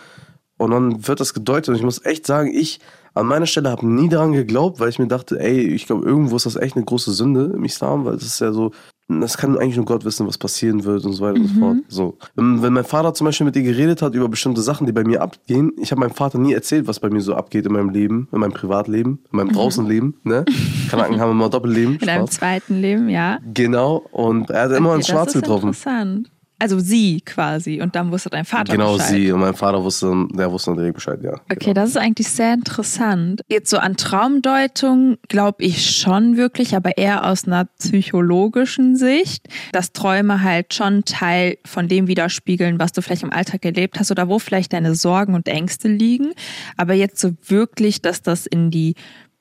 Und 0.59 0.70
dann 0.70 1.07
wird 1.09 1.18
das 1.18 1.35
gedeutet. 1.35 1.70
Und 1.70 1.74
ich 1.76 1.83
muss 1.83 2.05
echt 2.05 2.26
sagen, 2.26 2.52
ich 2.55 2.81
an 3.14 3.26
meiner 3.26 3.46
Stelle 3.46 3.70
habe 3.70 3.87
nie 3.87 4.09
daran 4.09 4.33
geglaubt, 4.33 4.81
weil 4.81 4.88
ich 4.88 4.98
mir 4.98 5.09
dachte, 5.09 5.38
ey, 5.38 5.61
ich 5.61 5.87
glaube, 5.87 6.07
irgendwo 6.07 6.37
ist 6.37 6.46
das 6.46 6.57
echt 6.57 6.76
eine 6.76 6.85
große 6.85 7.12
Sünde 7.12 7.52
im 7.55 7.64
Islam, 7.64 8.05
weil 8.05 8.14
das 8.14 8.24
ist 8.24 8.40
ja 8.40 8.52
so, 8.52 8.72
das 9.08 9.36
kann 9.36 9.58
eigentlich 9.58 9.76
nur 9.76 9.84
Gott 9.84 10.04
wissen, 10.04 10.26
was 10.26 10.38
passieren 10.38 10.84
wird 10.84 11.04
und 11.04 11.12
so 11.12 11.22
weiter 11.24 11.38
und 11.40 11.46
so 11.48 11.58
fort. 11.60 11.76
So. 11.88 12.16
Wenn, 12.34 12.62
wenn 12.62 12.72
mein 12.72 12.84
Vater 12.84 13.12
zum 13.14 13.26
Beispiel 13.26 13.44
mit 13.44 13.56
ihr 13.56 13.62
geredet 13.62 14.00
hat 14.00 14.14
über 14.14 14.28
bestimmte 14.28 14.62
Sachen, 14.62 14.86
die 14.86 14.92
bei 14.92 15.04
mir 15.04 15.20
abgehen, 15.20 15.72
ich 15.78 15.90
habe 15.90 16.00
meinem 16.00 16.12
Vater 16.14 16.38
nie 16.38 16.52
erzählt, 16.54 16.86
was 16.86 16.98
bei 17.00 17.10
mir 17.10 17.20
so 17.20 17.34
abgeht 17.34 17.66
in 17.66 17.72
meinem 17.72 17.90
Leben, 17.90 18.28
in 18.32 18.40
meinem 18.40 18.52
Privatleben, 18.52 19.18
in 19.30 19.36
meinem 19.36 19.52
Draußenleben. 19.52 20.14
Ne? 20.24 20.44
Kanaken 20.90 21.20
haben 21.20 21.32
immer 21.32 21.50
Doppelleben. 21.50 21.94
In 21.98 22.06
deinem 22.06 22.26
Spaß. 22.26 22.36
zweiten 22.36 22.80
Leben, 22.80 23.08
ja. 23.08 23.38
Genau, 23.52 23.96
und 24.12 24.50
er 24.50 24.62
hat 24.62 24.72
immer 24.72 24.90
Okay, 24.90 24.96
ins 24.98 25.08
Schwarze 25.08 25.40
getroffen. 25.40 25.68
interessant. 25.68 26.30
Also 26.62 26.79
sie 26.79 27.20
quasi. 27.22 27.83
Und 27.83 27.96
dann 27.96 28.12
wusste 28.12 28.31
dein 28.31 28.44
Vater 28.44 28.70
Genau 28.70 28.92
Bescheid. 28.92 29.11
sie. 29.11 29.33
Und 29.33 29.40
mein 29.40 29.55
Vater 29.55 29.83
wusste, 29.83 30.29
der 30.33 30.53
wusste 30.53 30.72
direkt 30.77 30.94
Bescheid, 30.94 31.18
ja. 31.20 31.33
Okay, 31.51 31.75
das 31.75 31.90
ist 31.90 31.96
eigentlich 31.96 32.29
sehr 32.29 32.55
interessant. 32.55 33.42
Jetzt 33.48 33.68
so 33.68 33.79
an 33.79 33.96
Traumdeutung 33.96 35.18
glaube 35.27 35.64
ich 35.64 35.90
schon 35.90 36.37
wirklich, 36.37 36.77
aber 36.77 36.96
eher 36.96 37.27
aus 37.27 37.48
einer 37.48 37.64
psychologischen 37.81 38.94
Sicht, 38.94 39.48
dass 39.72 39.92
Träume 39.92 40.44
halt 40.44 40.72
schon 40.72 41.05
Teil 41.05 41.59
von 41.64 41.88
dem 41.88 42.07
widerspiegeln, 42.07 42.79
was 42.79 42.92
du 42.92 43.03
vielleicht 43.03 43.25
im 43.25 43.33
Alltag 43.33 43.64
erlebt 43.64 43.98
hast 43.98 44.12
oder 44.12 44.29
wo 44.29 44.38
vielleicht 44.38 44.72
deine 44.72 44.94
Sorgen 44.94 45.35
und 45.35 45.48
Ängste 45.48 45.88
liegen. 45.88 46.31
Aber 46.77 46.94
jetzt 46.94 47.18
so 47.18 47.33
wirklich, 47.48 48.03
dass 48.03 48.22
das 48.22 48.46
in 48.46 48.70
die 48.70 48.94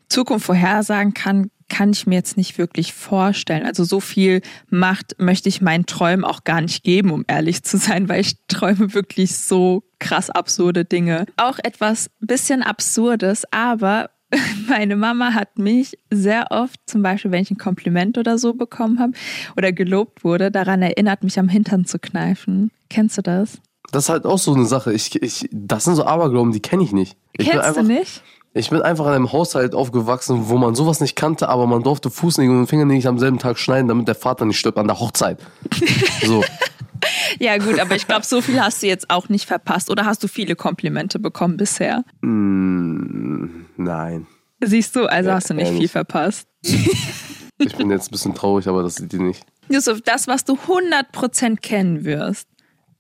Zukunft 0.10 0.48
vorhersagen 0.48 1.14
kann, 1.14 1.52
kann 1.72 1.92
ich 1.92 2.06
mir 2.06 2.16
jetzt 2.16 2.36
nicht 2.36 2.58
wirklich 2.58 2.94
vorstellen. 2.94 3.66
Also 3.66 3.86
so 3.86 4.02
viel 4.02 4.42
Macht 4.70 5.16
möchte 5.20 5.48
ich 5.48 5.62
meinen 5.62 5.86
Träumen 5.86 6.26
auch 6.26 6.44
gar 6.44 6.60
nicht 6.60 6.84
geben, 6.84 7.12
um 7.12 7.24
ehrlich 7.28 7.64
zu 7.64 7.78
sein, 7.78 8.10
weil 8.10 8.20
ich 8.20 8.36
träume 8.50 8.94
wirklich 8.94 9.38
so 9.38 9.84
krass 9.98 10.30
absurde 10.30 10.84
Dinge. 10.84 11.26
Auch 11.38 11.60
etwas 11.64 12.10
bisschen 12.20 12.62
absurdes, 12.62 13.46
aber 13.52 14.10
meine 14.68 14.98
Mama 14.98 15.34
hat 15.34 15.58
mich 15.58 15.98
sehr 16.10 16.48
oft, 16.52 16.78
zum 16.86 17.04
Beispiel, 17.04 17.32
wenn 17.32 17.42
ich 17.42 17.52
ein 17.52 17.58
Kompliment 17.58 18.18
oder 18.18 18.38
so 18.38 18.54
bekommen 18.54 19.00
habe 19.00 19.14
oder 19.56 19.72
gelobt 19.72 20.26
wurde, 20.26 20.52
daran 20.52 20.82
erinnert, 20.82 21.24
mich 21.24 21.40
am 21.40 21.48
Hintern 21.48 21.86
zu 21.86 22.00
kneifen. 22.00 22.72
Kennst 22.90 23.18
du 23.18 23.22
das? 23.22 23.60
Das 23.94 24.06
ist 24.06 24.10
halt 24.10 24.26
auch 24.26 24.38
so 24.38 24.54
eine 24.54 24.66
Sache. 24.66 24.92
Ich, 24.92 25.22
ich, 25.22 25.48
das 25.54 25.86
sind 25.86 25.96
so 25.96 26.04
Aberglauben, 26.04 26.52
die 26.52 26.62
kenne 26.62 26.84
ich 26.84 26.92
nicht. 26.92 27.16
Ich 27.38 27.50
Kennst 27.50 27.66
einfach, 27.66 27.82
du 27.82 27.88
nicht? 27.88 28.24
Ich 28.54 28.70
bin 28.70 28.82
einfach 28.82 29.06
in 29.06 29.14
einem 29.14 29.32
Haushalt 29.32 29.74
aufgewachsen, 29.74 30.50
wo 30.50 30.58
man 30.58 30.76
sowas 30.76 31.00
nicht 31.00 31.16
kannte, 31.16 31.48
aber 31.48 31.68
man 31.68 31.84
durfte 31.84 32.10
Fußnägel 32.10 32.54
und 32.58 32.68
Fingernägel 32.68 33.08
am 33.08 33.18
selben 33.18 33.40
Tag 33.40 33.58
schneiden, 33.58 33.88
damit 33.88 34.10
der 34.10 34.16
Vater 34.16 34.44
nicht 34.46 34.60
stirbt 34.60 34.78
an 34.78 34.88
der 34.88 35.00
Hochzeit. 35.00 35.40
So. 36.24 36.44
Ja 37.40 37.58
gut, 37.58 37.80
aber 37.80 37.96
ich 37.96 38.06
glaube, 38.06 38.26
so 38.26 38.42
viel 38.42 38.62
hast 38.62 38.84
du 38.84 38.88
jetzt 38.88 39.10
auch 39.10 39.28
nicht 39.28 39.48
verpasst. 39.48 39.90
Oder 39.90 40.06
hast 40.06 40.24
du 40.24 40.28
viele 40.28 40.56
Komplimente 40.56 41.18
bekommen 41.18 41.58
bisher? 41.58 42.04
Mm, 42.22 43.66
nein. 43.78 44.28
Siehst 44.64 44.96
du, 44.96 45.06
also 45.08 45.32
hast 45.32 45.50
du 45.50 45.56
nicht 45.56 45.70
viel 45.70 45.80
nicht. 45.80 45.92
verpasst. 45.92 46.48
Ich 47.64 47.76
bin 47.76 47.92
jetzt 47.92 48.08
ein 48.08 48.12
bisschen 48.12 48.34
traurig, 48.34 48.68
aber 48.68 48.82
das 48.82 48.96
sieht 48.96 49.14
ihr 49.14 49.22
nicht. 49.22 49.46
Yusuf, 49.70 50.02
das, 50.02 50.28
was 50.28 50.46
du 50.46 50.54
100% 50.54 51.58
kennen 51.58 52.06
wirst, 52.06 52.48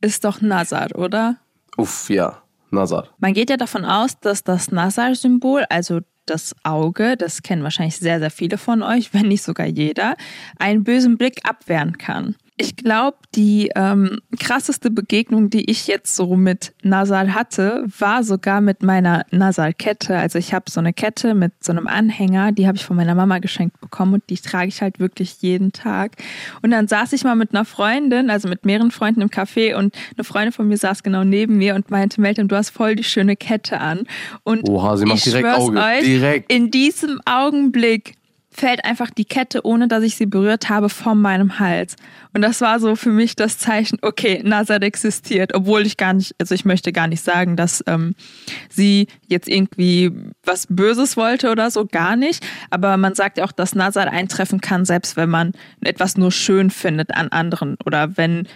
ist 0.01 0.23
doch 0.23 0.39
Nazar, 0.41 0.95
oder? 0.95 1.37
Uff, 1.77 2.11
ja. 2.11 2.43
Nazar. 2.71 3.09
Man 3.19 3.33
geht 3.33 3.49
ja 3.49 3.57
davon 3.57 3.85
aus, 3.85 4.19
dass 4.19 4.43
das 4.43 4.71
Nazar-Symbol, 4.71 5.65
also 5.69 5.99
das 6.25 6.55
Auge, 6.63 7.17
das 7.17 7.41
kennen 7.41 7.63
wahrscheinlich 7.63 7.97
sehr, 7.97 8.19
sehr 8.19 8.31
viele 8.31 8.57
von 8.57 8.83
euch, 8.83 9.13
wenn 9.13 9.27
nicht 9.27 9.43
sogar 9.43 9.65
jeder, 9.65 10.15
einen 10.57 10.83
bösen 10.83 11.17
Blick 11.17 11.41
abwehren 11.43 11.97
kann. 11.97 12.35
Ich 12.61 12.75
glaube, 12.75 13.17
die 13.33 13.71
ähm, 13.75 14.19
krasseste 14.39 14.91
Begegnung, 14.91 15.49
die 15.49 15.67
ich 15.71 15.87
jetzt 15.87 16.15
so 16.15 16.35
mit 16.35 16.73
Nasal 16.83 17.33
hatte, 17.33 17.85
war 17.97 18.23
sogar 18.23 18.61
mit 18.61 18.83
meiner 18.83 19.25
Nasal-Kette. 19.31 20.15
Also 20.15 20.37
ich 20.37 20.53
habe 20.53 20.69
so 20.69 20.79
eine 20.79 20.93
Kette 20.93 21.33
mit 21.33 21.53
so 21.59 21.71
einem 21.71 21.87
Anhänger, 21.87 22.51
die 22.51 22.67
habe 22.67 22.77
ich 22.77 22.85
von 22.85 22.95
meiner 22.95 23.15
Mama 23.15 23.39
geschenkt 23.39 23.81
bekommen 23.81 24.13
und 24.13 24.23
die 24.29 24.35
trage 24.35 24.67
ich 24.67 24.83
halt 24.83 24.99
wirklich 24.99 25.41
jeden 25.41 25.71
Tag. 25.71 26.11
Und 26.61 26.69
dann 26.69 26.87
saß 26.87 27.13
ich 27.13 27.23
mal 27.23 27.35
mit 27.35 27.49
einer 27.51 27.65
Freundin, 27.65 28.29
also 28.29 28.47
mit 28.47 28.63
mehreren 28.63 28.91
Freunden 28.91 29.21
im 29.21 29.29
Café 29.29 29.73
und 29.73 29.95
eine 30.15 30.23
Freundin 30.23 30.51
von 30.51 30.67
mir 30.67 30.77
saß 30.77 31.01
genau 31.01 31.23
neben 31.23 31.57
mir 31.57 31.73
und 31.73 31.89
meinte, 31.89 32.21
Meltem, 32.21 32.47
du 32.47 32.55
hast 32.55 32.69
voll 32.69 32.95
die 32.95 33.03
schöne 33.03 33.35
Kette 33.35 33.79
an. 33.79 34.03
Und 34.43 34.69
Oha, 34.69 34.97
sie 34.97 35.05
macht 35.05 35.17
ich 35.17 35.23
direkt 35.23 35.47
Auge. 35.47 35.79
Euch, 35.79 36.03
Direkt. 36.03 36.51
In 36.51 36.69
diesem 36.69 37.19
Augenblick 37.25 38.20
fällt 38.51 38.83
einfach 38.83 39.09
die 39.09 39.25
Kette, 39.25 39.65
ohne 39.65 39.87
dass 39.87 40.03
ich 40.03 40.15
sie 40.15 40.25
berührt 40.25 40.69
habe, 40.69 40.89
von 40.89 41.19
meinem 41.19 41.59
Hals. 41.59 41.95
Und 42.33 42.41
das 42.41 42.59
war 42.61 42.79
so 42.79 42.95
für 42.95 43.09
mich 43.09 43.35
das 43.35 43.57
Zeichen, 43.57 43.97
okay, 44.01 44.41
Nazar 44.43 44.81
existiert, 44.83 45.55
obwohl 45.55 45.85
ich 45.85 45.97
gar 45.97 46.13
nicht, 46.13 46.35
also 46.37 46.53
ich 46.53 46.65
möchte 46.65 46.91
gar 46.91 47.07
nicht 47.07 47.23
sagen, 47.23 47.55
dass 47.55 47.83
ähm, 47.87 48.13
sie 48.69 49.07
jetzt 49.27 49.47
irgendwie 49.47 50.11
was 50.43 50.67
Böses 50.67 51.15
wollte 51.15 51.49
oder 51.49 51.71
so, 51.71 51.85
gar 51.85 52.15
nicht. 52.15 52.45
Aber 52.69 52.97
man 52.97 53.15
sagt 53.15 53.37
ja 53.37 53.45
auch, 53.45 53.53
dass 53.53 53.73
Nazar 53.73 54.07
eintreffen 54.07 54.59
kann, 54.59 54.83
selbst 54.85 55.15
wenn 55.15 55.29
man 55.29 55.53
etwas 55.81 56.17
nur 56.17 56.31
schön 56.31 56.69
findet 56.69 57.15
an 57.15 57.29
anderen 57.29 57.77
oder 57.85 58.17
wenn, 58.17 58.47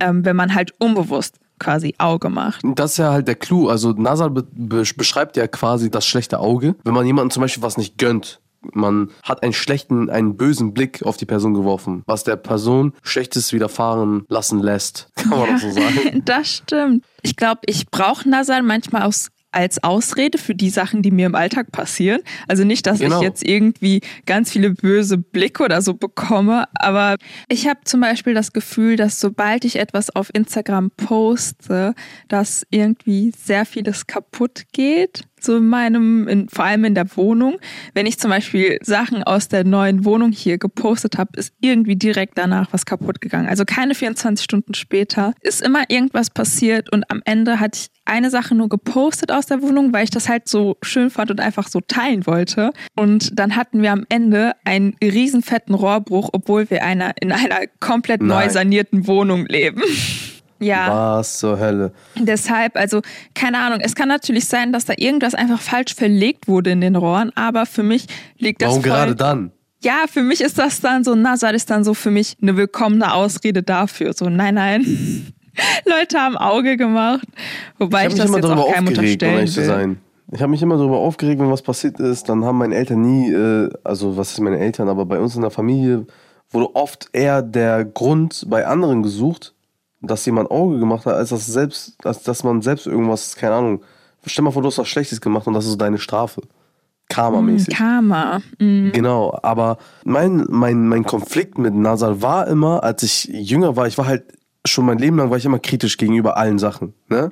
ähm, 0.00 0.24
wenn 0.24 0.36
man 0.36 0.54
halt 0.54 0.72
unbewusst 0.78 1.38
quasi 1.58 1.94
Auge 1.98 2.30
macht. 2.30 2.62
Das 2.64 2.92
ist 2.92 2.96
ja 2.98 3.12
halt 3.12 3.28
der 3.28 3.36
Clou. 3.36 3.68
Also 3.68 3.92
Nazar 3.92 4.30
be 4.30 4.42
beschreibt 4.42 5.36
ja 5.36 5.46
quasi 5.46 5.90
das 5.90 6.06
schlechte 6.06 6.40
Auge. 6.40 6.74
Wenn 6.82 6.94
man 6.94 7.06
jemandem 7.06 7.30
zum 7.30 7.42
Beispiel 7.42 7.62
was 7.62 7.76
nicht 7.76 7.98
gönnt, 7.98 8.40
man 8.72 9.10
hat 9.22 9.42
einen 9.42 9.52
schlechten, 9.52 10.10
einen 10.10 10.36
bösen 10.36 10.74
Blick 10.74 11.02
auf 11.04 11.16
die 11.16 11.26
Person 11.26 11.54
geworfen, 11.54 12.02
was 12.06 12.24
der 12.24 12.36
Person 12.36 12.92
Schlechtes 13.02 13.52
widerfahren 13.52 14.24
lassen 14.28 14.60
lässt. 14.60 15.08
Kann 15.16 15.30
man 15.30 15.54
auch 15.54 15.58
so 15.58 15.70
sagen. 15.70 16.22
Das 16.24 16.48
stimmt. 16.48 17.04
Ich 17.22 17.36
glaube, 17.36 17.60
ich 17.66 17.86
brauche 17.90 18.28
Nasal 18.28 18.62
manchmal 18.62 19.02
aus 19.02 19.28
als 19.54 19.82
Ausrede 19.84 20.36
für 20.36 20.54
die 20.54 20.68
Sachen, 20.68 21.02
die 21.02 21.12
mir 21.12 21.26
im 21.26 21.34
Alltag 21.36 21.70
passieren. 21.70 22.20
Also 22.48 22.64
nicht, 22.64 22.86
dass 22.86 22.98
Genau. 22.98 23.18
ich 23.18 23.22
jetzt 23.22 23.46
irgendwie 23.46 24.00
ganz 24.26 24.50
viele 24.50 24.70
böse 24.70 25.16
Blicke 25.16 25.62
oder 25.62 25.80
so 25.80 25.94
bekomme, 25.94 26.64
aber 26.74 27.16
ich 27.48 27.68
habe 27.68 27.78
zum 27.84 28.00
Beispiel 28.00 28.34
das 28.34 28.52
Gefühl, 28.52 28.96
dass 28.96 29.20
sobald 29.20 29.64
ich 29.64 29.76
etwas 29.76 30.10
auf 30.10 30.28
Instagram 30.34 30.90
poste, 30.90 31.94
dass 32.28 32.66
irgendwie 32.70 33.32
sehr 33.38 33.64
vieles 33.64 34.06
kaputt 34.08 34.64
geht. 34.72 35.22
In 35.48 35.68
meinem, 35.68 36.28
in, 36.28 36.48
vor 36.48 36.64
allem 36.64 36.84
in 36.84 36.94
der 36.94 37.16
Wohnung. 37.16 37.56
Wenn 37.94 38.06
ich 38.06 38.18
zum 38.18 38.30
Beispiel 38.30 38.78
Sachen 38.82 39.22
aus 39.22 39.48
der 39.48 39.64
neuen 39.64 40.04
Wohnung 40.04 40.32
hier 40.32 40.58
gepostet 40.58 41.18
habe, 41.18 41.38
ist 41.38 41.52
irgendwie 41.60 41.96
direkt 41.96 42.38
danach 42.38 42.72
was 42.72 42.86
kaputt 42.86 43.20
gegangen. 43.20 43.48
Also 43.48 43.64
keine 43.64 43.94
24 43.94 44.44
Stunden 44.44 44.74
später 44.74 45.34
ist 45.40 45.62
immer 45.62 45.84
irgendwas 45.88 46.30
passiert 46.30 46.92
und 46.92 47.10
am 47.10 47.22
Ende 47.24 47.60
hatte 47.60 47.80
ich 47.80 47.94
eine 48.04 48.30
Sache 48.30 48.54
nur 48.54 48.68
gepostet 48.68 49.32
aus 49.32 49.46
der 49.46 49.62
Wohnung, 49.62 49.92
weil 49.92 50.04
ich 50.04 50.10
das 50.10 50.28
halt 50.28 50.48
so 50.48 50.76
schön 50.82 51.10
fand 51.10 51.30
und 51.30 51.40
einfach 51.40 51.68
so 51.68 51.80
teilen 51.80 52.26
wollte. 52.26 52.72
Und 52.94 53.38
dann 53.38 53.56
hatten 53.56 53.82
wir 53.82 53.92
am 53.92 54.04
Ende 54.08 54.52
einen 54.64 54.96
riesen 55.02 55.42
fetten 55.42 55.74
Rohrbruch, 55.74 56.30
obwohl 56.32 56.68
wir 56.70 56.84
einer, 56.84 57.14
in 57.20 57.32
einer 57.32 57.60
komplett 57.80 58.22
neu 58.22 58.34
Nein. 58.34 58.50
sanierten 58.50 59.06
Wohnung 59.06 59.46
leben. 59.46 59.82
Ja. 60.60 61.18
Was 61.18 61.38
zur 61.38 61.58
Hölle? 61.58 61.92
Deshalb, 62.16 62.76
also 62.76 63.02
keine 63.34 63.58
Ahnung, 63.58 63.80
es 63.82 63.94
kann 63.94 64.08
natürlich 64.08 64.46
sein, 64.46 64.72
dass 64.72 64.84
da 64.84 64.94
irgendwas 64.96 65.34
einfach 65.34 65.60
falsch 65.60 65.94
verlegt 65.94 66.48
wurde 66.48 66.70
in 66.70 66.80
den 66.80 66.96
Rohren, 66.96 67.32
aber 67.34 67.66
für 67.66 67.82
mich 67.82 68.06
liegt 68.38 68.62
das 68.62 68.68
Warum 68.68 68.82
voll, 68.82 68.90
gerade 68.90 69.16
dann? 69.16 69.52
Ja, 69.82 70.04
für 70.10 70.22
mich 70.22 70.40
ist 70.40 70.58
das 70.58 70.80
dann 70.80 71.04
so, 71.04 71.14
Nazar 71.14 71.52
ist 71.52 71.68
dann 71.68 71.84
so 71.84 71.92
für 71.92 72.10
mich 72.10 72.36
eine 72.40 72.56
willkommene 72.56 73.12
Ausrede 73.12 73.62
dafür. 73.62 74.14
So, 74.14 74.30
nein, 74.30 74.54
nein. 74.54 74.82
Leute 75.84 76.18
haben 76.18 76.36
Auge 76.38 76.76
gemacht. 76.78 77.26
Wobei 77.78 78.06
ich, 78.06 78.14
ich 78.14 78.18
das 78.18 78.34
jetzt 78.34 78.44
auch 78.46 78.72
keinem 78.72 78.84
um 78.84 78.88
unterstellen 78.88 79.34
ehrlich 79.34 79.52
zu 79.52 79.64
sein. 79.64 79.98
Ich 80.32 80.40
habe 80.40 80.50
mich 80.50 80.62
immer 80.62 80.78
darüber 80.78 80.98
aufgeregt, 80.98 81.40
wenn 81.40 81.50
was 81.50 81.62
passiert 81.62 82.00
ist. 82.00 82.28
Dann 82.28 82.44
haben 82.44 82.58
meine 82.58 82.74
Eltern 82.74 83.02
nie, 83.02 83.30
äh, 83.30 83.68
also 83.84 84.16
was 84.16 84.32
ist 84.32 84.40
meine 84.40 84.58
Eltern, 84.58 84.88
aber 84.88 85.04
bei 85.04 85.20
uns 85.20 85.36
in 85.36 85.42
der 85.42 85.50
Familie 85.50 86.06
wurde 86.50 86.74
oft 86.74 87.08
eher 87.12 87.42
der 87.42 87.84
Grund 87.84 88.46
bei 88.48 88.66
anderen 88.66 89.02
gesucht, 89.02 89.54
dass 90.06 90.26
jemand 90.26 90.50
Auge 90.50 90.78
gemacht 90.78 91.06
hat, 91.06 91.14
als 91.14 91.30
dass, 91.30 91.46
selbst, 91.46 91.96
als 92.04 92.22
dass 92.22 92.44
man 92.44 92.62
selbst 92.62 92.86
irgendwas, 92.86 93.36
keine 93.36 93.54
Ahnung, 93.54 93.82
stell 94.24 94.44
mal 94.44 94.50
vor, 94.50 94.62
du 94.62 94.68
hast 94.68 94.78
was 94.78 94.88
Schlechtes 94.88 95.20
gemacht 95.20 95.46
und 95.46 95.54
das 95.54 95.64
ist 95.64 95.72
so 95.72 95.76
deine 95.76 95.98
Strafe. 95.98 96.42
Karma-mäßig. 97.08 97.74
Karma. 97.74 98.40
Mhm. 98.58 98.92
Genau, 98.92 99.38
aber 99.42 99.78
mein, 100.04 100.46
mein, 100.48 100.88
mein 100.88 101.04
Konflikt 101.04 101.58
mit 101.58 101.74
Nazar 101.74 102.22
war 102.22 102.46
immer, 102.48 102.82
als 102.82 103.02
ich 103.02 103.24
jünger 103.24 103.76
war, 103.76 103.86
ich 103.86 103.98
war 103.98 104.06
halt 104.06 104.24
schon 104.66 104.86
mein 104.86 104.98
Leben 104.98 105.18
lang 105.18 105.30
war 105.30 105.36
ich 105.36 105.44
immer 105.44 105.58
kritisch 105.58 105.98
gegenüber 105.98 106.36
allen 106.36 106.58
Sachen. 106.58 106.94
Ne? 107.08 107.30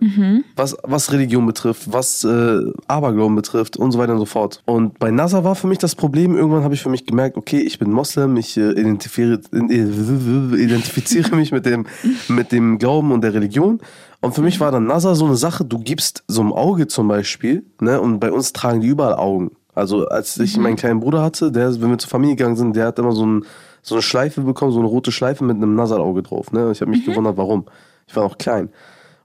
Was, 0.55 0.77
was 0.83 1.13
Religion 1.13 1.47
betrifft, 1.47 1.91
was 1.91 2.25
äh, 2.25 2.61
Aberglauben 2.89 3.35
betrifft 3.35 3.77
und 3.77 3.91
so 3.93 3.99
weiter 3.99 4.13
und 4.13 4.19
so 4.19 4.27
fort. 4.27 4.63
Und 4.67 4.99
bei 4.99 5.11
Nazar 5.11 5.43
war 5.43 5.55
für 5.55 5.67
mich 5.67 5.79
das 5.79 5.95
Problem, 5.95 6.37
irgendwann 6.37 6.63
habe 6.63 6.75
ich 6.75 6.83
für 6.83 6.91
mich 6.91 7.07
gemerkt, 7.07 7.37
okay, 7.37 7.61
ich 7.61 7.79
bin 7.79 7.91
Moslem, 7.91 8.37
ich 8.37 8.57
äh, 8.59 8.73
identifiziere, 8.73 9.41
identifiziere 9.53 11.35
mich 11.35 11.53
mit 11.53 11.65
dem, 11.65 11.87
mit 12.29 12.53
dem 12.53 12.79
Glauben 12.79 13.13
und 13.13 13.23
der 13.23 13.33
Religion. 13.33 13.81
Und 14.21 14.35
für 14.35 14.43
mich 14.43 14.61
war 14.61 14.71
dann 14.71 14.87
Nazar 14.87 15.15
so 15.15 15.25
eine 15.25 15.37
Sache, 15.37 15.65
du 15.65 15.79
gibst 15.79 16.25
so 16.29 16.43
ein 16.43 16.53
Auge 16.53 16.87
zum 16.87 17.09
Beispiel, 17.09 17.65
ne? 17.81 18.01
und 18.01 18.21
bei 18.21 18.31
uns 18.31 18.53
tragen 18.53 18.83
die 18.83 18.89
überall 18.89 19.15
Augen. 19.15 19.53
Also 19.75 20.07
als 20.07 20.39
ich 20.39 20.59
meinen 20.59 20.77
kleinen 20.77 21.01
Bruder 21.01 21.23
hatte, 21.23 21.51
der, 21.51 21.81
wenn 21.81 21.89
wir 21.89 21.99
zur 21.99 22.11
Familie 22.11 22.37
gegangen 22.37 22.57
sind, 22.57 22.77
der 22.77 22.89
hat 22.89 22.99
immer 22.99 23.13
so, 23.13 23.25
ein, 23.25 23.45
so 23.83 23.95
eine 23.97 24.03
Schleife 24.03 24.41
bekommen, 24.43 24.73
so 24.73 24.79
eine 24.79 24.89
rote 24.89 25.13
Schleife 25.13 25.45
mit 25.45 25.57
einem 25.57 25.75
Nazarauge 25.75 26.23
drauf. 26.23 26.53
Ne? 26.53 26.67
Und 26.67 26.73
ich 26.73 26.81
habe 26.81 26.91
mich 26.91 27.05
gewundert, 27.05 27.37
warum. 27.37 27.67
Ich 28.07 28.17
war 28.17 28.23
noch 28.25 28.39
klein. 28.39 28.71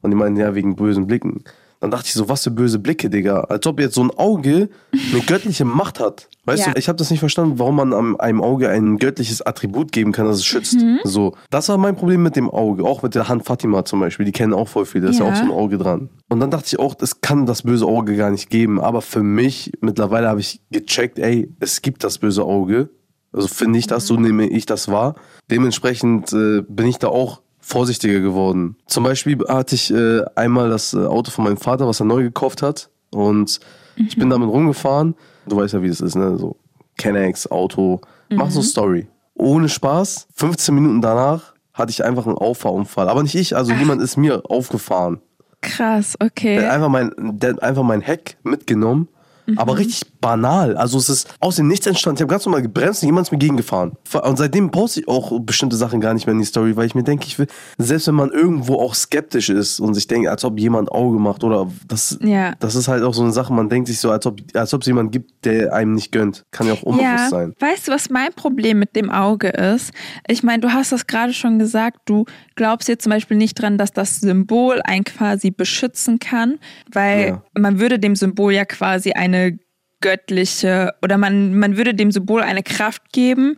Und 0.02 0.12
die 0.12 0.18
meinten, 0.18 0.40
ja, 0.40 0.54
wegen 0.56 0.76
bösen 0.76 1.08
Blicken. 1.08 1.44
Dann 1.80 1.92
dachte 1.92 2.06
ich 2.08 2.14
so, 2.14 2.28
was 2.28 2.44
für 2.44 2.50
böse 2.50 2.80
Blicke, 2.80 3.08
Digga. 3.08 3.42
Als 3.42 3.68
ob 3.68 3.80
jetzt 3.80 3.94
so 3.94 4.02
ein 4.04 4.10
Auge 4.10 4.70
eine 5.14 5.22
göttliche 5.22 5.64
Macht 5.64 6.00
hat. 6.00 6.28
Weißt 6.46 6.66
Ja. 6.66 6.72
du, 6.74 6.80
ich 6.80 6.88
habe 6.88 6.98
das 6.98 7.12
nicht 7.12 7.20
verstanden, 7.20 7.60
warum 7.60 7.76
man 7.76 7.94
einem 8.20 8.42
Auge 8.42 8.70
ein 8.70 8.98
göttliches 8.98 9.44
Attribut 9.46 9.92
geben 9.92 10.12
kann, 10.12 10.26
das 10.26 10.38
es 10.38 10.46
schützt. 10.46 10.78
So, 11.04 11.36
das 11.52 11.70
war 11.70 11.78
mein 11.78 11.96
Problem 11.96 12.24
mit 12.24 12.36
dem 12.36 12.50
Auge. 12.50 12.84
Auch 12.84 13.04
mit 13.04 13.14
der 13.14 13.30
Hand 13.30 13.46
Fatima 13.46 13.86
zum 13.86 14.00
Beispiel. 14.00 14.26
Die 14.26 14.32
kennen 14.32 14.54
auch 14.56 14.68
voll 14.68 14.86
viele. 14.88 15.04
Da 15.06 15.10
ist 15.12 15.20
ja 15.20 15.26
Ja. 15.26 15.32
auch 15.32 15.36
so 15.36 15.44
ein 15.44 15.52
Auge 15.52 15.78
dran. 15.78 16.10
Und 16.30 16.40
dann 16.40 16.50
dachte 16.50 16.66
ich 16.66 16.80
auch, 16.80 16.96
es 17.00 17.22
kann 17.22 17.46
das 17.46 17.62
böse 17.62 17.86
Auge 17.86 18.16
gar 18.16 18.32
nicht 18.32 18.50
geben. 18.50 18.82
Aber 18.82 19.04
für 19.04 19.22
mich, 19.22 19.72
mittlerweile 19.80 20.30
habe 20.30 20.40
ich 20.40 20.62
gecheckt, 20.72 21.20
ey, 21.20 21.54
es 21.60 21.84
gibt 21.84 22.04
das 22.04 22.18
böse 22.18 22.44
Auge. 22.44 22.90
Also 23.38 23.48
finde 23.48 23.78
ich 23.78 23.88
das, 23.88 24.08
so 24.08 24.16
nehme 24.16 24.48
ich 24.48 24.66
das 24.66 24.88
wahr. 24.90 25.16
Dementsprechend 25.52 26.34
äh, 26.34 26.64
bin 26.68 26.88
ich 26.88 26.98
da 26.98 27.08
auch 27.08 27.42
vorsichtiger 27.60 28.20
geworden. 28.20 28.78
Zum 28.88 29.04
Beispiel 29.04 29.38
hatte 29.48 29.76
ich 29.76 29.94
äh, 29.94 30.24
einmal 30.36 30.70
das 30.70 30.94
äh, 30.94 31.06
Auto 31.06 31.32
von 31.32 31.44
meinem 31.44 31.58
Vater, 31.58 31.88
was 31.88 32.00
er 32.00 32.06
neu 32.06 32.24
gekauft 32.24 32.62
hat. 32.62 32.90
Und 33.12 33.60
ich 33.96 34.18
bin 34.18 34.30
damit 34.30 34.50
rumgefahren. 34.50 35.16
Du 35.48 35.58
weißt 35.58 35.76
ja, 35.76 35.82
wie 35.82 35.90
das 35.90 36.02
ist, 36.02 36.16
ne? 36.16 36.38
So 36.38 36.58
Kennex, 36.98 37.50
Auto. 37.50 38.02
Mach 38.30 38.50
so 38.50 38.62
Story. 38.62 39.08
Ohne 39.36 39.70
Spaß. 39.70 40.28
15 40.34 40.74
Minuten 40.74 41.02
danach 41.02 41.54
hatte 41.74 41.92
ich 41.92 42.04
einfach 42.04 42.26
einen 42.26 42.38
Auffahrunfall. 42.38 43.08
Aber 43.08 43.22
nicht 43.22 43.36
ich, 43.36 43.56
also 43.56 43.72
jemand 43.72 44.02
ist 44.02 44.18
mir 44.18 44.42
aufgefahren. 44.50 45.22
Krass, 45.62 46.16
Der 46.20 46.28
okay. 46.28 46.58
hat 46.60 46.72
einfach 46.72 46.90
mein, 46.90 47.12
der 47.18 47.52
hat 47.52 47.62
einfach 47.64 47.84
mein 47.84 48.02
Heck 48.02 48.38
mitgenommen. 48.44 49.08
Aber 49.56 49.78
richtig 49.78 50.17
banal. 50.22 50.76
Also 50.78 50.98
es 50.98 51.10
ist 51.10 51.34
aus 51.40 51.56
dem 51.58 51.68
Nichts 51.68 51.86
entstanden. 51.88 52.18
Ich 52.18 52.22
habe 52.22 52.32
ganz 52.32 52.46
normal 52.46 52.62
gebremst 52.62 53.04
und 53.04 53.08
jemand 53.08 53.28
ist 53.28 53.32
mir 53.32 53.38
gegengefahren. 53.38 53.94
Und 54.24 54.38
seitdem 54.38 54.72
poste 54.72 55.02
ich 55.02 55.08
auch 55.08 55.40
bestimmte 55.42 55.76
Sachen 55.76 56.02
gar 56.02 56.14
nicht 56.14 56.26
mehr 56.26 56.34
in 56.34 56.40
die 56.40 56.46
Story, 56.46 56.76
weil 56.76 56.86
ich 56.86 56.96
mir 56.96 57.04
denke, 57.04 57.26
ich 57.28 57.38
will, 57.40 57.48
selbst 57.78 58.08
wenn 58.08 58.16
man 58.16 58.32
irgendwo 58.32 58.76
auch 58.76 58.96
skeptisch 58.96 59.50
ist 59.50 59.80
und 59.80 59.94
sich 59.94 60.08
denkt, 60.08 60.28
als 60.28 60.44
ob 60.44 60.60
jemand 60.60 60.92
Auge 60.92 61.20
macht 61.20 61.44
oder 61.44 61.70
das, 61.88 62.18
Ja. 62.22 62.54
das 62.60 62.76
ist 62.76 62.88
halt 62.88 63.04
auch 63.04 63.14
so 63.14 63.24
eine 63.24 63.32
Sache, 63.32 63.54
man 63.54 63.70
denkt 63.70 63.88
sich 63.88 64.00
so, 64.00 64.12
als 64.12 64.26
ob, 64.26 64.40
als 64.54 64.74
ob 64.74 64.82
es 64.82 64.88
jemand 64.88 65.12
gibt, 65.12 65.46
der 65.46 65.74
einem 65.74 65.94
nicht 65.94 66.12
gönnt. 66.12 66.44
Kann 66.52 66.68
ja 66.68 66.74
auch 66.74 66.84
unbewusst 66.84 67.04
ja, 67.04 67.30
sein. 67.30 67.54
Weißt 67.60 67.88
du, 67.88 67.92
was 67.92 68.10
mein 68.10 68.34
Problem 68.34 68.80
mit 68.80 68.96
dem 68.96 69.10
Auge 69.10 69.50
ist? 69.50 69.92
Ich 70.28 70.44
meine, 70.44 70.62
du 70.62 70.74
hast 70.74 70.92
das 70.92 71.08
gerade 71.08 71.34
schon 71.34 71.60
gesagt, 71.60 72.00
du 72.06 72.26
glaubst 72.56 72.88
jetzt 72.88 73.04
zum 73.04 73.12
Beispiel 73.12 73.38
nicht 73.38 73.62
dran, 73.62 73.78
dass 73.78 73.92
das 73.92 74.20
Symbol 74.20 74.82
einen 74.84 75.04
quasi 75.04 75.52
beschützen 75.52 76.20
kann, 76.20 76.60
weil 76.92 77.28
Ja. 77.28 77.44
man 77.58 77.80
würde 77.80 78.00
dem 78.00 78.16
Symbol 78.16 78.54
ja 78.54 78.66
quasi 78.66 79.12
eine 79.12 79.58
göttliche 80.02 80.94
oder 81.02 81.18
man, 81.18 81.58
man 81.58 81.78
würde 81.78 81.94
dem 81.94 82.12
Symbol 82.12 82.42
eine 82.42 82.64
Kraft 82.64 83.12
geben, 83.12 83.58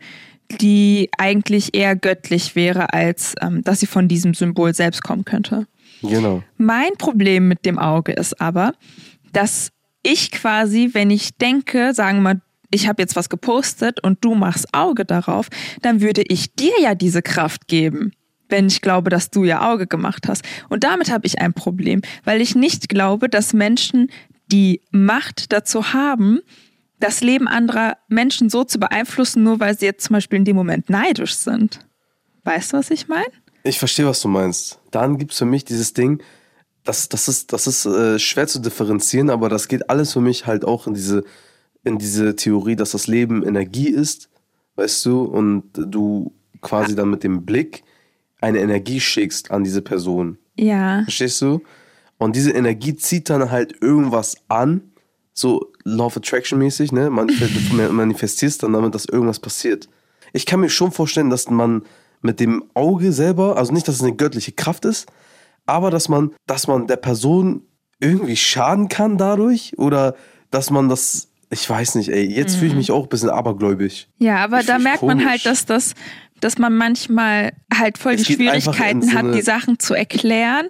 die 0.61 1.09
eigentlich 1.17 1.75
eher 1.75 1.95
göttlich 1.95 2.55
wäre, 2.55 2.93
als 2.93 3.35
ähm, 3.41 3.63
dass 3.63 3.79
sie 3.79 3.85
von 3.85 4.07
diesem 4.07 4.33
Symbol 4.33 4.73
selbst 4.73 5.03
kommen 5.03 5.25
könnte. 5.25 5.67
Genau. 6.01 6.43
Mein 6.57 6.93
Problem 6.97 7.47
mit 7.47 7.65
dem 7.65 7.77
Auge 7.77 8.13
ist 8.13 8.39
aber, 8.41 8.73
dass 9.33 9.71
ich 10.01 10.31
quasi, 10.31 10.89
wenn 10.93 11.11
ich 11.11 11.37
denke, 11.37 11.93
sagen 11.93 12.19
wir 12.19 12.21
mal, 12.21 12.41
ich 12.71 12.87
habe 12.87 13.01
jetzt 13.01 13.15
was 13.15 13.29
gepostet 13.29 14.01
und 14.03 14.23
du 14.23 14.35
machst 14.35 14.73
Auge 14.73 15.05
darauf, 15.05 15.49
dann 15.81 16.01
würde 16.01 16.21
ich 16.21 16.53
dir 16.53 16.73
ja 16.81 16.95
diese 16.95 17.21
Kraft 17.21 17.67
geben, 17.67 18.11
wenn 18.47 18.67
ich 18.67 18.81
glaube, 18.81 19.09
dass 19.09 19.31
du 19.31 19.43
ja 19.43 19.69
Auge 19.71 19.87
gemacht 19.87 20.27
hast. 20.27 20.43
Und 20.69 20.83
damit 20.83 21.11
habe 21.11 21.25
ich 21.25 21.39
ein 21.39 21.53
Problem, 21.53 22.01
weil 22.23 22.41
ich 22.41 22.55
nicht 22.55 22.89
glaube, 22.89 23.27
dass 23.27 23.53
Menschen 23.53 24.09
die 24.51 24.81
Macht 24.91 25.51
dazu 25.51 25.93
haben, 25.93 26.39
das 26.99 27.21
Leben 27.21 27.47
anderer 27.47 27.97
Menschen 28.07 28.49
so 28.49 28.63
zu 28.63 28.79
beeinflussen, 28.79 29.43
nur 29.43 29.59
weil 29.59 29.77
sie 29.77 29.85
jetzt 29.85 30.05
zum 30.05 30.15
Beispiel 30.15 30.39
in 30.39 30.45
dem 30.45 30.55
Moment 30.55 30.89
neidisch 30.89 31.35
sind. 31.35 31.79
Weißt 32.43 32.73
du, 32.73 32.77
was 32.77 32.91
ich 32.91 33.07
meine? 33.07 33.31
Ich 33.63 33.79
verstehe, 33.79 34.05
was 34.05 34.21
du 34.21 34.27
meinst. 34.27 34.79
Dann 34.91 35.17
gibt 35.17 35.31
es 35.31 35.37
für 35.37 35.45
mich 35.45 35.65
dieses 35.65 35.93
Ding, 35.93 36.21
das, 36.83 37.09
das 37.09 37.27
ist, 37.27 37.53
das 37.53 37.67
ist 37.67 37.85
äh, 37.85 38.17
schwer 38.19 38.47
zu 38.47 38.59
differenzieren, 38.59 39.29
aber 39.29 39.49
das 39.49 39.67
geht 39.67 39.89
alles 39.89 40.13
für 40.13 40.21
mich 40.21 40.47
halt 40.47 40.65
auch 40.65 40.87
in 40.87 40.93
diese, 40.93 41.23
in 41.83 41.97
diese 41.97 42.35
Theorie, 42.35 42.75
dass 42.75 42.91
das 42.91 43.07
Leben 43.07 43.45
Energie 43.45 43.89
ist, 43.89 44.29
weißt 44.75 45.05
du, 45.05 45.23
und 45.23 45.69
du 45.73 46.33
quasi 46.61 46.95
dann 46.95 47.09
mit 47.09 47.23
dem 47.23 47.45
Blick 47.45 47.83
eine 48.41 48.59
Energie 48.59 48.99
schickst 48.99 49.51
an 49.51 49.63
diese 49.63 49.81
Person. 49.81 50.37
Ja. 50.57 51.03
Verstehst 51.03 51.41
du? 51.41 51.61
Und 52.19 52.35
diese 52.35 52.51
Energie 52.51 52.95
zieht 52.95 53.29
dann 53.31 53.49
halt 53.49 53.81
irgendwas 53.81 54.35
an, 54.49 54.91
so 55.33 55.71
Law 55.85 56.05
of 56.05 56.17
Attraction 56.17 56.59
mäßig, 56.59 56.91
ne? 56.91 57.07
Manif- 57.09 57.91
manifestierst 57.91 58.61
dann 58.61 58.73
damit, 58.73 58.93
dass 58.93 59.05
irgendwas 59.05 59.39
passiert. 59.39 59.89
Ich 60.33 60.45
kann 60.45 60.59
mir 60.59 60.69
schon 60.69 60.91
vorstellen, 60.91 61.29
dass 61.31 61.49
man 61.49 61.83
mit 62.21 62.39
dem 62.39 62.65
Auge 62.73 63.13
selber, 63.13 63.55
also 63.57 63.71
nicht, 63.73 63.87
dass 63.87 63.95
es 63.95 64.03
eine 64.03 64.15
göttliche 64.15 64.51
Kraft 64.51 64.83
ist, 64.85 65.07
aber 65.65 65.89
dass 65.89 66.09
man, 66.09 66.31
dass 66.45 66.67
man 66.67 66.85
der 66.87 66.97
Person 66.97 67.63
irgendwie 68.01 68.35
schaden 68.35 68.89
kann 68.89 69.17
dadurch 69.17 69.73
oder 69.77 70.15
dass 70.51 70.69
man 70.71 70.89
das, 70.89 71.29
ich 71.49 71.67
weiß 71.69 71.95
nicht, 71.95 72.09
ey, 72.09 72.25
jetzt 72.25 72.55
fühle 72.57 72.71
ich 72.71 72.75
mich 72.75 72.91
auch 72.91 73.03
ein 73.03 73.09
bisschen 73.09 73.29
abergläubig. 73.29 74.09
Ja, 74.17 74.37
aber 74.43 74.59
Ich 74.59 74.65
da 74.65 74.77
merkt 74.77 75.03
man 75.03 75.17
komisch. 75.19 75.29
halt, 75.31 75.45
dass 75.45 75.65
das, 75.65 75.93
dass 76.41 76.57
man 76.57 76.75
manchmal 76.75 77.53
halt 77.73 77.97
voll 77.97 78.13
Es 78.15 78.23
die 78.23 78.33
Schwierigkeiten 78.33 79.13
hat, 79.13 79.33
die 79.33 79.41
Sachen 79.41 79.79
zu 79.79 79.93
erklären. 79.93 80.67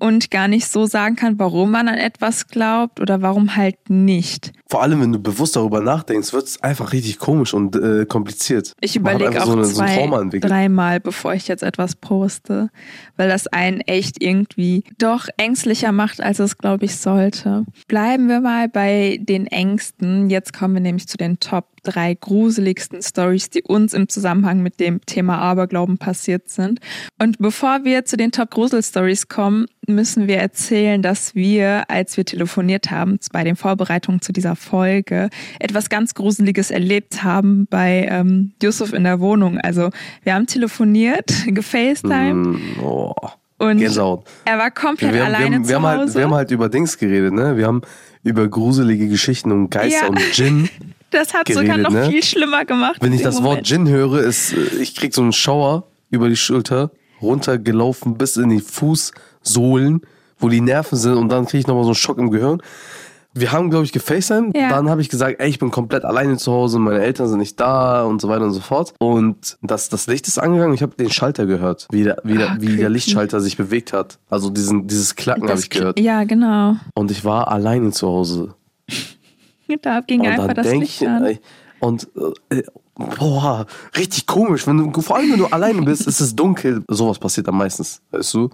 Und 0.00 0.30
gar 0.30 0.48
nicht 0.48 0.66
so 0.66 0.86
sagen 0.86 1.14
kann, 1.16 1.38
warum 1.38 1.70
man 1.70 1.86
an 1.88 1.96
etwas 1.98 2.48
glaubt 2.48 3.00
oder 3.00 3.22
warum 3.22 3.54
halt 3.56 3.76
nicht. 3.88 4.52
Vor 4.68 4.82
allem, 4.82 5.00
wenn 5.00 5.12
du 5.12 5.18
bewusst 5.18 5.56
darüber 5.56 5.80
nachdenkst, 5.80 6.32
wird 6.32 6.44
es 6.46 6.62
einfach 6.62 6.92
richtig 6.92 7.18
komisch 7.18 7.54
und 7.54 7.76
äh, 7.76 8.06
kompliziert. 8.06 8.72
Ich 8.80 8.96
überlege 8.96 9.40
auch 9.42 9.46
so 9.46 9.52
eine- 9.52 9.64
so 9.64 9.80
ein 9.82 9.88
zwei, 10.08 10.18
entwickelt. 10.20 10.50
dreimal, 10.50 11.00
bevor 11.00 11.34
ich 11.34 11.48
jetzt 11.48 11.62
etwas 11.62 11.96
poste, 11.96 12.70
weil 13.16 13.28
das 13.28 13.46
einen 13.48 13.80
echt 13.80 14.22
irgendwie 14.22 14.84
doch 14.98 15.26
ängstlicher 15.36 15.92
macht, 15.92 16.20
als 16.22 16.38
es, 16.38 16.56
glaube 16.58 16.84
ich, 16.84 16.96
sollte. 16.96 17.64
Bleiben 17.88 18.28
wir 18.28 18.40
mal 18.40 18.68
bei 18.68 19.18
den 19.20 19.46
Ängsten. 19.46 20.30
Jetzt 20.30 20.52
kommen 20.52 20.74
wir 20.74 20.80
nämlich 20.80 21.08
zu 21.08 21.16
den 21.16 21.40
Top 21.40 21.66
drei 21.82 22.14
gruseligsten 22.14 23.02
Stories, 23.02 23.50
die 23.50 23.62
uns 23.62 23.92
im 23.94 24.08
Zusammenhang 24.08 24.62
mit 24.62 24.80
dem 24.80 25.00
Thema 25.06 25.38
Aberglauben 25.38 25.98
passiert 25.98 26.48
sind. 26.48 26.80
Und 27.18 27.38
bevor 27.38 27.84
wir 27.84 28.04
zu 28.04 28.16
den 28.16 28.32
Top 28.32 28.50
Grusel 28.50 28.82
Stories 28.82 29.28
kommen, 29.28 29.66
müssen 29.86 30.28
wir 30.28 30.36
erzählen, 30.38 31.02
dass 31.02 31.34
wir, 31.34 31.84
als 31.90 32.16
wir 32.16 32.24
telefoniert 32.24 32.90
haben, 32.90 33.18
bei 33.32 33.42
den 33.44 33.56
Vorbereitungen 33.56 34.20
zu 34.20 34.32
dieser 34.32 34.54
Folge, 34.56 35.30
etwas 35.58 35.88
ganz 35.88 36.14
Gruseliges 36.14 36.70
erlebt 36.70 37.22
haben 37.24 37.66
bei 37.68 38.06
ähm, 38.10 38.52
Yusuf 38.62 38.92
in 38.92 39.04
der 39.04 39.20
Wohnung. 39.20 39.58
Also 39.58 39.90
wir 40.22 40.34
haben 40.34 40.46
telefoniert, 40.46 41.30
gefacetimed 41.46 42.34
Mm, 42.34 42.56
oh, 42.82 43.12
und 43.58 43.78
Gänsehaut. 43.78 44.24
er 44.44 44.58
war 44.58 44.70
komplett 44.70 45.12
Wir, 45.12 45.24
haben- 45.24 45.32
wir, 45.32 45.38
alleine 45.38 45.56
haben, 45.56 45.62
wir, 45.64 45.68
zu 45.68 45.74
haben 45.74 45.86
halt, 45.86 46.00
Hause. 46.02 46.14
wir 46.14 46.24
haben 46.24 46.34
halt 46.34 46.50
über 46.50 46.68
Dings 46.68 46.96
geredet, 46.96 47.32
ne? 47.32 47.56
Wir 47.56 47.66
haben 47.66 47.82
über 48.22 48.46
gruselige 48.48 49.08
Geschichten 49.08 49.50
und 49.52 49.70
Geister 49.70 50.02
Ja. 50.04 50.08
und 50.08 50.20
Djinn. 50.36 50.68
das 51.10 51.34
hat 51.34 51.48
sogar 51.48 51.64
geredet, 51.64 51.82
noch 51.82 51.92
ne? 51.92 52.10
viel 52.10 52.22
schlimmer 52.22 52.64
gemacht. 52.64 52.96
Wenn 53.00 53.12
ich 53.12 53.22
das 53.22 53.36
Wort 53.36 53.44
Moment. 53.44 53.68
Djinn 53.68 53.88
höre, 53.88 54.20
ist, 54.20 54.52
äh, 54.52 54.76
ich 54.80 54.94
krieg 54.94 55.14
so 55.14 55.22
einen 55.22 55.32
Schauer 55.32 55.84
über 56.10 56.28
die 56.28 56.36
Schulter, 56.36 56.90
runtergelaufen 57.20 58.16
bis 58.16 58.36
in 58.36 58.50
die 58.50 58.60
Fußsohlen, 58.60 60.02
wo 60.38 60.48
die 60.48 60.60
Nerven 60.60 60.96
sind 60.96 61.14
und 61.14 61.28
dann 61.30 61.46
kriege 61.46 61.60
ich 61.60 61.66
nochmal 61.66 61.84
so 61.84 61.90
einen 61.90 61.96
Schock 61.96 62.18
im 62.18 62.30
Gehirn. 62.30 62.62
Wir 63.32 63.52
haben, 63.52 63.70
glaube 63.70 63.84
ich, 63.84 63.92
gefacetimed. 63.92 64.56
Ja. 64.56 64.70
Dann 64.70 64.90
habe 64.90 65.00
ich 65.00 65.08
gesagt, 65.08 65.36
ey, 65.38 65.48
ich 65.48 65.60
bin 65.60 65.70
komplett 65.70 66.04
alleine 66.04 66.36
zu 66.36 66.50
Hause, 66.50 66.80
meine 66.80 67.00
Eltern 67.00 67.28
sind 67.28 67.38
nicht 67.38 67.60
da 67.60 68.02
und 68.02 68.20
so 68.20 68.28
weiter 68.28 68.44
und 68.44 68.52
so 68.52 68.60
fort. 68.60 68.92
Und 68.98 69.56
das, 69.62 69.88
das 69.88 70.08
Licht 70.08 70.26
ist 70.26 70.38
angegangen, 70.38 70.74
ich 70.74 70.82
habe 70.82 70.96
den 70.96 71.10
Schalter 71.10 71.46
gehört, 71.46 71.86
wie 71.92 72.02
der, 72.02 72.16
wie, 72.24 72.36
der, 72.36 72.56
wie 72.58 72.76
der. 72.76 72.88
Lichtschalter 72.88 73.40
sich 73.40 73.56
bewegt 73.56 73.92
hat. 73.92 74.18
Also 74.28 74.50
diesen, 74.50 74.88
dieses 74.88 75.14
Klacken 75.14 75.48
habe 75.48 75.60
ich 75.60 75.70
gehört. 75.70 76.00
Ja, 76.00 76.24
genau. 76.24 76.74
Und 76.94 77.12
ich 77.12 77.24
war 77.24 77.48
alleine 77.48 77.92
zu 77.92 78.08
Hause. 78.08 78.54
Da 79.82 80.00
ging 80.00 80.20
Und 80.20 80.26
einfach 80.28 80.48
dann 80.48 80.56
das 80.56 80.72
Licht 80.72 81.02
ich, 81.02 81.08
an. 81.08 81.38
und 81.80 82.08
äh, 82.50 82.62
boah, 82.94 83.66
richtig 83.96 84.26
komisch. 84.26 84.66
Wenn 84.66 84.92
du, 84.92 85.00
vor 85.00 85.16
allem, 85.16 85.32
wenn 85.32 85.38
du 85.38 85.46
alleine 85.46 85.82
bist, 85.82 86.06
ist 86.06 86.20
es 86.20 86.34
dunkel. 86.34 86.84
Sowas 86.88 87.18
passiert 87.18 87.48
am 87.48 87.58
meistens, 87.58 88.02
weißt 88.10 88.34
du? 88.34 88.50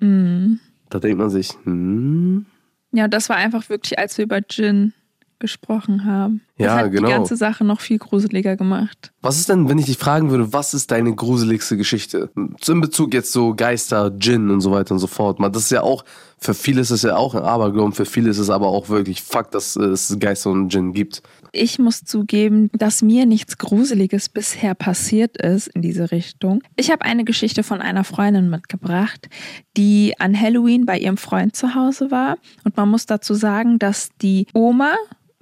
Mhm. 0.00 0.60
Da 0.90 0.98
denkt 0.98 1.18
man 1.18 1.30
sich, 1.30 1.50
hm, 1.64 2.46
Ja, 2.92 3.08
das 3.08 3.28
war 3.28 3.36
einfach 3.36 3.68
wirklich, 3.68 3.98
als 3.98 4.16
wir 4.18 4.24
über 4.24 4.40
Gin 4.42 4.92
gesprochen 5.38 6.04
haben. 6.04 6.40
Das 6.56 6.66
Ja, 6.66 6.76
hat 6.76 6.92
genau. 6.92 7.08
die 7.08 7.12
ganze 7.14 7.36
Sache 7.36 7.64
noch 7.64 7.80
viel 7.80 7.98
gruseliger 7.98 8.56
gemacht. 8.56 9.12
was 9.22 9.38
ist 9.38 9.48
denn, 9.48 9.68
wenn 9.68 9.78
ich 9.78 9.86
dich 9.86 9.98
fragen 9.98 10.30
würde, 10.30 10.52
was 10.52 10.72
ist 10.72 10.90
deine 10.92 11.12
gruseligste 11.14 11.76
Geschichte? 11.76 12.30
In 12.68 12.80
Bezug 12.80 13.12
jetzt 13.12 13.32
so 13.32 13.54
Geister, 13.54 14.10
Djinn 14.10 14.50
und 14.50 14.60
so 14.60 14.70
weiter 14.70 14.92
und 14.92 15.00
so 15.00 15.08
fort. 15.08 15.40
Man, 15.40 15.50
Das 15.52 15.62
ist 15.64 15.70
ja 15.72 15.82
auch, 15.82 16.04
für 16.38 16.54
viele 16.54 16.80
ist 16.80 16.90
es 16.90 17.02
ja 17.02 17.16
auch 17.16 17.34
ein 17.34 17.42
Aberglauben, 17.42 17.92
für 17.92 18.04
viele 18.04 18.30
ist 18.30 18.38
es 18.38 18.50
aber 18.50 18.68
auch 18.68 18.88
wirklich 18.88 19.22
Fakt, 19.22 19.54
dass 19.54 19.74
es 19.74 20.16
Geister 20.20 20.50
und 20.50 20.68
Djinn 20.72 20.92
gibt. 20.92 21.22
Ich 21.50 21.78
muss 21.80 22.04
zugeben, 22.04 22.70
dass 22.72 23.02
mir 23.02 23.26
nichts 23.26 23.58
Gruseliges 23.58 24.28
bisher 24.28 24.74
passiert 24.76 25.36
ist 25.38 25.66
in 25.68 25.82
diese 25.82 26.12
Richtung. 26.12 26.62
Ich 26.76 26.90
habe 26.92 27.04
eine 27.04 27.24
Geschichte 27.24 27.62
von 27.64 27.80
einer 27.80 28.04
Freundin 28.04 28.48
mitgebracht, 28.50 29.28
die 29.76 30.14
an 30.20 30.38
Halloween 30.40 30.86
bei 30.86 30.98
ihrem 30.98 31.16
Freund 31.16 31.56
zu 31.56 31.74
Hause 31.74 32.10
war. 32.12 32.36
Und 32.64 32.76
man 32.76 32.88
muss 32.88 33.06
dazu 33.06 33.34
sagen, 33.34 33.78
dass 33.80 34.10
die 34.22 34.46
Oma 34.52 34.94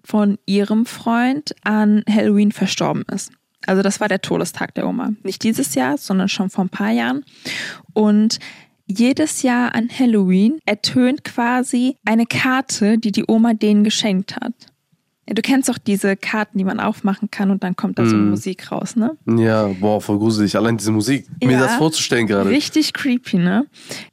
von 0.05 0.39
ihrem 0.47 0.87
Freund 0.87 1.55
an 1.65 2.03
Halloween 2.09 2.53
verstorben 2.53 3.05
ist. 3.13 3.31
Also 3.67 3.83
das 3.83 4.01
war 4.01 4.09
der 4.09 4.21
Todestag 4.21 4.75
der 4.75 4.87
Oma. 4.89 5.11
Nicht 5.23 5.43
dieses 5.45 5.75
Jahr, 5.77 5.97
sondern 5.97 6.29
schon 6.29 6.51
vor 6.51 6.65
ein 6.65 6.69
paar 6.69 6.91
Jahren. 6.91 7.25
Und 7.93 8.39
jedes 8.87 9.43
Jahr 9.43 9.75
an 9.75 9.89
Halloween 9.97 10.59
ertönt 10.67 11.23
quasi 11.25 11.97
eine 12.05 12.27
Karte, 12.27 12.99
die 12.99 13.13
die 13.13 13.25
Oma 13.29 13.55
denen 13.55 13.85
geschenkt 13.85 14.37
hat. 14.37 14.53
Du 15.27 15.41
kennst 15.41 15.69
doch 15.69 15.79
diese 15.79 16.17
Karten, 16.17 16.59
die 16.59 16.65
man 16.65 16.81
aufmachen 16.81 17.31
kann 17.31 17.53
und 17.53 17.63
dann 17.63 17.77
kommt 17.77 17.97
da 17.99 18.05
so 18.05 18.17
Mm. 18.17 18.31
Musik 18.31 18.73
raus, 18.73 18.97
ne? 18.97 19.17
Ja, 19.25 19.69
boah, 19.69 20.01
voll 20.01 20.19
gruselig. 20.19 20.57
Allein 20.57 20.77
diese 20.77 20.91
Musik, 20.91 21.27
mir 21.43 21.53
Ja. 21.53 21.61
das 21.61 21.77
vorzustellen 21.77 22.27
gerade. 22.27 22.51
Richtig 22.51 22.93
creepy, 22.93 23.39
ne? 23.39 23.67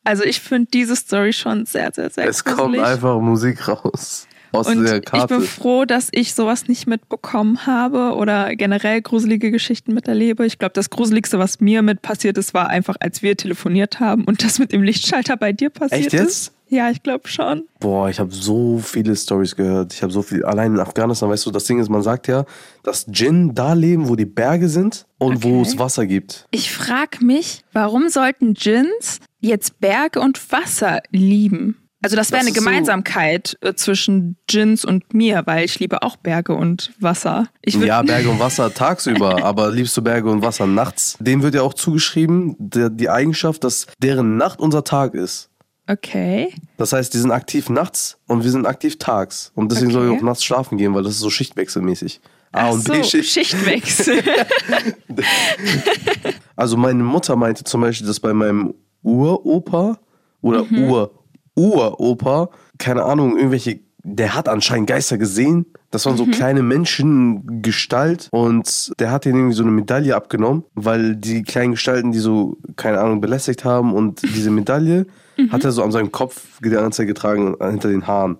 Also 0.04 0.24
ich 0.24 0.40
finde 0.40 0.70
diese 0.72 0.96
Story 0.96 1.34
schon 1.34 1.66
sehr, 1.66 1.92
sehr, 1.92 2.12
sehr 2.12 2.28
Es 2.28 2.44
gruselig. 2.44 2.60
kommt 2.78 2.80
einfach 2.80 3.20
Musik 3.20 3.68
raus. 3.68 4.28
Aus 4.52 4.68
und 4.68 4.84
der 4.84 4.98
ich 4.98 5.06
Karte. 5.06 5.38
bin 5.38 5.44
froh, 5.46 5.86
dass 5.86 6.10
ich 6.12 6.34
sowas 6.34 6.68
nicht 6.68 6.88
mitbekommen 6.88 7.66
habe 7.66 8.16
oder 8.16 8.56
generell 8.56 9.02
gruselige 9.02 9.52
Geschichten 9.52 9.94
miterlebe. 9.94 10.46
Ich 10.46 10.58
glaube, 10.58 10.74
das 10.74 10.90
Gruseligste, 10.90 11.40
was 11.40 11.60
mir 11.60 11.82
mit 11.82 12.02
passiert 12.02 12.38
ist, 12.38 12.54
war 12.54 12.68
einfach, 12.70 12.96
als 13.00 13.22
wir 13.22 13.38
telefoniert 13.38 14.00
haben 14.00 14.24
und 14.26 14.44
das 14.44 14.60
mit 14.60 14.72
dem 14.72 14.82
Lichtschalter 14.84 15.38
bei 15.38 15.52
dir 15.54 15.70
passiert 15.70 16.06
Echt 16.06 16.14
ist. 16.14 16.22
jetzt? 16.22 16.54
Ja, 16.72 16.92
ich 16.92 17.02
glaube 17.02 17.28
schon. 17.28 17.64
Boah, 17.80 18.10
ich 18.10 18.20
habe 18.20 18.32
so 18.32 18.78
viele 18.78 19.16
Stories 19.16 19.56
gehört. 19.56 19.92
Ich 19.92 20.04
habe 20.04 20.14
so 20.14 20.22
viel. 20.22 20.46
Allein 20.46 20.76
in 20.76 20.80
Afghanistan, 20.80 21.28
weißt 21.28 21.48
du, 21.48 21.52
das 21.52 21.64
Ding 21.64 21.80
ist, 21.80 21.90
man 21.90 22.04
sagt 22.04 22.28
ja, 22.28 22.46
dass 22.84 23.08
Djinn 23.08 23.56
da 23.56 23.74
leben, 23.74 24.08
wo 24.08 24.16
die 24.16 24.28
Berge 24.28 24.70
sind 24.70 25.08
und 25.18 25.44
wo 25.44 25.62
Okay. 25.62 25.62
es 25.68 25.80
Wasser 25.80 26.06
gibt. 26.06 26.46
Ich 26.52 26.72
frage 26.72 27.26
mich, 27.26 27.64
warum 27.74 28.08
sollten 28.10 28.54
Djinns 28.54 29.20
jetzt 29.40 29.80
Berge 29.80 30.20
und 30.20 30.40
Wasser 30.52 31.02
lieben? 31.10 31.78
Also 32.02 32.16
das 32.16 32.32
wäre 32.32 32.40
eine 32.40 32.50
ist 32.50 32.56
so- 32.56 32.62
Gemeinsamkeit 32.62 33.58
äh, 33.62 33.74
zwischen 33.74 34.38
Djinns 34.50 34.86
und 34.86 35.14
mir, 35.14 35.44
weil 35.46 35.66
ich 35.66 35.80
liebe 35.80 36.02
auch 36.02 36.16
Berge 36.16 36.54
und 36.54 36.92
Wasser. 37.00 37.48
Ja, 37.66 38.02
Berge 38.02 38.30
und 38.30 38.40
Wasser 38.40 38.74
tagsüber, 38.74 39.44
aber 39.44 39.70
liebst 39.72 39.98
du 39.98 40.02
Berge 40.02 40.30
und 40.30 40.42
Wasser 40.42 40.66
nachts? 40.66 41.18
Dem 41.20 41.44
wird 41.44 41.56
ja 41.56 41.62
auch 41.62 41.74
zugeschrieben, 41.74 42.56
der, 42.58 42.90
die 42.90 43.10
Eigenschaft, 43.10 43.64
dass 43.66 43.88
deren 44.02 44.38
Nacht 44.38 44.60
unser 44.62 44.84
Tag 44.86 45.14
ist. 45.14 45.50
Okay. 45.88 46.54
Das 46.78 46.94
heißt, 46.94 47.14
die 47.14 47.18
sind 47.18 47.32
aktiv 47.32 47.68
nachts 47.70 48.18
und 48.28 48.44
wir 48.44 48.52
sind 48.52 48.66
aktiv 48.68 48.98
tags. 49.00 49.52
Und 49.56 49.72
deswegen 49.72 49.92
soll 49.92 50.06
ich 50.06 50.12
Okay. 50.12 50.20
auch 50.20 50.24
nachts 50.24 50.44
schlafen 50.46 50.78
gehen, 50.78 50.94
weil 50.94 51.04
das 51.04 51.14
ist 51.14 51.20
so 51.20 51.30
schichtwechselmäßig. 51.32 52.22
A 52.52 52.68
Ach 52.70 52.74
und 52.74 52.86
so, 52.86 52.94
B 52.94 53.04
Schicht. 53.04 53.30
Schichtwechsel. 53.32 54.24
Also 56.56 56.76
meine 56.78 57.04
Mutter 57.04 57.36
meinte 57.36 57.64
zum 57.64 57.82
Beispiel, 57.82 58.08
dass 58.08 58.20
bei 58.20 58.34
meinem 58.34 58.74
Uropa 59.02 59.98
oder 60.42 60.66
Ur 60.72 61.12
Uropa, 61.56 62.50
keine 62.78 63.04
Ahnung, 63.04 63.38
irgendwelche, 63.38 63.80
der 64.04 64.36
hat 64.36 64.48
anscheinend 64.48 64.88
Geister 64.88 65.18
gesehen. 65.18 65.66
Das 65.92 66.06
waren 66.06 66.18
so 66.18 66.26
kleine 66.26 66.62
Menschen 66.62 67.62
Gestalt 67.62 68.30
und 68.32 68.92
der 69.00 69.12
hat 69.12 69.26
ihnen 69.26 69.36
irgendwie 69.36 69.56
so 69.56 69.64
eine 69.64 69.72
Medaille 69.72 70.16
abgenommen, 70.16 70.64
weil 70.76 71.16
die 71.16 71.44
kleinen 71.44 71.72
Gestalten, 71.72 72.12
die 72.12 72.20
so, 72.20 72.58
keine 72.76 73.00
Ahnung, 73.00 73.22
belästigt 73.22 73.66
haben 73.66 73.94
und 73.94 74.22
diese 74.36 74.52
Medaille 74.52 75.06
hat 75.52 75.64
er 75.64 75.72
so 75.72 75.84
an 75.84 75.92
seinem 75.92 76.12
Kopf 76.12 76.60
die 76.64 76.70
ganze 76.70 76.98
Zeit 76.98 77.08
getragen, 77.08 77.56
hinter 77.62 77.90
den 77.90 78.08
Haaren. 78.08 78.38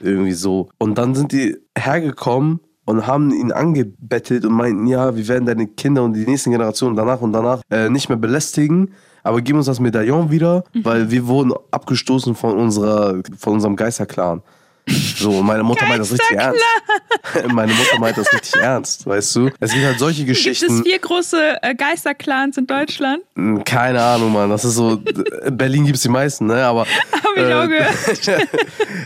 Irgendwie 0.00 0.32
so. 0.32 0.68
Und 0.78 0.98
dann 0.98 1.14
sind 1.14 1.32
die 1.32 1.56
hergekommen 1.78 2.60
und 2.86 3.06
haben 3.06 3.30
ihn 3.32 3.52
angebettelt 3.52 4.44
und 4.44 4.52
meinten, 4.52 4.86
ja, 4.86 5.16
wir 5.16 5.28
werden 5.28 5.46
deine 5.46 5.66
Kinder 5.66 6.02
und 6.02 6.14
die 6.14 6.26
nächsten 6.26 6.50
Generationen 6.50 6.96
danach 6.96 7.20
und 7.20 7.32
danach 7.32 7.62
äh, 7.70 7.88
nicht 7.88 8.08
mehr 8.08 8.18
belästigen, 8.18 8.92
aber 9.24 9.40
gib 9.40 9.56
uns 9.56 9.66
das 9.66 9.80
Medaillon 9.80 10.30
wieder, 10.30 10.64
weil 10.74 11.10
wir 11.10 11.26
wurden 11.26 11.52
abgestoßen 11.70 12.36
von 12.36 12.56
unserer, 12.56 13.22
von 13.36 13.54
unserem 13.54 13.74
Geisterclan. 13.74 14.42
So, 14.86 15.42
meine 15.42 15.62
Mutter 15.62 15.86
meint 15.86 16.00
das 16.00 16.12
richtig 16.12 16.36
ernst. 16.36 16.62
meine 17.54 17.72
Mutter 17.72 17.98
meint 17.98 18.18
das 18.18 18.30
richtig 18.30 18.60
ernst, 18.60 19.06
weißt 19.06 19.36
du? 19.36 19.50
Es 19.58 19.72
gibt 19.72 19.82
halt 19.82 19.98
solche 19.98 20.26
Gibt 20.26 20.36
es 20.36 20.44
Geschichten. 20.44 20.82
vier 20.82 20.98
große 20.98 21.62
äh, 21.62 21.74
Geisterclans 21.74 22.58
in 22.58 22.66
Deutschland? 22.66 23.22
Keine 23.64 24.02
Ahnung, 24.02 24.34
Mann. 24.34 24.50
Das 24.50 24.64
ist 24.66 24.74
so. 24.74 25.00
In 25.46 25.56
Berlin 25.56 25.86
gibt 25.86 25.96
es 25.96 26.02
die 26.02 26.10
meisten, 26.10 26.46
ne? 26.46 26.66
Aber. 26.66 26.82
Hab 27.12 27.36
ich 27.36 27.54
auch 27.54 27.66
gehört. 27.66 28.48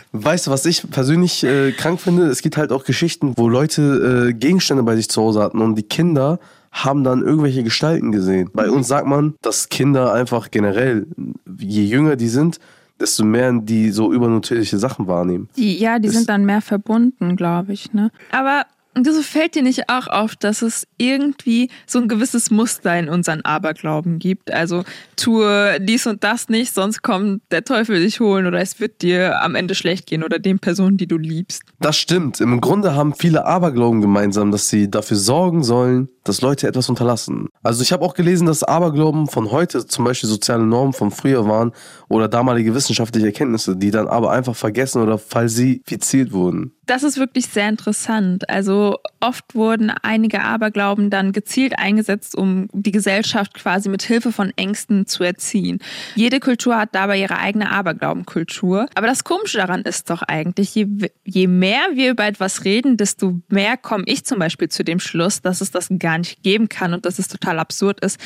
weißt 0.12 0.48
du, 0.48 0.50
was 0.50 0.66
ich 0.66 0.90
persönlich 0.90 1.44
äh, 1.44 1.70
krank 1.70 2.00
finde? 2.00 2.26
Es 2.26 2.42
gibt 2.42 2.56
halt 2.56 2.72
auch 2.72 2.84
Geschichten, 2.84 3.34
wo 3.36 3.48
Leute 3.48 4.30
äh, 4.30 4.32
Gegenstände 4.32 4.82
bei 4.82 4.96
sich 4.96 5.08
zu 5.08 5.22
Hause 5.22 5.40
hatten 5.42 5.60
und 5.60 5.76
die 5.76 5.84
Kinder 5.84 6.40
haben 6.84 7.04
dann 7.04 7.22
irgendwelche 7.22 7.62
Gestalten 7.62 8.12
gesehen. 8.12 8.50
Bei 8.52 8.70
uns 8.70 8.88
sagt 8.88 9.06
man, 9.06 9.34
dass 9.42 9.68
Kinder 9.68 10.12
einfach 10.12 10.50
generell, 10.50 11.06
je 11.58 11.84
jünger 11.84 12.16
die 12.16 12.28
sind, 12.28 12.58
desto 13.00 13.24
mehr 13.24 13.52
die 13.52 13.90
so 13.90 14.12
übernatürliche 14.12 14.78
Sachen 14.78 15.06
wahrnehmen. 15.06 15.48
Die, 15.56 15.78
ja, 15.78 15.98
die 15.98 16.08
Das- 16.08 16.16
sind 16.16 16.28
dann 16.28 16.44
mehr 16.44 16.60
verbunden, 16.60 17.36
glaube 17.36 17.72
ich. 17.72 17.92
Ne? 17.92 18.10
Aber 18.32 18.64
so 19.00 19.22
fällt 19.22 19.54
dir 19.54 19.62
nicht 19.62 19.88
auch 19.88 20.08
auf, 20.08 20.34
dass 20.34 20.60
es 20.62 20.84
irgendwie 20.96 21.70
so 21.86 22.00
ein 22.00 22.08
gewisses 22.08 22.50
Muster 22.50 22.98
in 22.98 23.08
unseren 23.08 23.42
Aberglauben 23.42 24.18
gibt. 24.18 24.50
Also 24.52 24.82
tue 25.14 25.78
dies 25.80 26.08
und 26.08 26.24
das 26.24 26.48
nicht, 26.48 26.74
sonst 26.74 27.02
kommt 27.02 27.42
der 27.52 27.62
Teufel 27.64 28.00
dich 28.00 28.18
holen 28.18 28.46
oder 28.46 28.58
es 28.60 28.80
wird 28.80 29.02
dir 29.02 29.40
am 29.42 29.54
Ende 29.54 29.76
schlecht 29.76 30.06
gehen 30.06 30.24
oder 30.24 30.40
den 30.40 30.58
Personen, 30.58 30.96
die 30.96 31.06
du 31.06 31.16
liebst. 31.16 31.62
Das 31.78 31.96
stimmt. 31.96 32.40
Im 32.40 32.60
Grunde 32.60 32.96
haben 32.96 33.14
viele 33.14 33.44
Aberglauben 33.46 34.00
gemeinsam, 34.00 34.50
dass 34.50 34.68
sie 34.68 34.90
dafür 34.90 35.16
sorgen 35.16 35.62
sollen, 35.62 36.08
dass 36.28 36.40
Leute 36.40 36.68
etwas 36.68 36.88
unterlassen. 36.88 37.48
Also 37.62 37.82
ich 37.82 37.92
habe 37.92 38.04
auch 38.04 38.14
gelesen, 38.14 38.46
dass 38.46 38.62
Aberglauben 38.62 39.26
von 39.26 39.50
heute 39.50 39.86
zum 39.86 40.04
Beispiel 40.04 40.28
soziale 40.28 40.64
Normen 40.64 40.92
von 40.92 41.10
früher 41.10 41.46
waren 41.46 41.72
oder 42.08 42.28
damalige 42.28 42.74
wissenschaftliche 42.74 43.26
Erkenntnisse, 43.26 43.76
die 43.76 43.90
dann 43.90 44.08
aber 44.08 44.30
einfach 44.30 44.54
vergessen 44.54 45.02
oder 45.02 45.18
falsifiziert 45.18 46.32
wurden. 46.32 46.72
Das 46.88 47.02
ist 47.02 47.18
wirklich 47.18 47.46
sehr 47.46 47.68
interessant. 47.68 48.48
Also 48.48 48.96
oft 49.20 49.54
wurden 49.54 49.90
einige 49.90 50.42
Aberglauben 50.42 51.10
dann 51.10 51.32
gezielt 51.32 51.78
eingesetzt, 51.78 52.34
um 52.34 52.68
die 52.72 52.92
Gesellschaft 52.92 53.52
quasi 53.52 53.90
mit 53.90 54.02
Hilfe 54.02 54.32
von 54.32 54.52
Ängsten 54.56 55.06
zu 55.06 55.22
erziehen. 55.22 55.80
Jede 56.14 56.40
Kultur 56.40 56.78
hat 56.78 56.94
dabei 56.94 57.20
ihre 57.20 57.38
eigene 57.38 57.70
Aberglaubenkultur. 57.70 58.86
Aber 58.94 59.06
das 59.06 59.24
Komische 59.24 59.58
daran 59.58 59.82
ist 59.82 60.08
doch 60.08 60.22
eigentlich, 60.22 60.74
je, 60.74 60.86
je 61.24 61.46
mehr 61.46 61.88
wir 61.92 62.10
über 62.10 62.24
etwas 62.24 62.64
reden, 62.64 62.96
desto 62.96 63.38
mehr 63.48 63.76
komme 63.76 64.04
ich 64.06 64.24
zum 64.24 64.38
Beispiel 64.38 64.68
zu 64.68 64.82
dem 64.82 64.98
Schluss, 64.98 65.42
dass 65.42 65.60
es 65.60 65.70
das 65.70 65.88
gar 65.98 66.17
nicht 66.18 66.42
geben 66.42 66.68
kann 66.68 66.94
und 66.94 67.04
dass 67.06 67.18
es 67.18 67.28
total 67.28 67.58
absurd 67.58 68.00
ist. 68.00 68.18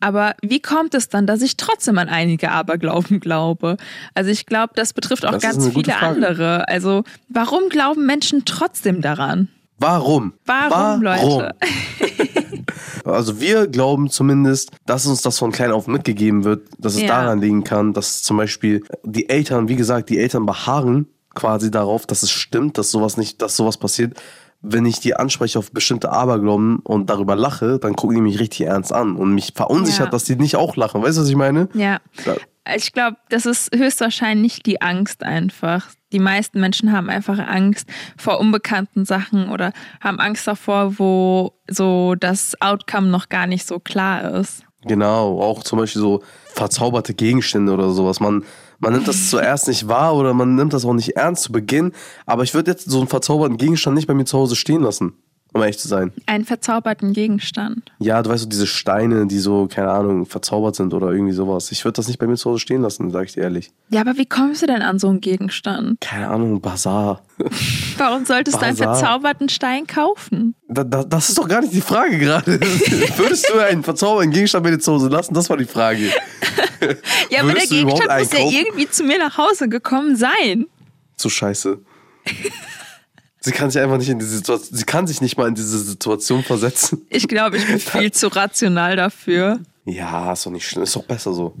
Aber 0.00 0.34
wie 0.42 0.60
kommt 0.60 0.94
es 0.94 1.08
dann, 1.08 1.26
dass 1.26 1.42
ich 1.42 1.56
trotzdem 1.56 1.98
an 1.98 2.08
einige 2.08 2.50
Aberglauben 2.50 3.20
glaube? 3.20 3.76
Also 4.14 4.30
ich 4.30 4.46
glaube, 4.46 4.72
das 4.76 4.92
betrifft 4.92 5.24
auch 5.26 5.32
Das 5.32 5.42
ganz 5.42 5.68
viele 5.68 5.96
andere. 5.96 6.68
Also 6.68 7.04
warum 7.28 7.68
glauben 7.68 8.06
Menschen 8.06 8.44
trotzdem 8.44 9.00
daran? 9.02 9.48
Warum? 9.78 10.32
Warum, 10.46 11.02
Leute? 11.02 11.54
Also 13.04 13.40
wir 13.40 13.68
glauben 13.68 14.10
zumindest, 14.10 14.72
dass 14.84 15.06
uns 15.06 15.22
das 15.22 15.38
von 15.38 15.52
klein 15.52 15.70
auf 15.70 15.86
mitgegeben 15.86 16.42
wird, 16.44 16.68
dass 16.78 16.94
es 16.94 17.02
Ja. 17.02 17.08
daran 17.08 17.40
liegen 17.40 17.62
kann, 17.62 17.92
dass 17.92 18.22
zum 18.22 18.36
Beispiel 18.36 18.82
die 19.04 19.28
Eltern, 19.28 19.68
wie 19.68 19.76
gesagt, 19.76 20.10
die 20.10 20.18
Eltern 20.18 20.44
beharren 20.44 21.06
quasi 21.34 21.70
darauf, 21.70 22.06
dass 22.06 22.22
es 22.22 22.30
stimmt, 22.30 22.78
dass 22.78 22.90
sowas 22.90 23.16
nicht, 23.16 23.40
dass 23.42 23.56
sowas 23.56 23.76
passiert. 23.76 24.18
Wenn 24.62 24.86
ich 24.86 25.00
die 25.00 25.14
anspreche 25.14 25.58
auf 25.58 25.70
bestimmte 25.70 26.10
Aberglauben 26.10 26.78
und 26.80 27.08
darüber 27.10 27.36
lache, 27.36 27.78
dann 27.78 27.94
gucken 27.94 28.16
die 28.16 28.22
mich 28.22 28.40
richtig 28.40 28.66
ernst 28.66 28.92
an 28.92 29.14
und 29.16 29.34
mich 29.34 29.52
verunsichert, 29.54 30.06
Ja. 30.06 30.10
dass 30.10 30.24
die 30.24 30.36
nicht 30.36 30.56
auch 30.56 30.76
lachen. 30.76 31.02
Weißt 31.02 31.18
du, 31.18 31.22
was 31.22 31.28
ich 31.28 31.36
meine? 31.36 31.68
Ja. 31.74 31.98
Ja. 32.24 32.34
Ich 32.74 32.92
glaube, 32.92 33.16
das 33.28 33.46
ist 33.46 33.70
höchstwahrscheinlich 33.76 34.60
die 34.62 34.82
Angst 34.82 35.22
einfach. 35.22 35.86
Die 36.12 36.18
meisten 36.18 36.58
Menschen 36.58 36.90
haben 36.90 37.08
einfach 37.08 37.38
Angst 37.38 37.88
vor 38.16 38.40
unbekannten 38.40 39.04
Sachen 39.04 39.50
oder 39.50 39.72
haben 40.00 40.18
Angst 40.18 40.48
davor, 40.48 40.98
wo 40.98 41.52
so 41.68 42.16
das 42.16 42.60
Outcome 42.60 43.06
noch 43.06 43.28
gar 43.28 43.46
nicht 43.46 43.68
so 43.68 43.78
klar 43.78 44.34
ist. 44.40 44.64
Genau, 44.82 45.40
auch 45.40 45.62
zum 45.62 45.78
Beispiel 45.78 46.00
so 46.02 46.22
verzauberte 46.54 47.14
Gegenstände 47.14 47.72
oder 47.72 47.90
sowas. 47.90 48.18
Man, 48.18 48.44
man 48.78 48.92
nimmt 48.92 49.08
das 49.08 49.30
zuerst 49.30 49.68
nicht 49.68 49.88
wahr 49.88 50.14
oder 50.14 50.34
man 50.34 50.54
nimmt 50.54 50.72
das 50.72 50.84
auch 50.84 50.94
nicht 50.94 51.16
ernst 51.16 51.44
zu 51.44 51.52
Beginn. 51.52 51.92
Aber 52.26 52.42
ich 52.42 52.54
würde 52.54 52.70
jetzt 52.70 52.90
so 52.90 52.98
einen 52.98 53.08
verzauberten 53.08 53.56
Gegenstand 53.56 53.96
nicht 53.96 54.06
bei 54.06 54.14
mir 54.14 54.24
zu 54.24 54.38
Hause 54.38 54.56
stehen 54.56 54.82
lassen, 54.82 55.14
um 55.56 55.62
ehrlich 55.62 55.78
zu 55.78 55.88
sein. 55.88 56.12
Einen 56.26 56.44
verzauberten 56.44 57.12
Gegenstand. 57.12 57.92
Ja, 57.98 58.22
du 58.22 58.30
weißt 58.30 58.44
so, 58.44 58.48
diese 58.48 58.66
Steine, 58.66 59.26
die 59.26 59.38
so, 59.38 59.66
keine 59.66 59.90
Ahnung, 59.90 60.26
verzaubert 60.26 60.76
sind 60.76 60.94
oder 60.94 61.10
irgendwie 61.10 61.32
sowas. 61.32 61.72
Ich 61.72 61.84
würde 61.84 61.96
das 61.96 62.08
nicht 62.08 62.18
bei 62.18 62.26
mir 62.26 62.36
zu 62.36 62.50
Hause 62.50 62.60
stehen 62.60 62.82
lassen, 62.82 63.10
sag 63.10 63.26
ich 63.26 63.34
dir 63.34 63.42
ehrlich. 63.42 63.72
Ja, 63.88 64.00
aber 64.02 64.16
wie 64.16 64.26
kommst 64.26 64.62
du 64.62 64.66
denn 64.66 64.82
an 64.82 64.98
so 64.98 65.08
einen 65.08 65.20
Gegenstand? 65.20 66.00
Keine 66.00 66.28
Ahnung, 66.28 66.60
Bazar. 66.60 67.22
Warum 67.98 68.24
solltest 68.24 68.60
du 68.60 68.64
einen 68.64 68.76
verzauberten 68.76 69.48
Stein 69.48 69.86
kaufen? 69.86 70.54
Da, 70.68 70.84
da, 70.84 71.04
das 71.04 71.28
ist 71.28 71.38
doch 71.38 71.48
gar 71.48 71.60
nicht 71.60 71.72
die 71.72 71.80
Frage 71.80 72.18
gerade. 72.18 72.60
Würdest 73.16 73.50
du 73.52 73.58
einen 73.58 73.82
verzauberten 73.82 74.30
Gegenstand 74.30 74.64
bei 74.64 74.70
dir 74.70 74.78
zu 74.78 74.92
Hause 74.92 75.08
lassen? 75.08 75.34
Das 75.34 75.50
war 75.50 75.56
die 75.56 75.64
Frage. 75.64 76.10
Ja, 77.30 77.40
aber 77.40 77.54
der 77.54 77.66
Gegenstand 77.66 78.20
muss 78.20 78.32
ja 78.32 78.38
irgendwie 78.48 78.88
zu 78.88 79.02
mir 79.02 79.18
nach 79.18 79.38
Hause 79.38 79.68
gekommen 79.68 80.14
sein. 80.14 80.66
So 81.16 81.28
scheiße. 81.28 81.78
Sie 83.46 83.52
kann 83.52 83.70
sich 83.70 83.80
einfach 83.80 83.96
nicht 83.96 84.08
in 84.08 84.18
diese 84.18 84.38
Situation, 84.38 84.76
sie 84.76 84.84
kann 84.84 85.06
sich 85.06 85.20
nicht 85.20 85.38
mal 85.38 85.46
in 85.46 85.54
diese 85.54 85.78
Situation 85.78 86.42
versetzen. 86.42 87.06
Ich 87.10 87.28
glaube, 87.28 87.58
ich 87.58 87.66
bin 87.68 87.78
viel 87.78 88.10
zu 88.10 88.26
rational 88.26 88.96
dafür. 88.96 89.60
Ja, 89.84 90.32
ist 90.32 90.44
doch 90.46 90.50
nicht 90.50 90.66
schlimm, 90.66 90.82
ist 90.82 90.96
doch 90.96 91.04
besser 91.04 91.32
so. 91.32 91.54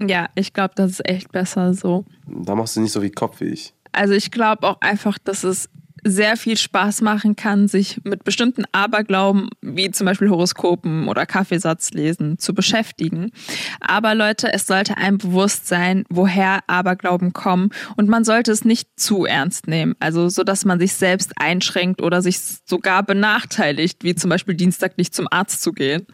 Ja, 0.00 0.30
ich 0.36 0.54
glaube, 0.54 0.72
das 0.74 0.92
ist 0.92 1.06
echt 1.06 1.30
besser 1.30 1.74
so. 1.74 2.06
Da 2.26 2.54
machst 2.54 2.76
du 2.76 2.80
nicht 2.80 2.92
so 2.92 3.02
viel 3.02 3.10
Kopf 3.10 3.40
wie 3.40 3.48
ich. 3.48 3.74
Also 3.92 4.14
ich 4.14 4.30
glaube 4.30 4.66
auch 4.66 4.80
einfach, 4.80 5.18
dass 5.18 5.44
es 5.44 5.68
sehr 6.04 6.36
viel 6.36 6.56
Spaß 6.56 7.02
machen 7.02 7.36
kann, 7.36 7.68
sich 7.68 8.00
mit 8.04 8.24
bestimmten 8.24 8.64
Aberglauben, 8.72 9.50
wie 9.60 9.90
zum 9.90 10.06
Beispiel 10.06 10.30
Horoskopen 10.30 11.08
oder 11.08 11.26
Kaffeesatzlesen, 11.26 12.38
zu 12.38 12.54
beschäftigen. 12.54 13.32
Aber 13.80 14.14
Leute, 14.14 14.52
es 14.52 14.66
sollte 14.66 14.96
einem 14.96 15.18
bewusst 15.18 15.66
sein, 15.66 16.04
woher 16.08 16.60
Aberglauben 16.66 17.32
kommen 17.32 17.70
und 17.96 18.08
man 18.08 18.24
sollte 18.24 18.52
es 18.52 18.64
nicht 18.64 18.88
zu 18.96 19.24
ernst 19.24 19.66
nehmen. 19.66 19.94
Also 20.00 20.28
so, 20.28 20.44
dass 20.44 20.64
man 20.64 20.78
sich 20.78 20.94
selbst 20.94 21.32
einschränkt 21.36 22.02
oder 22.02 22.22
sich 22.22 22.38
sogar 22.66 23.02
benachteiligt, 23.02 24.04
wie 24.04 24.14
zum 24.14 24.30
Beispiel 24.30 24.54
Dienstag 24.54 24.98
nicht 24.98 25.14
zum 25.14 25.28
Arzt 25.30 25.62
zu 25.62 25.72
gehen. 25.72 26.06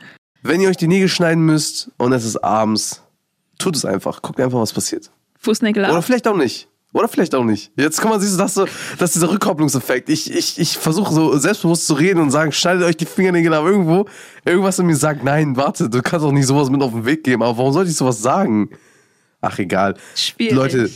Wenn 0.42 0.60
ihr 0.60 0.68
euch 0.68 0.76
die 0.76 0.88
Nägel 0.88 1.08
schneiden 1.08 1.44
müsst 1.44 1.90
und 1.96 2.12
es 2.12 2.24
ist 2.24 2.36
abends, 2.36 3.02
tut 3.58 3.76
es 3.76 3.84
einfach. 3.84 4.20
Guckt 4.20 4.40
einfach, 4.40 4.60
was 4.60 4.72
passiert. 4.72 5.10
Fußnägel 5.38 5.84
Oder 5.84 5.96
ab. 5.96 6.04
vielleicht 6.04 6.28
auch 6.28 6.36
nicht. 6.36 6.68
Oder 6.94 7.08
vielleicht 7.08 7.34
auch 7.34 7.42
nicht. 7.42 7.72
Jetzt 7.76 8.00
guck 8.00 8.12
mal, 8.12 8.20
siehst 8.20 8.34
du, 8.34 8.38
das, 8.38 8.54
so, 8.54 8.66
das 8.98 9.10
ist 9.10 9.16
dieser 9.16 9.28
Rückkopplungseffekt. 9.28 10.08
Ich, 10.08 10.32
ich, 10.32 10.60
ich 10.60 10.78
versuche 10.78 11.12
so 11.12 11.36
selbstbewusst 11.36 11.88
zu 11.88 11.94
reden 11.94 12.20
und 12.20 12.30
sagen, 12.30 12.52
schneidet 12.52 12.84
euch 12.84 12.96
die 12.96 13.04
Fingernägel 13.04 13.52
ab 13.52 13.64
irgendwo. 13.64 14.06
Irgendwas 14.44 14.78
in 14.78 14.86
mir 14.86 14.94
sagt, 14.94 15.24
nein, 15.24 15.56
warte, 15.56 15.90
du 15.90 16.00
kannst 16.02 16.24
auch 16.24 16.30
nicht 16.30 16.46
sowas 16.46 16.70
mit 16.70 16.80
auf 16.82 16.92
den 16.92 17.04
Weg 17.04 17.24
geben. 17.24 17.42
Aber 17.42 17.58
warum 17.58 17.72
sollte 17.72 17.90
ich 17.90 17.96
sowas 17.96 18.22
sagen? 18.22 18.70
Ach, 19.40 19.58
egal. 19.58 19.96
Schwierig. 20.14 20.54
Leute, 20.54 20.90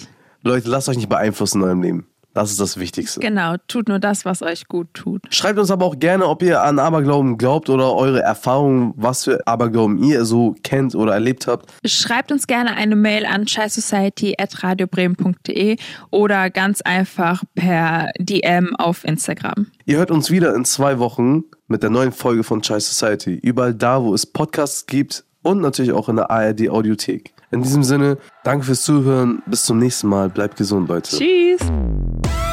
Leute, 0.44 0.68
lasst 0.68 0.88
euch 0.88 0.96
nicht 0.96 1.08
beeinflussen 1.08 1.58
in 1.58 1.64
eurem 1.64 1.82
Leben. 1.82 2.06
Das 2.34 2.50
ist 2.50 2.60
das 2.60 2.78
Wichtigste. 2.78 3.20
Genau, 3.20 3.54
tut 3.66 3.88
nur 3.88 3.98
das, 3.98 4.24
was 4.24 4.42
euch 4.42 4.68
gut 4.68 4.86
tut. 4.94 5.22
Schreibt 5.30 5.58
uns 5.58 5.70
aber 5.70 5.84
auch 5.86 5.98
gerne, 5.98 6.26
ob 6.26 6.42
ihr 6.42 6.62
an 6.62 6.78
Aberglauben 6.78 7.38
glaubt 7.38 7.70
oder 7.70 7.94
eure 7.94 8.22
Erfahrungen, 8.22 8.92
was 8.96 9.24
für 9.24 9.46
Aberglauben 9.46 10.02
ihr 10.02 10.24
so 10.24 10.54
kennt 10.62 10.94
oder 10.94 11.12
erlebt 11.14 11.46
habt. 11.46 11.72
Schreibt 11.84 12.30
uns 12.30 12.46
gerne 12.46 12.76
eine 12.76 12.96
Mail 12.96 13.24
an 13.26 13.46
chaisociety.radiobremen.de 13.46 15.76
oder 16.10 16.50
ganz 16.50 16.82
einfach 16.82 17.42
per 17.54 18.10
DM 18.18 18.76
auf 18.76 19.04
Instagram. 19.04 19.68
Ihr 19.86 19.96
hört 19.98 20.10
uns 20.10 20.30
wieder 20.30 20.54
in 20.54 20.64
zwei 20.64 20.98
Wochen 20.98 21.44
mit 21.66 21.82
der 21.82 21.90
neuen 21.90 22.12
Folge 22.12 22.44
von 22.44 22.62
Chai 22.62 22.80
Society. 22.80 23.38
Überall 23.42 23.74
da, 23.74 24.02
wo 24.02 24.14
es 24.14 24.24
Podcasts 24.26 24.86
gibt 24.86 25.24
und 25.42 25.60
natürlich 25.60 25.92
auch 25.92 26.08
in 26.08 26.16
der 26.16 26.30
ARD 26.30 26.68
Audiothek. 26.68 27.32
In 27.50 27.62
diesem 27.62 27.82
Sinne, 27.82 28.18
danke 28.44 28.66
fürs 28.66 28.82
Zuhören. 28.82 29.42
Bis 29.46 29.64
zum 29.64 29.78
nächsten 29.78 30.08
Mal. 30.08 30.28
Bleibt 30.28 30.56
gesund, 30.56 30.88
Leute. 30.88 31.16
Tschüss! 31.16 31.60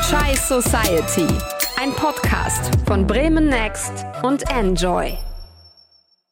Chai 0.09 0.35
Society. 0.35 1.27
Ein 1.81 1.91
Podcast 1.91 2.71
von 2.87 3.05
Bremen 3.05 3.49
Next 3.49 4.05
und 4.23 4.43
Enjoy. 4.49 5.17